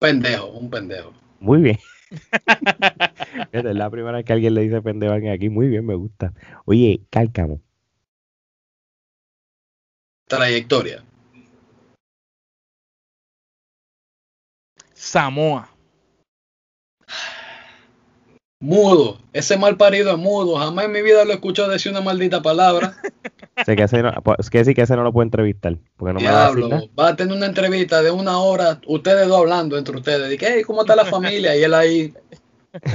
pendejo, 0.00 0.48
un 0.48 0.68
pendejo. 0.68 1.12
Muy 1.38 1.60
bien. 1.62 1.78
es 3.52 3.64
la 3.64 3.90
primera 3.90 4.16
vez 4.16 4.24
que 4.24 4.32
alguien 4.32 4.54
le 4.54 4.62
dice 4.62 4.82
pendejo 4.82 5.12
a 5.12 5.16
alguien 5.16 5.32
aquí. 5.32 5.48
Muy 5.48 5.68
bien, 5.68 5.86
me 5.86 5.94
gusta. 5.94 6.32
Oye, 6.64 7.02
Cálcamo. 7.10 7.60
Trayectoria. 10.26 11.02
Samoa. 14.92 15.77
Mudo. 18.60 19.18
Ese 19.32 19.56
mal 19.56 19.76
parido 19.76 20.10
es 20.10 20.18
mudo. 20.18 20.56
Jamás 20.56 20.86
en 20.86 20.92
mi 20.92 21.02
vida 21.02 21.24
lo 21.24 21.30
he 21.30 21.34
escuchado 21.34 21.68
decir 21.68 21.92
una 21.92 22.00
maldita 22.00 22.42
palabra. 22.42 22.96
sé 23.64 23.76
que 23.76 23.84
ese 23.84 24.02
no, 24.02 24.12
pues, 24.22 24.50
que 24.50 24.64
sí 24.64 24.74
que 24.74 24.82
ese 24.82 24.96
no 24.96 25.04
lo 25.04 25.12
puedo 25.12 25.24
entrevistar. 25.24 25.76
Porque 25.96 26.14
no 26.14 26.20
Diablo, 26.20 26.68
me 26.68 26.90
va, 26.98 27.08
a 27.08 27.16
tener 27.16 27.36
una 27.36 27.46
entrevista 27.46 28.02
de 28.02 28.10
una 28.10 28.38
hora, 28.38 28.80
ustedes 28.86 29.28
dos 29.28 29.38
hablando 29.38 29.78
entre 29.78 29.96
ustedes. 29.96 30.28
Dije, 30.28 30.64
¿cómo 30.64 30.80
está 30.80 30.96
la 30.96 31.04
familia? 31.04 31.56
Y 31.56 31.62
él 31.62 31.74
ahí. 31.74 32.12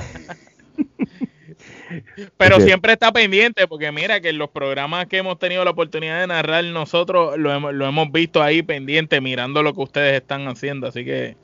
Pero 2.37 2.59
siempre 2.59 2.93
está 2.93 3.11
pendiente, 3.11 3.67
porque 3.67 3.91
mira 3.91 4.19
que 4.19 4.29
en 4.29 4.39
los 4.39 4.49
programas 4.49 5.07
que 5.07 5.17
hemos 5.17 5.37
tenido 5.37 5.63
la 5.63 5.71
oportunidad 5.71 6.21
de 6.21 6.27
narrar 6.27 6.63
nosotros 6.65 7.37
lo 7.37 7.53
hemos, 7.53 7.73
lo 7.73 7.87
hemos 7.87 8.11
visto 8.11 8.41
ahí 8.41 8.63
pendiente, 8.63 9.21
mirando 9.21 9.61
lo 9.61 9.73
que 9.73 9.81
ustedes 9.81 10.21
están 10.21 10.47
haciendo. 10.47 10.87
Así 10.87 11.05
que 11.05 11.37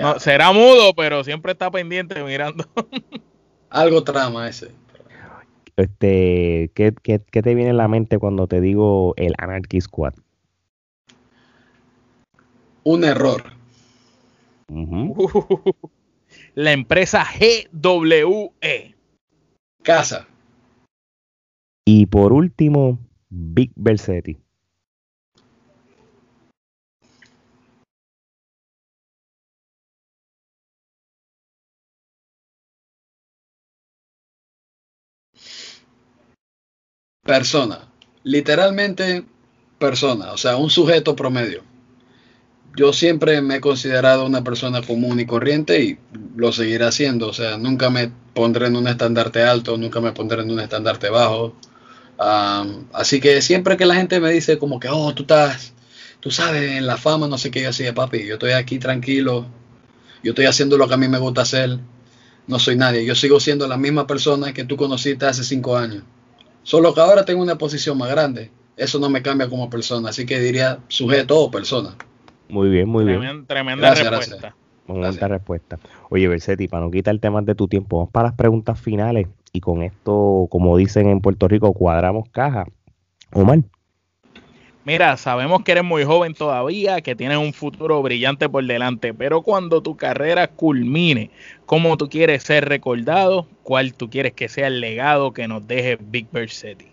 no, 0.00 0.20
será 0.20 0.52
mudo, 0.52 0.94
pero 0.94 1.24
siempre 1.24 1.52
está 1.52 1.70
pendiente 1.70 2.22
mirando. 2.22 2.66
Algo 3.70 4.04
trama 4.04 4.48
ese. 4.48 4.70
Este, 5.76 6.70
¿qué, 6.74 6.94
qué, 7.02 7.18
te 7.18 7.54
viene 7.54 7.70
a 7.70 7.74
la 7.74 7.88
mente 7.88 8.18
cuando 8.18 8.46
te 8.46 8.60
digo 8.60 9.14
el 9.16 9.34
Anarchy 9.38 9.80
Squad? 9.80 10.14
un 12.86 13.02
error. 13.02 13.42
la 16.54 16.72
empresa 16.72 17.24
GWE. 17.24 18.94
Casa. 19.82 20.28
Y 21.84 22.06
por 22.06 22.32
último, 22.32 23.00
Big 23.28 23.72
Versetti. 23.74 24.38
Persona. 37.26 37.80
Literalmente 38.22 39.24
persona, 39.78 40.32
o 40.32 40.36
sea, 40.36 40.56
un 40.56 40.70
sujeto 40.70 41.16
promedio. 41.16 41.62
Yo 42.76 42.92
siempre 42.92 43.40
me 43.40 43.56
he 43.56 43.60
considerado 43.60 44.26
una 44.26 44.44
persona 44.44 44.82
común 44.82 45.18
y 45.18 45.26
corriente 45.26 45.82
y 45.82 45.98
lo 46.36 46.52
seguiré 46.52 46.84
haciendo. 46.84 47.28
O 47.28 47.32
sea, 47.32 47.56
nunca 47.56 47.90
me 47.90 48.10
pondré 48.34 48.66
en 48.66 48.76
un 48.76 48.86
estandarte 48.86 49.42
alto, 49.42 49.76
nunca 49.76 50.00
me 50.00 50.12
pondré 50.12 50.42
en 50.42 50.50
un 50.50 50.60
estandarte 50.60 51.08
bajo. 51.08 51.56
así 52.92 53.20
que 53.20 53.42
siempre 53.42 53.76
que 53.76 53.86
la 53.86 53.96
gente 53.96 54.20
me 54.20 54.30
dice 54.30 54.58
como 54.58 54.78
que, 54.78 54.88
oh, 54.88 55.14
tú 55.14 55.22
estás, 55.22 55.72
tú 56.20 56.30
sabes, 56.30 56.72
en 56.72 56.86
la 56.86 56.96
fama, 56.96 57.28
no 57.28 57.38
sé 57.38 57.50
qué, 57.50 57.62
yo 57.62 57.70
así, 57.70 57.84
papi, 57.92 58.26
yo 58.26 58.34
estoy 58.34 58.52
aquí 58.52 58.78
tranquilo, 58.78 59.46
yo 60.22 60.32
estoy 60.32 60.46
haciendo 60.46 60.78
lo 60.78 60.88
que 60.88 60.94
a 60.94 60.96
mí 60.98 61.08
me 61.08 61.18
gusta 61.18 61.42
hacer, 61.42 61.78
no 62.46 62.58
soy 62.58 62.76
nadie, 62.76 63.04
yo 63.04 63.14
sigo 63.14 63.40
siendo 63.40 63.66
la 63.68 63.76
misma 63.76 64.06
persona 64.06 64.52
que 64.52 64.64
tú 64.64 64.76
conociste 64.76 65.26
hace 65.26 65.44
cinco 65.44 65.76
años. 65.76 66.04
Solo 66.66 66.92
que 66.94 67.00
ahora 67.00 67.24
tengo 67.24 67.40
una 67.40 67.58
posición 67.58 67.96
más 67.96 68.10
grande. 68.10 68.50
Eso 68.76 68.98
no 68.98 69.08
me 69.08 69.22
cambia 69.22 69.48
como 69.48 69.70
persona. 69.70 70.08
Así 70.08 70.26
que 70.26 70.40
diría 70.40 70.80
sujeto 70.88 71.38
o 71.38 71.48
persona. 71.48 71.94
Muy 72.48 72.68
bien, 72.68 72.88
muy 72.88 73.04
bien. 73.04 73.46
Tremenda 73.46 73.94
respuesta. 73.94 74.56
Tremenda 74.84 75.28
respuesta. 75.28 75.78
Oye, 76.10 76.26
Bersetti, 76.26 76.66
para 76.66 76.84
no 76.84 76.90
quitarte 76.90 77.30
más 77.30 77.46
de 77.46 77.54
tu 77.54 77.68
tiempo, 77.68 77.98
vamos 77.98 78.10
para 78.10 78.30
las 78.30 78.36
preguntas 78.36 78.80
finales. 78.80 79.28
Y 79.52 79.60
con 79.60 79.84
esto, 79.84 80.48
como 80.50 80.76
dicen 80.76 81.08
en 81.08 81.20
Puerto 81.20 81.46
Rico, 81.46 81.72
cuadramos 81.72 82.28
caja. 82.30 82.66
Omar. 83.32 83.60
Mira, 84.86 85.16
sabemos 85.16 85.64
que 85.64 85.72
eres 85.72 85.82
muy 85.82 86.04
joven 86.04 86.32
todavía, 86.32 87.00
que 87.00 87.16
tienes 87.16 87.38
un 87.38 87.52
futuro 87.52 88.00
brillante 88.02 88.48
por 88.48 88.64
delante, 88.64 89.12
pero 89.12 89.42
cuando 89.42 89.82
tu 89.82 89.96
carrera 89.96 90.46
culmine, 90.46 91.32
¿cómo 91.66 91.96
tú 91.96 92.08
quieres 92.08 92.44
ser 92.44 92.68
recordado? 92.68 93.48
¿Cuál 93.64 93.94
tú 93.94 94.08
quieres 94.08 94.32
que 94.34 94.48
sea 94.48 94.68
el 94.68 94.80
legado 94.80 95.32
que 95.32 95.48
nos 95.48 95.66
deje 95.66 95.98
Big 96.00 96.28
Bird 96.30 96.50
City? 96.50 96.86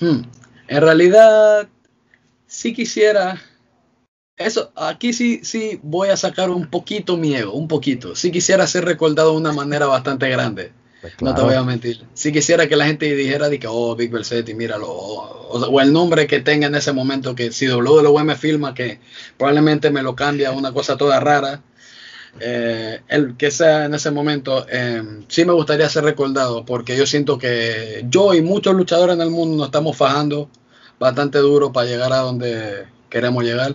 Hmm. 0.00 0.22
En 0.66 0.82
realidad, 0.82 1.68
sí 2.48 2.74
quisiera. 2.74 3.40
Eso, 4.36 4.72
aquí 4.74 5.12
sí, 5.12 5.38
sí 5.44 5.78
voy 5.84 6.08
a 6.08 6.16
sacar 6.16 6.50
un 6.50 6.68
poquito 6.68 7.16
miedo, 7.16 7.52
un 7.52 7.68
poquito. 7.68 8.16
Sí 8.16 8.32
quisiera 8.32 8.66
ser 8.66 8.84
recordado 8.84 9.30
de 9.30 9.36
una 9.36 9.52
manera 9.52 9.86
bastante 9.86 10.28
grande. 10.30 10.72
Pues 11.04 11.20
no 11.20 11.34
te 11.34 11.42
voy 11.42 11.52
a 11.52 11.62
mentir. 11.62 12.02
Si 12.14 12.32
quisiera 12.32 12.66
que 12.66 12.76
la 12.76 12.86
gente 12.86 13.14
dijera 13.14 13.50
de 13.50 13.58
que, 13.58 13.66
oh, 13.68 13.94
Big 13.94 14.10
Versetti, 14.10 14.54
míralo. 14.54 14.88
O, 14.88 15.78
el 15.78 15.92
nombre 15.92 16.26
que 16.26 16.40
tenga 16.40 16.66
en 16.66 16.74
ese 16.74 16.94
momento, 16.94 17.34
que 17.34 17.52
si 17.52 17.68
WWE 17.68 18.24
me 18.24 18.36
filma, 18.36 18.72
que 18.72 19.00
probablemente 19.36 19.90
me 19.90 20.02
lo 20.02 20.16
cambia 20.16 20.48
a 20.48 20.52
una 20.52 20.72
cosa 20.72 20.96
toda 20.96 21.20
rara. 21.20 21.60
Eh, 22.40 23.02
el 23.08 23.36
que 23.36 23.50
sea 23.50 23.84
en 23.84 23.92
ese 23.92 24.10
momento, 24.10 24.64
eh, 24.70 25.02
sí 25.28 25.44
me 25.44 25.52
gustaría 25.52 25.90
ser 25.90 26.04
recordado, 26.04 26.64
porque 26.64 26.96
yo 26.96 27.04
siento 27.04 27.36
que 27.36 28.06
yo 28.08 28.32
y 28.32 28.40
muchos 28.40 28.74
luchadores 28.74 29.14
en 29.14 29.20
el 29.20 29.30
mundo 29.30 29.58
nos 29.58 29.66
estamos 29.66 29.98
fajando 29.98 30.48
bastante 30.98 31.36
duro 31.36 31.70
para 31.70 31.86
llegar 31.86 32.14
a 32.14 32.20
donde 32.20 32.86
queremos 33.10 33.44
llegar. 33.44 33.74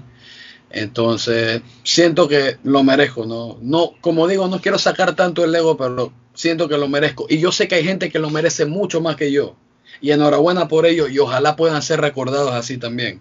Entonces, 0.72 1.62
siento 1.84 2.28
que 2.28 2.58
lo 2.64 2.84
merezco, 2.84 3.28
¿no? 3.28 3.60
No, 3.62 3.92
como 4.02 4.28
digo, 4.28 4.48
no 4.48 4.60
quiero 4.62 4.80
sacar 4.80 5.16
tanto 5.16 5.46
el 5.46 5.54
ego, 5.54 5.78
pero 5.78 6.12
siento 6.40 6.70
que 6.70 6.78
lo 6.78 6.88
merezco. 6.88 7.26
Y 7.28 7.40
yo 7.40 7.52
sé 7.52 7.68
que 7.68 7.76
hay 7.76 7.84
gente 7.84 8.10
que 8.10 8.18
lo 8.18 8.30
merece 8.30 8.66
mucho 8.66 9.02
más 9.02 9.18
que 9.18 9.30
yo. 9.30 9.58
Y 10.00 10.12
enhorabuena 10.12 10.70
por 10.70 10.86
ello 10.86 11.10
y 11.10 11.20
ojalá 11.20 11.58
puedan 11.58 11.82
ser 11.82 12.00
recordados 12.00 12.54
así 12.54 12.78
también. 12.78 13.20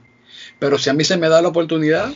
Pero 0.60 0.78
si 0.78 0.88
a 0.88 0.92
mí 0.92 1.02
se 1.02 1.16
me 1.16 1.28
da 1.28 1.42
la 1.42 1.48
oportunidad, 1.48 2.12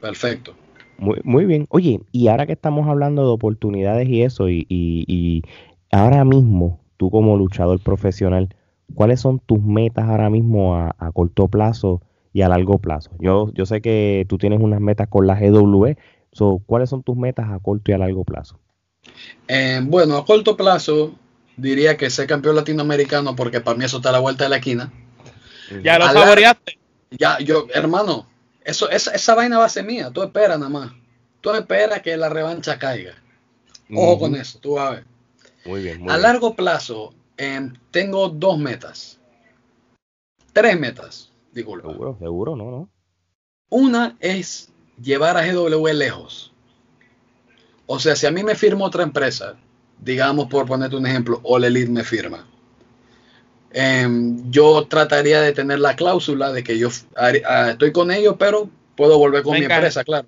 perfecto. 0.00 0.54
Muy, 0.96 1.20
muy 1.22 1.44
bien. 1.44 1.66
Oye, 1.68 2.00
y 2.12 2.28
ahora 2.28 2.46
que 2.46 2.54
estamos 2.54 2.88
hablando 2.88 3.26
de 3.26 3.32
oportunidades 3.32 4.08
y 4.08 4.22
eso, 4.22 4.48
y, 4.48 4.66
y 4.70 5.42
ahora 5.90 6.24
mismo, 6.24 6.80
tú 6.96 7.10
como 7.10 7.36
luchador 7.36 7.80
profesional, 7.80 8.54
¿cuáles 8.94 9.20
son 9.20 9.38
tus 9.38 9.60
metas 9.60 10.08
ahora 10.08 10.30
mismo 10.30 10.76
a, 10.76 10.96
a 10.98 11.12
corto 11.12 11.48
plazo? 11.48 12.00
y 12.32 12.40
a 12.40 12.48
largo 12.48 12.78
plazo. 12.78 13.10
Yo, 13.18 13.52
yo 13.52 13.66
sé 13.66 13.82
que 13.82 14.24
tú 14.26 14.38
tienes 14.38 14.58
unas 14.62 14.80
metas 14.80 15.06
con 15.08 15.26
la 15.26 15.38
GW, 15.38 15.96
so, 16.32 16.62
¿cuáles 16.64 16.88
son 16.88 17.02
tus 17.02 17.14
metas 17.14 17.50
a 17.50 17.58
corto 17.58 17.90
y 17.90 17.94
a 17.94 17.98
largo 17.98 18.24
plazo? 18.24 18.58
Eh, 19.48 19.80
bueno, 19.82 20.16
a 20.16 20.24
corto 20.24 20.56
plazo 20.56 21.14
diría 21.56 21.96
que 21.96 22.10
ser 22.10 22.26
campeón 22.26 22.56
latinoamericano 22.56 23.36
porque 23.36 23.60
para 23.60 23.76
mí 23.76 23.84
eso 23.84 23.98
está 23.98 24.10
a 24.10 24.12
la 24.12 24.18
vuelta 24.18 24.44
de 24.44 24.50
la 24.50 24.56
esquina. 24.56 24.92
Ya 25.82 25.98
lo 25.98 26.06
saboreaste. 26.06 26.78
Ya, 27.10 27.38
yo, 27.40 27.66
hermano, 27.72 28.26
eso, 28.64 28.88
esa, 28.90 29.12
esa 29.12 29.34
vaina 29.34 29.58
va 29.58 29.66
a 29.66 29.68
ser 29.68 29.84
mía. 29.84 30.10
Tú 30.10 30.22
esperas 30.22 30.58
nada 30.58 30.70
más. 30.70 30.92
Tú 31.40 31.50
esperas 31.50 32.02
que 32.02 32.16
la 32.16 32.28
revancha 32.28 32.78
caiga. 32.78 33.14
Ojo 33.94 34.20
con 34.20 34.36
eso, 34.36 34.58
tú 34.58 34.74
vas 34.74 34.88
a 34.88 34.90
ver. 34.92 35.04
Muy 35.64 35.82
bien. 35.82 36.00
Muy 36.00 36.12
a 36.12 36.16
largo 36.16 36.54
plazo, 36.54 37.12
em, 37.36 37.74
tengo 37.90 38.28
dos 38.28 38.58
metas. 38.58 39.20
Tres 40.52 40.78
metas. 40.78 41.30
Seguro, 41.52 42.16
seguro, 42.18 42.56
no, 42.56 42.70
no. 42.70 42.88
Una 43.68 44.16
es 44.20 44.72
llevar 45.00 45.36
a 45.36 45.46
GW 45.46 45.88
lejos. 45.92 46.51
O 47.94 47.98
sea, 47.98 48.16
si 48.16 48.26
a 48.26 48.30
mí 48.30 48.42
me 48.42 48.54
firma 48.54 48.86
otra 48.86 49.02
empresa, 49.02 49.54
digamos 50.00 50.46
por 50.46 50.64
ponerte 50.64 50.96
un 50.96 51.06
ejemplo, 51.06 51.42
All 51.44 51.62
Elite 51.62 51.90
me 51.90 52.02
firma, 52.02 52.48
em, 53.70 54.50
yo 54.50 54.86
trataría 54.88 55.42
de 55.42 55.52
tener 55.52 55.78
la 55.78 55.94
cláusula 55.94 56.52
de 56.52 56.64
que 56.64 56.78
yo 56.78 56.88
ah, 57.16 57.68
estoy 57.68 57.92
con 57.92 58.10
ellos, 58.10 58.36
pero 58.38 58.70
puedo 58.96 59.18
volver 59.18 59.42
con 59.42 59.58
mi 59.58 59.66
empresa, 59.66 60.04
claro. 60.04 60.26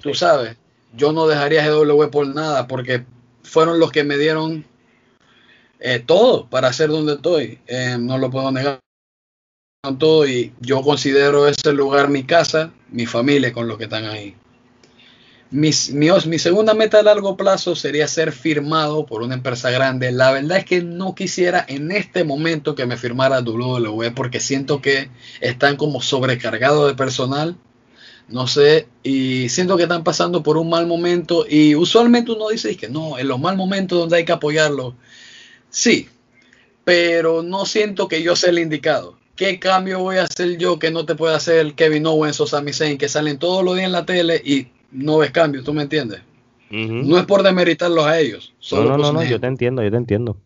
Tú 0.00 0.14
sabes, 0.14 0.56
yo 0.96 1.12
no 1.12 1.26
dejaría 1.26 1.70
GW 1.70 2.08
por 2.08 2.26
nada 2.26 2.66
porque 2.66 3.04
fueron 3.42 3.78
los 3.78 3.92
que 3.92 4.02
me 4.02 4.16
dieron 4.16 4.64
eh, 5.80 5.98
todo 5.98 6.48
para 6.48 6.72
ser 6.72 6.88
donde 6.88 7.16
estoy. 7.16 7.58
Em, 7.66 8.06
no 8.06 8.16
lo 8.16 8.30
puedo 8.30 8.50
negar 8.50 8.80
todo 9.98 10.26
y 10.26 10.54
yo 10.60 10.80
considero 10.80 11.46
ese 11.46 11.74
lugar 11.74 12.08
mi 12.08 12.24
casa, 12.24 12.72
mi 12.88 13.04
familia 13.04 13.52
con 13.52 13.68
los 13.68 13.76
que 13.76 13.84
están 13.84 14.06
ahí. 14.06 14.34
Mi, 15.50 15.72
segunda 15.72 16.74
meta 16.74 17.00
a 17.00 17.02
largo 17.02 17.36
plazo 17.36 17.74
sería 17.74 18.06
ser 18.06 18.32
firmado 18.32 19.06
por 19.06 19.22
una 19.22 19.34
empresa 19.34 19.70
grande. 19.70 20.12
La 20.12 20.30
verdad 20.30 20.58
es 20.58 20.64
que 20.64 20.82
no 20.82 21.14
quisiera 21.14 21.64
en 21.68 21.90
este 21.90 22.24
momento 22.24 22.74
que 22.74 22.86
me 22.86 22.96
firmara 22.96 23.40
WWE 23.40 24.12
porque 24.12 24.40
siento 24.40 24.80
que 24.80 25.10
están 25.40 25.76
como 25.76 26.00
sobrecargados 26.00 26.88
de 26.88 26.94
personal. 26.94 27.56
No 28.28 28.46
sé, 28.46 28.86
y 29.02 29.48
siento 29.48 29.76
que 29.76 29.82
están 29.84 30.04
pasando 30.04 30.42
por 30.44 30.56
un 30.56 30.70
mal 30.70 30.86
momento. 30.86 31.44
Y 31.48 31.74
usualmente 31.74 32.30
uno 32.30 32.48
dice 32.48 32.76
que 32.76 32.88
no, 32.88 33.18
en 33.18 33.26
los 33.26 33.40
mal 33.40 33.56
momentos 33.56 33.98
donde 33.98 34.18
hay 34.18 34.24
que 34.24 34.32
apoyarlo. 34.32 34.94
Sí, 35.68 36.08
pero 36.84 37.42
no 37.42 37.66
siento 37.66 38.06
que 38.06 38.22
yo 38.22 38.36
sea 38.36 38.50
el 38.50 38.60
indicado. 38.60 39.18
¿qué 39.40 39.58
cambio 39.58 40.00
voy 40.00 40.18
a 40.18 40.24
hacer 40.24 40.58
yo 40.58 40.78
que 40.78 40.90
no 40.90 41.06
te 41.06 41.14
puede 41.14 41.34
hacer 41.34 41.72
Kevin 41.72 42.04
Owens 42.04 42.38
o 42.40 42.46
Sami 42.46 42.74
Zayn, 42.74 42.98
que 42.98 43.08
salen 43.08 43.38
todos 43.38 43.64
los 43.64 43.74
días 43.74 43.86
en 43.86 43.92
la 43.92 44.04
tele 44.04 44.42
y 44.44 44.68
no 44.92 45.18
ves 45.18 45.30
cambio, 45.30 45.62
¿tú 45.62 45.72
me 45.72 45.82
entiendes? 45.82 46.22
No 46.70 47.18
es 47.18 47.26
por 47.26 47.42
demeritarlos 47.42 48.06
a 48.06 48.18
ellos. 48.20 48.54
no, 48.70 48.96
no, 48.96 49.12
no, 49.12 49.24
yo 49.24 49.40
te 49.40 49.46
entiendo, 49.48 49.82
yo 49.82 49.90
te 49.90 49.96
entiendo. 49.96 50.36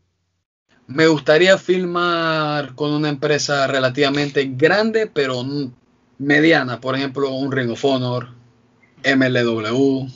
Me 0.86 1.06
gustaría 1.06 1.58
filmar 1.58 2.74
con 2.74 2.92
una 2.92 3.08
empresa 3.08 3.66
relativamente 3.66 4.50
grande, 4.54 5.06
pero 5.06 5.44
mediana, 6.18 6.80
por 6.80 6.94
ejemplo, 6.94 7.30
un 7.30 7.52
Ring 7.52 7.70
of 7.70 7.84
Honor, 7.84 8.28
MLW. 9.04 10.08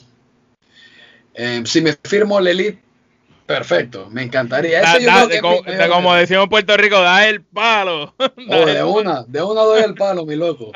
Eh, 1.35 1.61
si 1.65 1.81
me 1.81 1.93
firmo 2.03 2.39
la 2.39 2.51
Elite, 2.51 2.81
Perfecto, 3.49 4.07
me 4.11 4.21
encantaría. 4.21 4.83
como, 5.89 6.13
decimos 6.13 6.43
en 6.43 6.49
Puerto 6.51 6.77
Rico, 6.77 7.01
da 7.01 7.27
el 7.27 7.41
palo. 7.41 8.13
Oh, 8.47 8.65
de 8.65 8.83
una, 8.83 9.23
de 9.23 9.41
una 9.41 9.61
doy 9.61 9.81
el 9.81 9.95
palo, 9.95 10.23
mi 10.23 10.35
loco. 10.35 10.71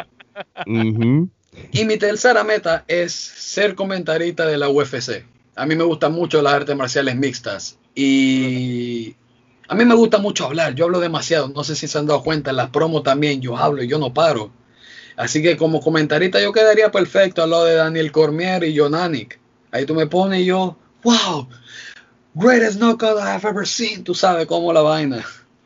Y 1.72 1.86
mi 1.86 1.97
tercera 1.97 2.43
meta 2.43 2.84
es 2.88 3.14
ser 3.14 3.76
comentarista 3.76 4.45
de 4.45 4.58
la 4.58 4.70
UFC. 4.70 5.26
A 5.56 5.66
mí 5.66 5.76
me 5.76 5.84
gustan 5.84 6.14
mucho 6.14 6.41
las 6.41 6.54
artes 6.54 6.76
marciales 6.76 7.16
mixtas 7.16 7.78
y 7.95 9.16
a 9.68 9.76
mí 9.76 9.86
me 9.86 9.95
gusta 9.95 10.18
mucho 10.18 10.45
hablar. 10.45 10.76
Yo 10.76 10.86
hablo 10.86 10.99
demasiado. 10.99 11.47
No 11.49 11.64
sé 11.64 11.76
si 11.76 11.88
se 11.88 11.97
han 11.97 12.08
dado 12.08 12.24
cuenta, 12.24 12.49
en 12.49 12.58
las 12.58 12.70
promos 12.70 13.04
también 13.04 13.41
yo 13.41 13.58
hablo 13.58 13.84
y 13.84 13.88
yo 13.88 13.99
no 13.99 14.14
paro. 14.14 14.51
Así 15.16 15.43
que 15.43 15.58
como 15.58 15.80
comentarista 15.80 16.41
yo 16.41 16.51
quedaría 16.51 16.91
perfecto 16.91 17.43
al 17.43 17.51
lado 17.51 17.66
de 17.66 17.76
Daniel 17.76 18.12
Cormier 18.12 18.64
y 18.64 18.76
Jonanik. 18.76 19.39
Ahí 19.72 19.86
tú 19.86 19.95
me 19.95 20.08
pones 20.08 20.41
y 20.41 20.45
yo, 20.45 20.78
wow, 21.04 21.47
greatest 22.34 22.80
knockout 22.80 23.18
I 23.18 23.30
have 23.30 23.47
ever 23.47 23.68
seen. 23.68 24.04
Tú 24.04 24.16
sabes 24.16 24.47
cómo 24.47 24.74
la 24.74 24.82
vaina. 24.82 25.24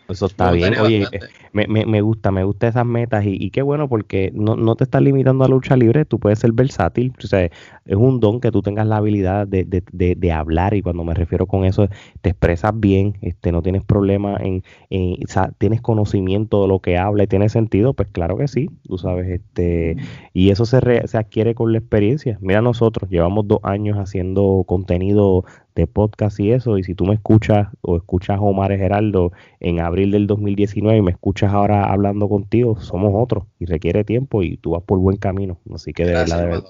Eso 0.10 0.26
está 0.28 0.51
bien. 0.51 0.80
Oye, 0.80 1.05
me, 1.51 1.68
me, 1.68 1.86
me, 1.86 2.01
gusta, 2.01 2.32
me 2.32 2.43
gusta 2.43 2.68
esas 2.68 2.86
metas 2.86 3.26
y, 3.26 3.49
qué 3.49 3.62
bueno 3.62 3.89
porque 3.89 4.32
no, 4.34 4.55
no, 4.55 4.76
te 4.76 4.86
estás 4.86 5.01
limitando 5.01 5.43
a 5.43 5.47
lucha 5.47 5.76
libre, 5.76 6.05
tú 6.05 6.20
puedes 6.20 6.39
ser 6.39 6.53
versátil. 6.53 7.14
O 7.24 7.28
sea, 7.28 7.43
es 7.43 7.95
un 7.95 8.20
don 8.20 8.39
que 8.39 8.51
tú 8.51 8.62
tengas 8.62 8.88
la 8.88 8.97
habilidad 8.97 9.47
de, 9.47 9.66
de, 9.66 10.16
de, 10.16 10.32
hablar 10.32 10.74
y 10.74 10.82
cuando 10.82 11.03
me 11.03 11.14
refiero 11.14 11.45
con 11.45 11.66
eso, 11.66 11.88
te 12.22 12.30
expresas 12.30 12.72
bien, 12.76 13.18
este, 13.22 13.51
no 13.51 13.62
tienes 13.62 13.84
problema 13.84 14.38
en, 14.39 14.64
o 14.91 15.28
sea, 15.28 15.51
tienes 15.58 15.82
conocimiento 15.82 16.62
de 16.62 16.68
lo 16.68 16.80
que 16.80 16.97
habla 16.97 17.24
y 17.24 17.28
tiene 17.28 17.49
sentido, 17.49 17.93
pues 17.93 18.10
claro 18.12 18.38
que 18.38 18.47
sí, 18.47 18.70
tú 18.84 18.97
sabes, 18.97 19.28
este, 19.28 19.97
y 20.34 20.49
eso 20.49 20.66
se, 20.66 21.08
se 21.08 21.18
adquiere 21.18 21.55
con 21.55 21.72
la 21.72 21.80
experiencia. 21.80 22.38
Mira 22.41 22.62
nosotros, 22.62 23.10
llevamos 23.10 23.47
dos 23.47 23.60
años 23.64 23.97
haciendo 23.97 24.64
contenido 24.68 25.45
de 25.78 25.88
podcast 25.88 26.39
y 26.39 26.51
eso, 26.51 26.78
y 26.78 26.84
si 26.84 26.95
tú 26.95 27.05
me 27.05 27.13
escuchas 27.13 27.69
o 27.82 27.97
escuchas 27.97 28.38
a 28.38 28.41
Omar 28.41 28.75
Geraldo 28.75 29.32
en 29.59 29.80
abril 29.80 30.11
del 30.11 30.28
2019 30.28 30.97
y 30.97 31.01
me 31.01 31.11
escuchas 31.11 31.53
ahora 31.53 31.86
hablando 31.86 32.28
contigo, 32.28 32.80
somos 32.82 33.11
otros 33.15 33.45
y 33.59 33.65
requiere 33.65 34.03
tiempo 34.03 34.43
y 34.43 34.57
tú 34.57 34.71
vas 34.71 34.84
por 34.84 34.99
buen 34.99 35.17
camino, 35.17 35.59
así 35.73 35.93
que 35.93 36.05
de 36.05 36.13
verdad, 36.13 36.39
de 36.39 36.45
verdad. 36.47 36.65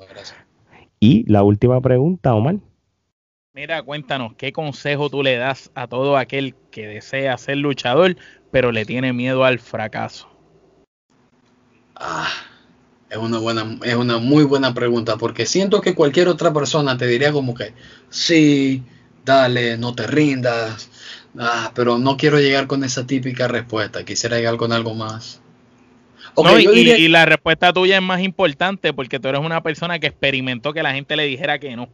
Y 0.99 1.31
la 1.31 1.43
última 1.43 1.79
pregunta, 1.81 2.33
Omar. 2.33 2.57
Mira, 3.53 3.81
cuéntanos, 3.81 4.33
¿qué 4.35 4.51
consejo 4.51 5.09
tú 5.09 5.23
le 5.23 5.37
das 5.37 5.71
a 5.73 5.87
todo 5.87 6.17
aquel 6.17 6.53
que 6.69 6.87
desea 6.87 7.37
ser 7.37 7.57
luchador, 7.57 8.15
pero 8.51 8.71
le 8.71 8.85
tiene 8.85 9.13
miedo 9.13 9.45
al 9.45 9.59
fracaso? 9.59 10.27
Ah, 11.95 12.27
es 13.09 13.17
una 13.17 13.39
buena, 13.39 13.79
es 13.83 13.95
una 13.95 14.17
muy 14.17 14.43
buena 14.43 14.73
pregunta, 14.73 15.17
porque 15.17 15.45
siento 15.45 15.81
que 15.81 15.95
cualquier 15.95 16.27
otra 16.27 16.53
persona 16.53 16.97
te 16.97 17.07
diría 17.07 17.31
como 17.31 17.53
que 17.53 17.73
sí, 18.09 18.83
dale, 19.27 19.77
no 19.77 19.93
te 19.93 20.07
rindas. 20.07 20.89
Ah, 21.37 21.71
pero 21.75 21.99
no 21.99 22.17
quiero 22.17 22.39
llegar 22.39 22.65
con 22.65 22.83
esa 22.83 23.05
típica 23.05 23.47
respuesta. 23.47 24.03
Quisiera 24.03 24.37
llegar 24.37 24.57
con 24.57 24.71
algo 24.71 24.95
más. 24.95 25.41
y, 26.59 27.07
la 27.09 27.25
respuesta 27.25 27.71
tuya 27.73 27.97
es 27.97 28.01
más 28.01 28.21
importante 28.21 28.93
porque 28.93 29.19
tú 29.19 29.27
eres 29.27 29.41
una 29.41 29.61
persona 29.61 29.99
que 29.99 30.07
experimentó 30.07 30.73
que 30.73 30.81
la 30.81 30.93
gente 30.93 31.15
le 31.15 31.25
dijera 31.25 31.59
que 31.59 31.75
no. 31.75 31.89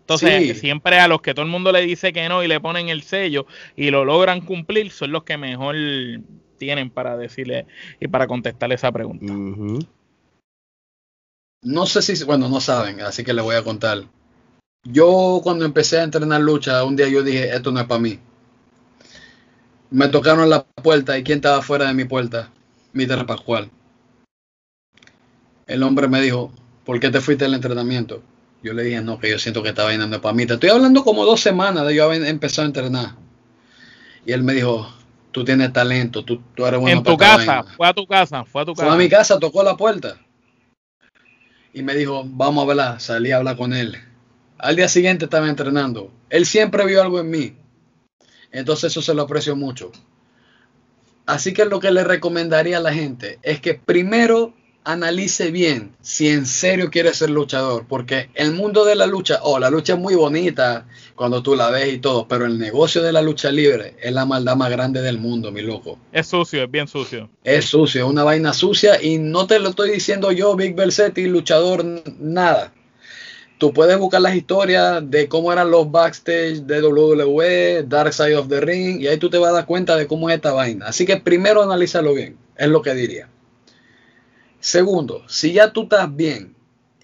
Entonces, 0.00 0.60
siempre 0.60 1.00
a 1.00 1.08
los 1.08 1.22
que 1.22 1.32
todo 1.32 1.46
el 1.46 1.50
mundo 1.50 1.72
le 1.72 1.80
dice 1.80 2.12
que 2.12 2.28
no 2.28 2.42
y 2.42 2.48
le 2.48 2.60
ponen 2.60 2.90
el 2.90 3.02
sello 3.02 3.46
y 3.74 3.90
lo 3.90 4.04
logran 4.04 4.42
cumplir, 4.42 4.90
son 4.90 5.12
los 5.12 5.24
que 5.24 5.38
mejor 5.38 5.74
tienen 6.58 6.90
para 6.90 7.16
decirle 7.16 7.64
y 7.98 8.06
para 8.08 8.26
contestarle 8.26 8.74
esa 8.74 8.92
pregunta. 8.92 9.32
No 11.62 11.86
sé 11.86 12.02
si, 12.02 12.22
bueno, 12.24 12.50
no 12.50 12.60
saben, 12.60 13.00
así 13.00 13.24
que 13.24 13.32
les 13.32 13.42
voy 13.42 13.56
a 13.56 13.64
contar. 13.64 14.04
Yo 14.84 15.40
cuando 15.42 15.64
empecé 15.64 15.98
a 15.98 16.02
entrenar 16.02 16.40
lucha, 16.40 16.84
un 16.84 16.94
día 16.94 17.08
yo 17.08 17.22
dije, 17.22 17.54
esto 17.54 17.72
no 17.72 17.80
es 17.80 17.86
para 17.86 18.00
mí. 18.00 18.18
Me 19.90 20.08
tocaron 20.08 20.50
la 20.50 20.64
puerta 20.64 21.16
y 21.18 21.24
¿quién 21.24 21.38
estaba 21.38 21.62
fuera 21.62 21.86
de 21.86 21.94
mi 21.94 22.04
puerta? 22.04 22.50
Miter 22.92 23.24
Pascual. 23.26 23.70
El 25.66 25.82
hombre 25.82 26.08
me 26.08 26.20
dijo, 26.20 26.52
¿por 26.84 27.00
qué 27.00 27.10
te 27.10 27.20
fuiste 27.20 27.44
del 27.44 27.54
entrenamiento? 27.54 28.22
Yo 28.62 28.74
le 28.74 28.82
dije, 28.82 29.00
no, 29.00 29.18
que 29.18 29.30
yo 29.30 29.38
siento 29.38 29.62
que 29.62 29.70
estaba 29.70 29.88
vaina 29.88 30.20
para 30.20 30.34
mí. 30.34 30.46
Te 30.46 30.54
estoy 30.54 30.70
hablando 30.70 31.04
como 31.04 31.24
dos 31.24 31.40
semanas 31.40 31.86
de 31.86 31.94
yo 31.94 32.04
haber 32.04 32.24
empezado 32.24 32.64
a 32.64 32.66
entrenar. 32.66 33.14
Y 34.26 34.32
él 34.32 34.42
me 34.42 34.54
dijo, 34.54 34.90
tú 35.32 35.44
tienes 35.44 35.72
talento, 35.72 36.24
tú, 36.24 36.42
tú 36.54 36.66
eres 36.66 36.80
bueno. 36.80 36.98
En 36.98 37.04
tu 37.04 37.16
casa, 37.16 37.64
fue 37.76 37.88
a 37.88 37.94
tu 37.94 38.06
casa, 38.06 38.44
fue 38.44 38.62
a 38.62 38.64
tu 38.64 38.74
casa. 38.74 38.86
Fue 38.86 38.94
a 38.94 38.98
mi 38.98 39.08
casa, 39.08 39.38
tocó 39.38 39.62
la 39.62 39.76
puerta. 39.76 40.16
Y 41.72 41.82
me 41.82 41.94
dijo, 41.94 42.24
vamos 42.26 42.66
a 42.66 42.70
hablar. 42.70 43.00
Salí 43.00 43.32
a 43.32 43.36
hablar 43.36 43.56
con 43.56 43.72
él. 43.72 43.98
Al 44.64 44.76
día 44.76 44.88
siguiente 44.88 45.26
estaba 45.26 45.50
entrenando. 45.50 46.10
Él 46.30 46.46
siempre 46.46 46.86
vio 46.86 47.02
algo 47.02 47.20
en 47.20 47.28
mí. 47.28 47.54
Entonces 48.50 48.92
eso 48.92 49.02
se 49.02 49.12
lo 49.12 49.20
aprecio 49.20 49.54
mucho. 49.54 49.92
Así 51.26 51.52
que 51.52 51.66
lo 51.66 51.80
que 51.80 51.90
le 51.90 52.02
recomendaría 52.02 52.78
a 52.78 52.80
la 52.80 52.94
gente 52.94 53.38
es 53.42 53.60
que 53.60 53.74
primero 53.74 54.54
analice 54.82 55.50
bien 55.50 55.94
si 56.00 56.28
en 56.28 56.46
serio 56.46 56.90
quiere 56.90 57.12
ser 57.12 57.28
luchador, 57.28 57.84
porque 57.86 58.30
el 58.34 58.52
mundo 58.52 58.86
de 58.86 58.94
la 58.94 59.06
lucha, 59.06 59.40
oh, 59.42 59.58
la 59.58 59.68
lucha 59.68 59.94
es 59.94 59.98
muy 59.98 60.14
bonita 60.14 60.86
cuando 61.14 61.42
tú 61.42 61.54
la 61.54 61.68
ves 61.68 61.92
y 61.92 61.98
todo, 61.98 62.26
pero 62.26 62.46
el 62.46 62.58
negocio 62.58 63.02
de 63.02 63.12
la 63.12 63.20
lucha 63.20 63.50
libre 63.50 63.96
es 64.00 64.12
la 64.14 64.24
maldad 64.24 64.56
más 64.56 64.70
grande 64.70 65.02
del 65.02 65.18
mundo, 65.18 65.52
mi 65.52 65.60
loco. 65.60 65.98
Es 66.10 66.26
sucio, 66.26 66.64
es 66.64 66.70
bien 66.70 66.88
sucio. 66.88 67.28
Es 67.42 67.66
sucio, 67.66 68.04
es 68.04 68.10
una 68.10 68.24
vaina 68.24 68.54
sucia 68.54 69.02
y 69.02 69.18
no 69.18 69.46
te 69.46 69.58
lo 69.58 69.68
estoy 69.70 69.90
diciendo 69.90 70.32
yo, 70.32 70.56
Big 70.56 70.74
Bersetti, 70.74 71.26
luchador, 71.26 71.84
nada. 72.18 72.72
Tú 73.64 73.72
puedes 73.72 73.98
buscar 73.98 74.20
las 74.20 74.34
historias 74.34 75.10
de 75.10 75.26
cómo 75.26 75.50
eran 75.50 75.70
los 75.70 75.90
backstage 75.90 76.66
de 76.66 76.82
WWE, 76.82 77.84
Dark 77.84 78.12
Side 78.12 78.36
of 78.36 78.46
the 78.48 78.60
Ring, 78.60 79.00
y 79.00 79.06
ahí 79.06 79.16
tú 79.16 79.30
te 79.30 79.38
vas 79.38 79.52
a 79.52 79.54
dar 79.54 79.64
cuenta 79.64 79.96
de 79.96 80.06
cómo 80.06 80.28
es 80.28 80.36
esta 80.36 80.52
vaina. 80.52 80.88
Así 80.88 81.06
que 81.06 81.16
primero 81.16 81.62
analízalo 81.62 82.12
bien, 82.12 82.36
es 82.58 82.68
lo 82.68 82.82
que 82.82 82.92
diría. 82.92 83.30
Segundo, 84.60 85.26
si 85.28 85.54
ya 85.54 85.72
tú 85.72 85.84
estás 85.84 86.14
bien, 86.14 86.54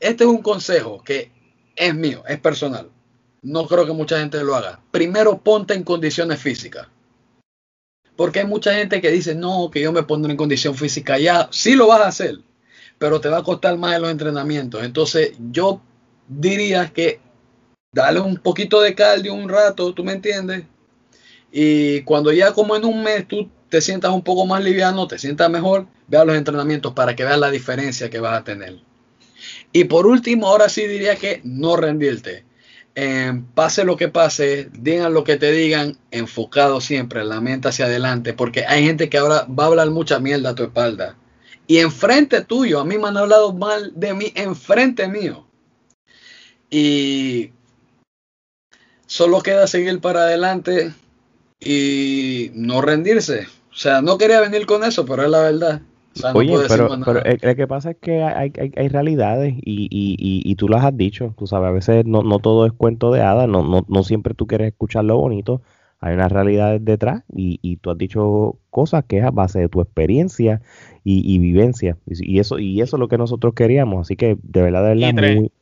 este 0.00 0.24
es 0.24 0.28
un 0.28 0.42
consejo 0.42 1.02
que 1.02 1.32
es 1.76 1.94
mío, 1.94 2.24
es 2.28 2.38
personal. 2.38 2.90
No 3.40 3.66
creo 3.66 3.86
que 3.86 3.92
mucha 3.92 4.20
gente 4.20 4.44
lo 4.44 4.54
haga. 4.54 4.82
Primero 4.90 5.38
ponte 5.38 5.72
en 5.72 5.82
condiciones 5.82 6.40
físicas. 6.40 6.88
Porque 8.16 8.40
hay 8.40 8.46
mucha 8.46 8.74
gente 8.74 9.00
que 9.00 9.10
dice, 9.10 9.34
no, 9.34 9.70
que 9.72 9.80
yo 9.80 9.92
me 9.92 10.02
pondré 10.02 10.32
en 10.32 10.36
condición 10.36 10.74
física 10.74 11.18
ya. 11.18 11.48
Sí 11.52 11.74
lo 11.74 11.86
vas 11.86 12.02
a 12.02 12.08
hacer, 12.08 12.40
pero 12.98 13.18
te 13.18 13.30
va 13.30 13.38
a 13.38 13.44
costar 13.44 13.78
más 13.78 13.96
en 13.96 14.02
los 14.02 14.10
entrenamientos. 14.10 14.84
Entonces 14.84 15.32
yo 15.50 15.80
diría 16.30 16.92
que 16.92 17.20
dale 17.92 18.20
un 18.20 18.36
poquito 18.36 18.80
de 18.80 18.94
cardio 18.94 19.34
un 19.34 19.48
rato, 19.48 19.92
¿tú 19.92 20.04
me 20.04 20.12
entiendes? 20.12 20.64
Y 21.50 22.02
cuando 22.02 22.32
ya 22.32 22.52
como 22.52 22.76
en 22.76 22.84
un 22.84 23.02
mes 23.02 23.26
tú 23.26 23.50
te 23.68 23.80
sientas 23.80 24.12
un 24.12 24.22
poco 24.22 24.46
más 24.46 24.62
liviano, 24.62 25.08
te 25.08 25.18
sientas 25.18 25.50
mejor, 25.50 25.86
vea 26.06 26.24
los 26.24 26.36
entrenamientos 26.36 26.92
para 26.92 27.16
que 27.16 27.24
veas 27.24 27.38
la 27.38 27.50
diferencia 27.50 28.10
que 28.10 28.20
vas 28.20 28.38
a 28.38 28.44
tener. 28.44 28.78
Y 29.72 29.84
por 29.84 30.06
último, 30.06 30.48
ahora 30.48 30.68
sí 30.68 30.86
diría 30.86 31.16
que 31.16 31.40
no 31.44 31.76
rendirte. 31.76 32.44
pase 33.54 33.84
lo 33.84 33.96
que 33.96 34.08
pase, 34.08 34.68
digan 34.72 35.14
lo 35.14 35.24
que 35.24 35.36
te 35.36 35.50
digan, 35.50 35.96
enfocado 36.10 36.80
siempre, 36.80 37.24
la 37.24 37.40
mente 37.40 37.68
hacia 37.68 37.86
adelante, 37.86 38.34
porque 38.34 38.64
hay 38.66 38.84
gente 38.84 39.08
que 39.08 39.18
ahora 39.18 39.46
va 39.46 39.64
a 39.64 39.66
hablar 39.68 39.90
mucha 39.90 40.20
mierda 40.20 40.50
a 40.50 40.54
tu 40.54 40.64
espalda. 40.64 41.16
Y 41.66 41.78
enfrente 41.78 42.42
tuyo, 42.42 42.80
a 42.80 42.84
mí 42.84 42.98
me 42.98 43.08
han 43.08 43.16
hablado 43.16 43.52
mal 43.52 43.92
de 43.94 44.14
mí, 44.14 44.32
enfrente 44.34 45.08
mío. 45.08 45.49
Y 46.70 47.50
solo 49.06 49.40
queda 49.42 49.66
seguir 49.66 50.00
para 50.00 50.20
adelante 50.20 50.92
y 51.60 52.50
no 52.54 52.80
rendirse. 52.80 53.46
O 53.70 53.76
sea, 53.76 54.02
no 54.02 54.18
quería 54.18 54.40
venir 54.40 54.66
con 54.66 54.84
eso, 54.84 55.04
pero 55.04 55.24
es 55.24 55.30
la 55.30 55.40
verdad. 55.40 55.82
Oye, 56.34 56.56
pero, 56.68 56.88
pero 57.04 57.24
el, 57.24 57.56
que 57.56 57.66
pasa 57.68 57.92
es 57.92 57.96
que 57.98 58.22
hay, 58.22 58.52
hay, 58.58 58.72
hay 58.76 58.88
realidades 58.88 59.54
y, 59.58 59.88
y, 59.90 60.16
y, 60.18 60.54
tú 60.56 60.68
las 60.68 60.84
has 60.84 60.96
dicho, 60.96 61.34
tú 61.38 61.46
sabes, 61.46 61.68
a 61.68 61.72
veces 61.72 62.04
no, 62.04 62.22
no 62.22 62.40
todo 62.40 62.66
es 62.66 62.72
cuento 62.72 63.12
de 63.12 63.22
hadas, 63.22 63.48
no, 63.48 63.62
no, 63.62 63.86
no 63.88 64.02
siempre 64.02 64.34
tú 64.34 64.46
quieres 64.48 64.68
escuchar 64.68 65.04
lo 65.04 65.16
bonito, 65.16 65.62
hay 66.00 66.14
unas 66.14 66.32
realidades 66.32 66.84
detrás 66.84 67.22
y, 67.32 67.60
y 67.62 67.76
tú 67.76 67.90
has 67.90 67.98
dicho 67.98 68.58
cosas 68.70 69.04
que 69.04 69.18
es 69.18 69.24
a 69.24 69.30
base 69.30 69.60
de 69.60 69.68
tu 69.68 69.80
experiencia 69.80 70.60
y, 71.04 71.38
vivencia 71.38 71.96
y, 72.06 72.40
eso 72.40 72.58
y 72.58 72.80
eso 72.80 72.96
es 72.96 73.00
lo 73.00 73.08
que 73.08 73.16
nosotros 73.16 73.54
queríamos, 73.54 74.00
así 74.00 74.16
que 74.16 74.36
de 74.42 74.62
verdad, 74.62 74.82
de 74.82 74.94
verdad, 74.96 75.34
muy, 75.36 75.52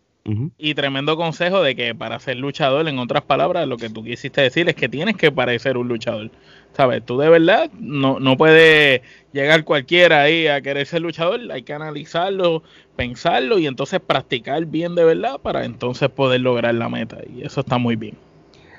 y 0.58 0.74
tremendo 0.74 1.16
consejo 1.16 1.62
de 1.62 1.74
que 1.74 1.94
para 1.94 2.18
ser 2.18 2.36
luchador, 2.36 2.86
en 2.88 2.98
otras 2.98 3.22
palabras, 3.22 3.66
lo 3.66 3.76
que 3.76 3.88
tú 3.88 4.04
quisiste 4.04 4.42
decir 4.42 4.68
es 4.68 4.74
que 4.74 4.88
tienes 4.88 5.16
que 5.16 5.32
parecer 5.32 5.76
un 5.76 5.88
luchador. 5.88 6.30
¿Sabes? 6.76 7.04
Tú 7.04 7.18
de 7.18 7.28
verdad 7.28 7.70
no, 7.78 8.20
no 8.20 8.36
puedes 8.36 9.00
llegar 9.32 9.64
cualquiera 9.64 10.22
ahí 10.22 10.46
a 10.46 10.60
querer 10.60 10.86
ser 10.86 11.00
luchador, 11.00 11.40
hay 11.50 11.62
que 11.62 11.72
analizarlo, 11.72 12.62
pensarlo 12.94 13.58
y 13.58 13.66
entonces 13.66 14.00
practicar 14.00 14.66
bien 14.66 14.94
de 14.94 15.04
verdad 15.04 15.40
para 15.40 15.64
entonces 15.64 16.10
poder 16.10 16.42
lograr 16.42 16.74
la 16.74 16.88
meta. 16.88 17.18
Y 17.34 17.44
eso 17.44 17.60
está 17.60 17.78
muy 17.78 17.96
bien. 17.96 18.16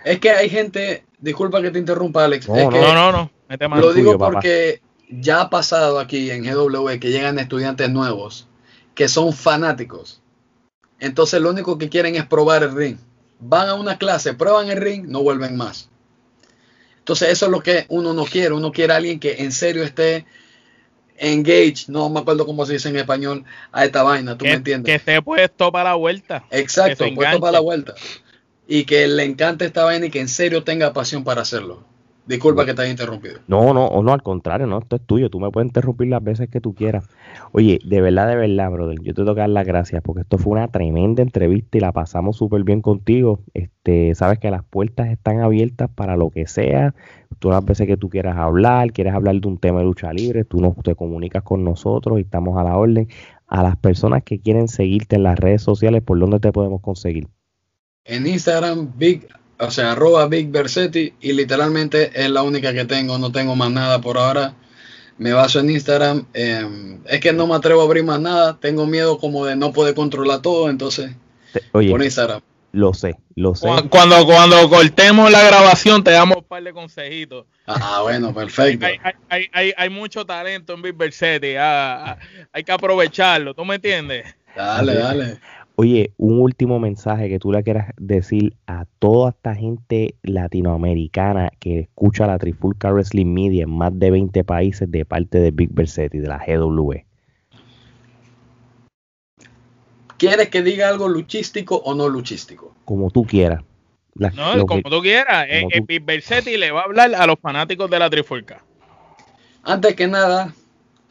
Es 0.06 0.20
que 0.20 0.30
hay 0.30 0.50
gente, 0.50 1.04
disculpa 1.20 1.62
que 1.62 1.72
te 1.72 1.80
interrumpa 1.80 2.26
Alex, 2.26 2.48
no, 2.48 2.70
no, 2.72 3.12
no, 3.12 3.32
lo 3.76 3.94
digo 3.94 4.18
porque 4.18 4.82
ya 5.10 5.42
ha 5.42 5.50
pasado 5.50 6.00
aquí 6.00 6.30
en 6.30 6.44
GW 6.44 7.00
que 7.00 7.10
llegan 7.10 7.40
estudiantes 7.40 7.90
nuevos 7.90 8.48
que 8.94 9.08
son 9.08 9.34
fanáticos 9.34 10.22
entonces 11.00 11.42
lo 11.42 11.50
único 11.50 11.78
que 11.78 11.90
quieren 11.90 12.16
es 12.16 12.26
probar 12.26 12.64
el 12.64 12.76
ring. 12.76 12.98
Van 13.40 13.70
a 13.70 13.76
una 13.76 13.98
clase, 13.98 14.34
prueban 14.34 14.70
el 14.70 14.78
ring, 14.78 15.06
no 15.08 15.24
vuelven 15.24 15.56
más. 15.56 15.90
Entonces 17.00 17.30
eso 17.30 17.46
es 17.46 17.52
lo 17.52 17.62
que 17.62 17.86
uno 17.90 18.14
no 18.14 18.26
quiere. 18.26 18.54
Uno 18.54 18.72
quiere 18.72 18.94
a 18.94 18.98
alguien 18.98 19.20
que 19.20 19.38
en 19.40 19.52
serio 19.52 19.84
esté 19.84 20.26
engaged, 21.18 21.88
no 21.88 22.10
me 22.10 22.20
acuerdo 22.20 22.46
cómo 22.46 22.66
se 22.66 22.74
dice 22.74 22.90
en 22.90 22.98
español, 22.98 23.46
a 23.72 23.86
esta 23.86 24.04
vaina, 24.04 24.38
¿tú 24.38 24.46
me 24.46 24.54
entiendes? 24.54 24.86
Que 24.86 24.96
esté 24.96 25.22
puesto 25.22 25.72
para 25.72 25.90
la 25.90 25.96
vuelta. 25.96 26.46
Exacto, 26.50 27.06
puesto 27.14 27.40
para 27.40 27.52
la 27.54 27.60
vuelta. 27.60 27.94
Y 28.68 28.86
que 28.86 29.08
le 29.08 29.24
encante 29.24 29.66
esta 29.66 29.84
vaina 29.84 30.06
y 30.06 30.10
que 30.10 30.20
en 30.20 30.30
serio 30.30 30.64
tenga 30.64 30.94
pasión 30.94 31.24
para 31.24 31.42
hacerlo. 31.42 31.84
Disculpa 32.30 32.64
que 32.64 32.76
te 32.76 32.84
haya 32.84 32.92
interrumpido. 32.92 33.40
No, 33.48 33.74
no, 33.74 34.04
no, 34.04 34.14
al 34.14 34.22
contrario, 34.22 34.68
no, 34.68 34.78
esto 34.78 34.98
es 34.98 35.02
tuyo. 35.02 35.32
Tú 35.32 35.40
me 35.40 35.50
puedes 35.50 35.66
interrumpir 35.66 36.10
las 36.10 36.24
veces 36.24 36.48
que 36.48 36.62
tú 36.62 36.76
quieras. 36.76 37.10
Oye, 37.54 37.80
de 37.84 38.02
verdad, 38.02 38.28
de 38.28 38.36
verdad, 38.36 38.70
brother, 38.70 39.00
yo 39.02 39.16
te 39.16 39.22
tengo 39.24 39.34
que 39.34 39.40
dar 39.40 39.50
las 39.50 39.66
gracias 39.66 40.04
porque 40.04 40.22
esto 40.22 40.38
fue 40.38 40.52
una 40.54 40.68
tremenda 40.68 41.24
entrevista 41.24 41.80
y 41.80 41.82
la 41.82 41.92
pasamos 41.92 42.38
súper 42.38 42.64
bien 42.64 42.84
contigo. 42.84 43.40
Este, 43.56 44.14
sabes 44.14 44.38
que 44.38 44.52
las 44.52 44.64
puertas 44.64 45.08
están 45.08 45.40
abiertas 45.40 45.90
para 45.90 46.18
lo 46.18 46.30
que 46.30 46.46
sea, 46.46 46.94
todas 47.40 47.64
las 47.64 47.66
veces 47.66 47.88
que 47.88 47.98
tú 47.98 48.10
quieras 48.10 48.38
hablar, 48.38 48.92
quieres 48.92 49.16
hablar 49.16 49.34
de 49.42 49.48
un 49.48 49.58
tema 49.58 49.80
de 49.80 49.86
lucha 49.86 50.14
libre, 50.14 50.44
tú 50.44 50.62
nos, 50.62 50.76
te 50.84 50.94
comunicas 50.94 51.42
con 51.42 51.64
nosotros 51.64 52.20
y 52.20 52.22
estamos 52.22 52.60
a 52.60 52.64
la 52.64 52.78
orden. 52.78 53.08
A 53.48 53.64
las 53.64 53.76
personas 53.76 54.22
que 54.22 54.40
quieren 54.40 54.68
seguirte 54.68 55.16
en 55.16 55.24
las 55.24 55.40
redes 55.40 55.64
sociales, 55.64 56.04
¿por 56.04 56.20
dónde 56.20 56.40
te 56.40 56.52
podemos 56.52 56.80
conseguir? 56.82 57.28
En 58.06 58.28
Instagram, 58.28 58.92
Big, 58.96 59.28
o 59.60 59.72
sea, 59.72 59.92
arroba 59.92 60.28
Big 60.28 60.50
Versetti, 60.50 61.14
y 61.22 61.34
literalmente 61.34 62.12
es 62.16 62.30
la 62.30 62.42
única 62.44 62.74
que 62.74 62.86
tengo, 62.86 63.18
no 63.18 63.32
tengo 63.32 63.56
más 63.56 63.70
nada 63.72 64.00
por 64.02 64.18
ahora. 64.18 64.54
Me 65.18 65.34
baso 65.34 65.60
en 65.60 65.70
Instagram. 65.70 66.26
Em, 66.34 67.00
es 67.06 67.20
que 67.20 67.34
no 67.34 67.46
me 67.46 67.56
atrevo 67.56 67.82
a 67.82 67.84
abrir 67.86 68.04
más 68.06 68.22
nada, 68.22 68.58
tengo 68.60 68.86
miedo 68.86 69.18
como 69.20 69.46
de 69.46 69.56
no 69.58 69.74
poder 69.74 69.94
controlar 69.96 70.42
todo, 70.42 70.70
entonces, 70.70 71.12
Oye, 71.74 71.90
por 71.92 72.02
Instagram. 72.02 72.40
lo 72.72 72.94
sé, 72.94 73.18
lo 73.36 73.54
sé. 73.54 73.68
Cu- 73.68 73.90
Cuando, 73.90 74.26
cuando 74.26 74.70
cortemos 74.70 75.30
la 75.30 75.44
grabación, 75.44 76.04
te 76.06 76.12
damos 76.12 76.38
un 76.38 76.44
par 76.46 76.64
de 76.64 76.72
consejitos. 76.72 77.46
Ah, 77.68 78.00
bueno, 78.04 78.34
perfecto. 78.34 78.86
Hay, 78.86 78.98
hay, 79.04 79.14
hay, 79.30 79.48
hay, 79.52 79.74
hay 79.76 79.90
mucho 79.90 80.26
talento 80.26 80.74
en 80.74 80.82
Big 80.82 80.96
Versetti, 80.96 81.56
ah, 81.58 82.12
ah, 82.14 82.18
hay 82.54 82.64
que 82.64 82.72
aprovecharlo, 82.72 83.54
¿tú 83.54 83.66
me 83.66 83.76
entiendes? 83.76 84.26
Dale, 84.56 84.96
dale. 84.96 85.40
Oye, 85.82 86.12
un 86.18 86.42
último 86.42 86.78
mensaje 86.78 87.30
que 87.30 87.40
tú 87.40 87.54
le 87.54 87.64
quieras 87.64 87.94
decir 87.98 88.54
a 88.68 88.84
toda 89.00 89.30
esta 89.30 89.56
gente 89.56 90.16
latinoamericana 90.24 91.54
que 91.58 91.80
escucha 91.80 92.28
la 92.28 92.38
Trifulca 92.38 92.92
Wrestling 92.92 93.28
Media 93.34 93.64
en 93.64 93.70
más 93.70 93.98
de 93.98 94.12
20 94.12 94.44
países 94.44 94.92
de 94.92 95.06
parte 95.06 95.40
de 95.40 95.52
Big 95.52 95.70
Versetti, 95.72 96.18
de 96.18 96.28
la 96.28 96.44
GW. 96.46 97.06
¿Quieres 100.18 100.50
que 100.50 100.64
diga 100.64 100.90
algo 100.90 101.08
luchístico 101.08 101.78
o 101.78 101.96
no 101.96 102.10
luchístico? 102.10 102.76
Como 102.84 103.10
tú 103.10 103.24
quieras. 103.24 103.64
La- 104.16 104.32
No, 104.32 104.66
como 104.68 104.84
que- 104.84 104.90
tú 104.90 105.02
quieras, 105.02 105.46
eh, 105.48 105.62
como 105.62 105.70
eh, 105.72 105.80
tú- 105.80 105.86
Big 105.88 106.04
Versetti 106.04 106.58
le 106.58 106.72
va 106.72 106.82
a 106.82 106.84
hablar 106.84 107.16
a 107.16 107.26
los 107.26 107.40
fanáticos 107.40 107.90
de 107.90 108.00
la 108.00 108.10
Trifulca. 108.10 108.62
Antes 109.64 109.96
que 109.96 110.08
nada, 110.08 110.54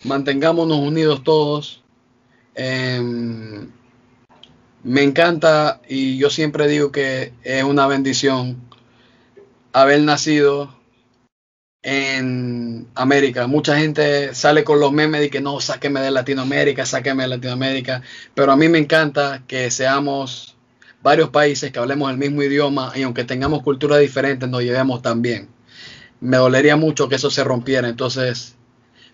mantengámonos 0.04 0.76
unidos 0.76 1.24
todos. 1.24 1.82
Em, 2.54 3.70
me 4.88 5.02
encanta 5.02 5.82
y 5.86 6.16
yo 6.16 6.30
siempre 6.30 6.66
digo 6.66 6.90
que 6.90 7.34
es 7.42 7.62
una 7.62 7.86
bendición 7.86 8.56
haber 9.74 10.00
nacido 10.00 10.74
en 11.82 12.88
América. 12.94 13.46
Mucha 13.46 13.78
gente 13.78 14.34
sale 14.34 14.64
con 14.64 14.80
los 14.80 14.90
memes 14.90 15.20
de 15.20 15.28
que 15.28 15.42
no, 15.42 15.60
sáqueme 15.60 16.00
de 16.00 16.10
Latinoamérica, 16.10 16.86
sáqueme 16.86 17.24
de 17.24 17.28
Latinoamérica. 17.28 18.00
Pero 18.32 18.50
a 18.50 18.56
mí 18.56 18.70
me 18.70 18.78
encanta 18.78 19.42
que 19.46 19.70
seamos 19.70 20.56
varios 21.02 21.28
países, 21.28 21.70
que 21.70 21.78
hablemos 21.78 22.10
el 22.10 22.16
mismo 22.16 22.42
idioma 22.42 22.92
y 22.94 23.02
aunque 23.02 23.24
tengamos 23.24 23.62
culturas 23.62 24.00
diferentes, 24.00 24.48
nos 24.48 24.62
llevemos 24.62 25.02
tan 25.02 25.20
bien. 25.20 25.50
Me 26.20 26.38
dolería 26.38 26.76
mucho 26.76 27.10
que 27.10 27.16
eso 27.16 27.30
se 27.30 27.44
rompiera. 27.44 27.90
Entonces, 27.90 28.56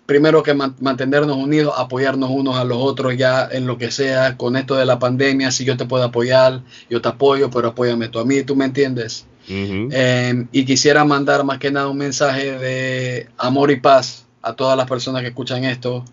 primero 0.06 0.42
que 0.42 0.54
man- 0.54 0.76
mantenernos 0.80 1.36
unidos, 1.36 1.74
apoyarnos 1.76 2.30
unos 2.30 2.56
a 2.56 2.64
los 2.64 2.78
otros 2.78 3.16
ya 3.16 3.48
en 3.50 3.66
lo 3.66 3.78
que 3.78 3.90
sea, 3.90 4.36
con 4.36 4.56
esto 4.56 4.74
de 4.74 4.84
la 4.84 4.98
pandemia, 4.98 5.50
si 5.50 5.64
yo 5.64 5.76
te 5.76 5.86
puedo 5.86 6.04
apoyar, 6.04 6.62
yo 6.90 7.00
te 7.00 7.08
apoyo, 7.08 7.50
pero 7.50 7.68
apóyame 7.68 8.08
tú 8.08 8.18
a 8.18 8.24
mí, 8.24 8.42
¿tú 8.42 8.54
me 8.56 8.64
entiendes? 8.66 9.26
Eh, 9.92 10.46
y 10.52 10.64
quisiera 10.64 11.04
mandar 11.04 11.44
más 11.44 11.58
que 11.58 11.70
nada 11.70 11.88
un 11.88 11.98
mensaje 11.98 12.58
de 12.58 13.28
amor 13.38 13.70
y 13.70 13.76
paz 13.80 14.26
a 14.42 14.54
todas 14.54 14.76
las 14.76 14.86
personas 14.88 15.22
que 15.22 15.28
escuchan 15.28 15.64
esto, 15.64 16.04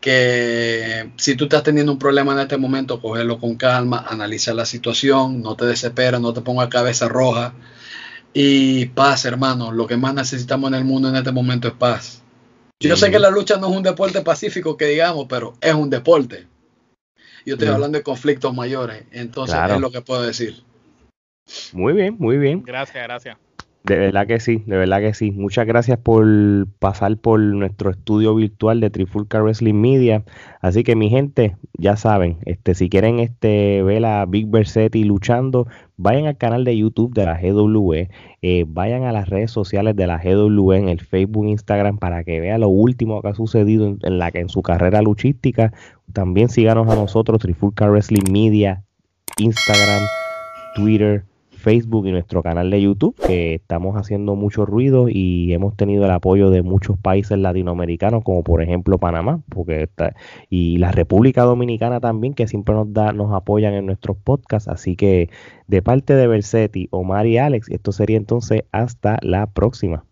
que 0.00 1.10
si 1.16 1.34
tú 1.36 1.44
estás 1.44 1.62
teniendo 1.62 1.92
un 1.92 1.98
problema 1.98 2.32
en 2.32 2.40
este 2.40 2.56
momento, 2.56 3.00
cogerlo 3.00 3.38
con 3.38 3.56
calma, 3.56 4.04
analiza 4.08 4.54
la 4.54 4.64
situación, 4.66 5.42
no 5.42 5.56
te 5.56 5.64
desesperes, 5.66 6.20
no 6.20 6.32
te 6.32 6.40
pongas 6.42 6.68
cabeza 6.68 7.08
roja. 7.08 7.54
Y 8.32 8.86
paz, 8.86 9.24
hermano, 9.24 9.72
lo 9.72 9.86
que 9.86 9.96
más 9.96 10.12
necesitamos 10.14 10.68
en 10.68 10.74
el 10.74 10.84
mundo 10.84 11.08
en 11.08 11.16
este 11.16 11.32
momento 11.32 11.68
es 11.68 11.74
paz. 11.74 12.22
Yo 12.80 12.96
sé 12.96 13.10
que 13.10 13.18
la 13.18 13.30
lucha 13.30 13.56
no 13.56 13.70
es 13.70 13.76
un 13.76 13.82
deporte 13.82 14.20
pacífico 14.20 14.76
que 14.76 14.86
digamos, 14.86 15.26
pero 15.28 15.54
es 15.60 15.74
un 15.74 15.88
deporte. 15.88 16.46
Yo 17.44 17.54
estoy 17.54 17.68
hablando 17.68 17.96
de 17.96 18.02
conflictos 18.04 18.52
mayores, 18.54 19.04
entonces 19.12 19.54
Claro. 19.54 19.76
es 19.76 19.80
lo 19.80 19.90
que 19.90 20.02
puedo 20.02 20.22
decir. 20.22 20.62
Muy 21.72 21.92
bien, 21.92 22.16
muy 22.18 22.36
bien. 22.38 22.62
Gracias, 22.64 23.02
gracias. 23.04 23.38
De 23.86 23.96
verdad 23.96 24.26
que 24.26 24.40
sí, 24.40 24.64
de 24.66 24.76
verdad 24.76 24.98
que 24.98 25.14
sí. 25.14 25.30
Muchas 25.30 25.64
gracias 25.64 25.96
por 25.96 26.26
pasar 26.80 27.16
por 27.18 27.38
nuestro 27.38 27.90
estudio 27.90 28.34
virtual 28.34 28.80
de 28.80 28.90
Trifulca 28.90 29.40
Wrestling 29.40 29.74
Media. 29.74 30.24
Así 30.60 30.82
que 30.82 30.96
mi 30.96 31.08
gente, 31.08 31.56
ya 31.78 31.96
saben, 31.96 32.38
este, 32.46 32.74
si 32.74 32.88
quieren 32.88 33.20
este, 33.20 33.84
ver 33.84 34.04
a 34.04 34.26
Big 34.26 34.48
Versetti 34.48 35.04
luchando, 35.04 35.68
vayan 35.96 36.26
al 36.26 36.36
canal 36.36 36.64
de 36.64 36.76
YouTube 36.76 37.14
de 37.14 37.26
la 37.26 37.40
GW, 37.40 38.08
eh, 38.42 38.64
vayan 38.66 39.04
a 39.04 39.12
las 39.12 39.28
redes 39.28 39.52
sociales 39.52 39.94
de 39.94 40.08
la 40.08 40.18
GW 40.18 40.72
en 40.72 40.88
el 40.88 41.00
Facebook, 41.00 41.46
Instagram, 41.46 41.98
para 41.98 42.24
que 42.24 42.40
vean 42.40 42.62
lo 42.62 42.68
último 42.68 43.22
que 43.22 43.28
ha 43.28 43.34
sucedido 43.34 43.86
en, 43.86 44.00
en 44.02 44.18
la, 44.18 44.32
en 44.34 44.48
su 44.48 44.62
carrera 44.62 45.00
luchística. 45.00 45.72
También 46.12 46.48
síganos 46.48 46.88
a 46.88 46.96
nosotros, 46.96 47.38
Trifulca 47.38 47.88
Wrestling 47.88 48.32
Media, 48.32 48.82
Instagram, 49.38 50.02
Twitter, 50.74 51.24
Facebook 51.66 52.06
y 52.06 52.12
nuestro 52.12 52.44
canal 52.44 52.70
de 52.70 52.80
YouTube, 52.80 53.16
que 53.26 53.54
estamos 53.54 53.96
haciendo 53.96 54.36
mucho 54.36 54.64
ruido 54.66 55.08
y 55.08 55.52
hemos 55.52 55.76
tenido 55.76 56.04
el 56.04 56.12
apoyo 56.12 56.48
de 56.50 56.62
muchos 56.62 56.96
países 56.96 57.36
latinoamericanos, 57.38 58.22
como 58.22 58.44
por 58.44 58.62
ejemplo 58.62 58.98
Panamá, 58.98 59.40
porque 59.48 59.82
está, 59.82 60.14
y 60.48 60.78
la 60.78 60.92
República 60.92 61.42
Dominicana 61.42 61.98
también, 61.98 62.34
que 62.34 62.46
siempre 62.46 62.72
nos 62.76 62.92
da, 62.92 63.12
nos 63.12 63.34
apoyan 63.34 63.74
en 63.74 63.84
nuestros 63.84 64.16
podcasts. 64.16 64.68
Así 64.68 64.94
que 64.94 65.28
de 65.66 65.82
parte 65.82 66.14
de 66.14 66.28
Versetti, 66.28 66.86
Omar 66.92 67.26
y 67.26 67.38
Alex, 67.38 67.68
esto 67.68 67.90
sería 67.90 68.16
entonces 68.16 68.62
hasta 68.70 69.18
la 69.22 69.48
próxima. 69.48 70.04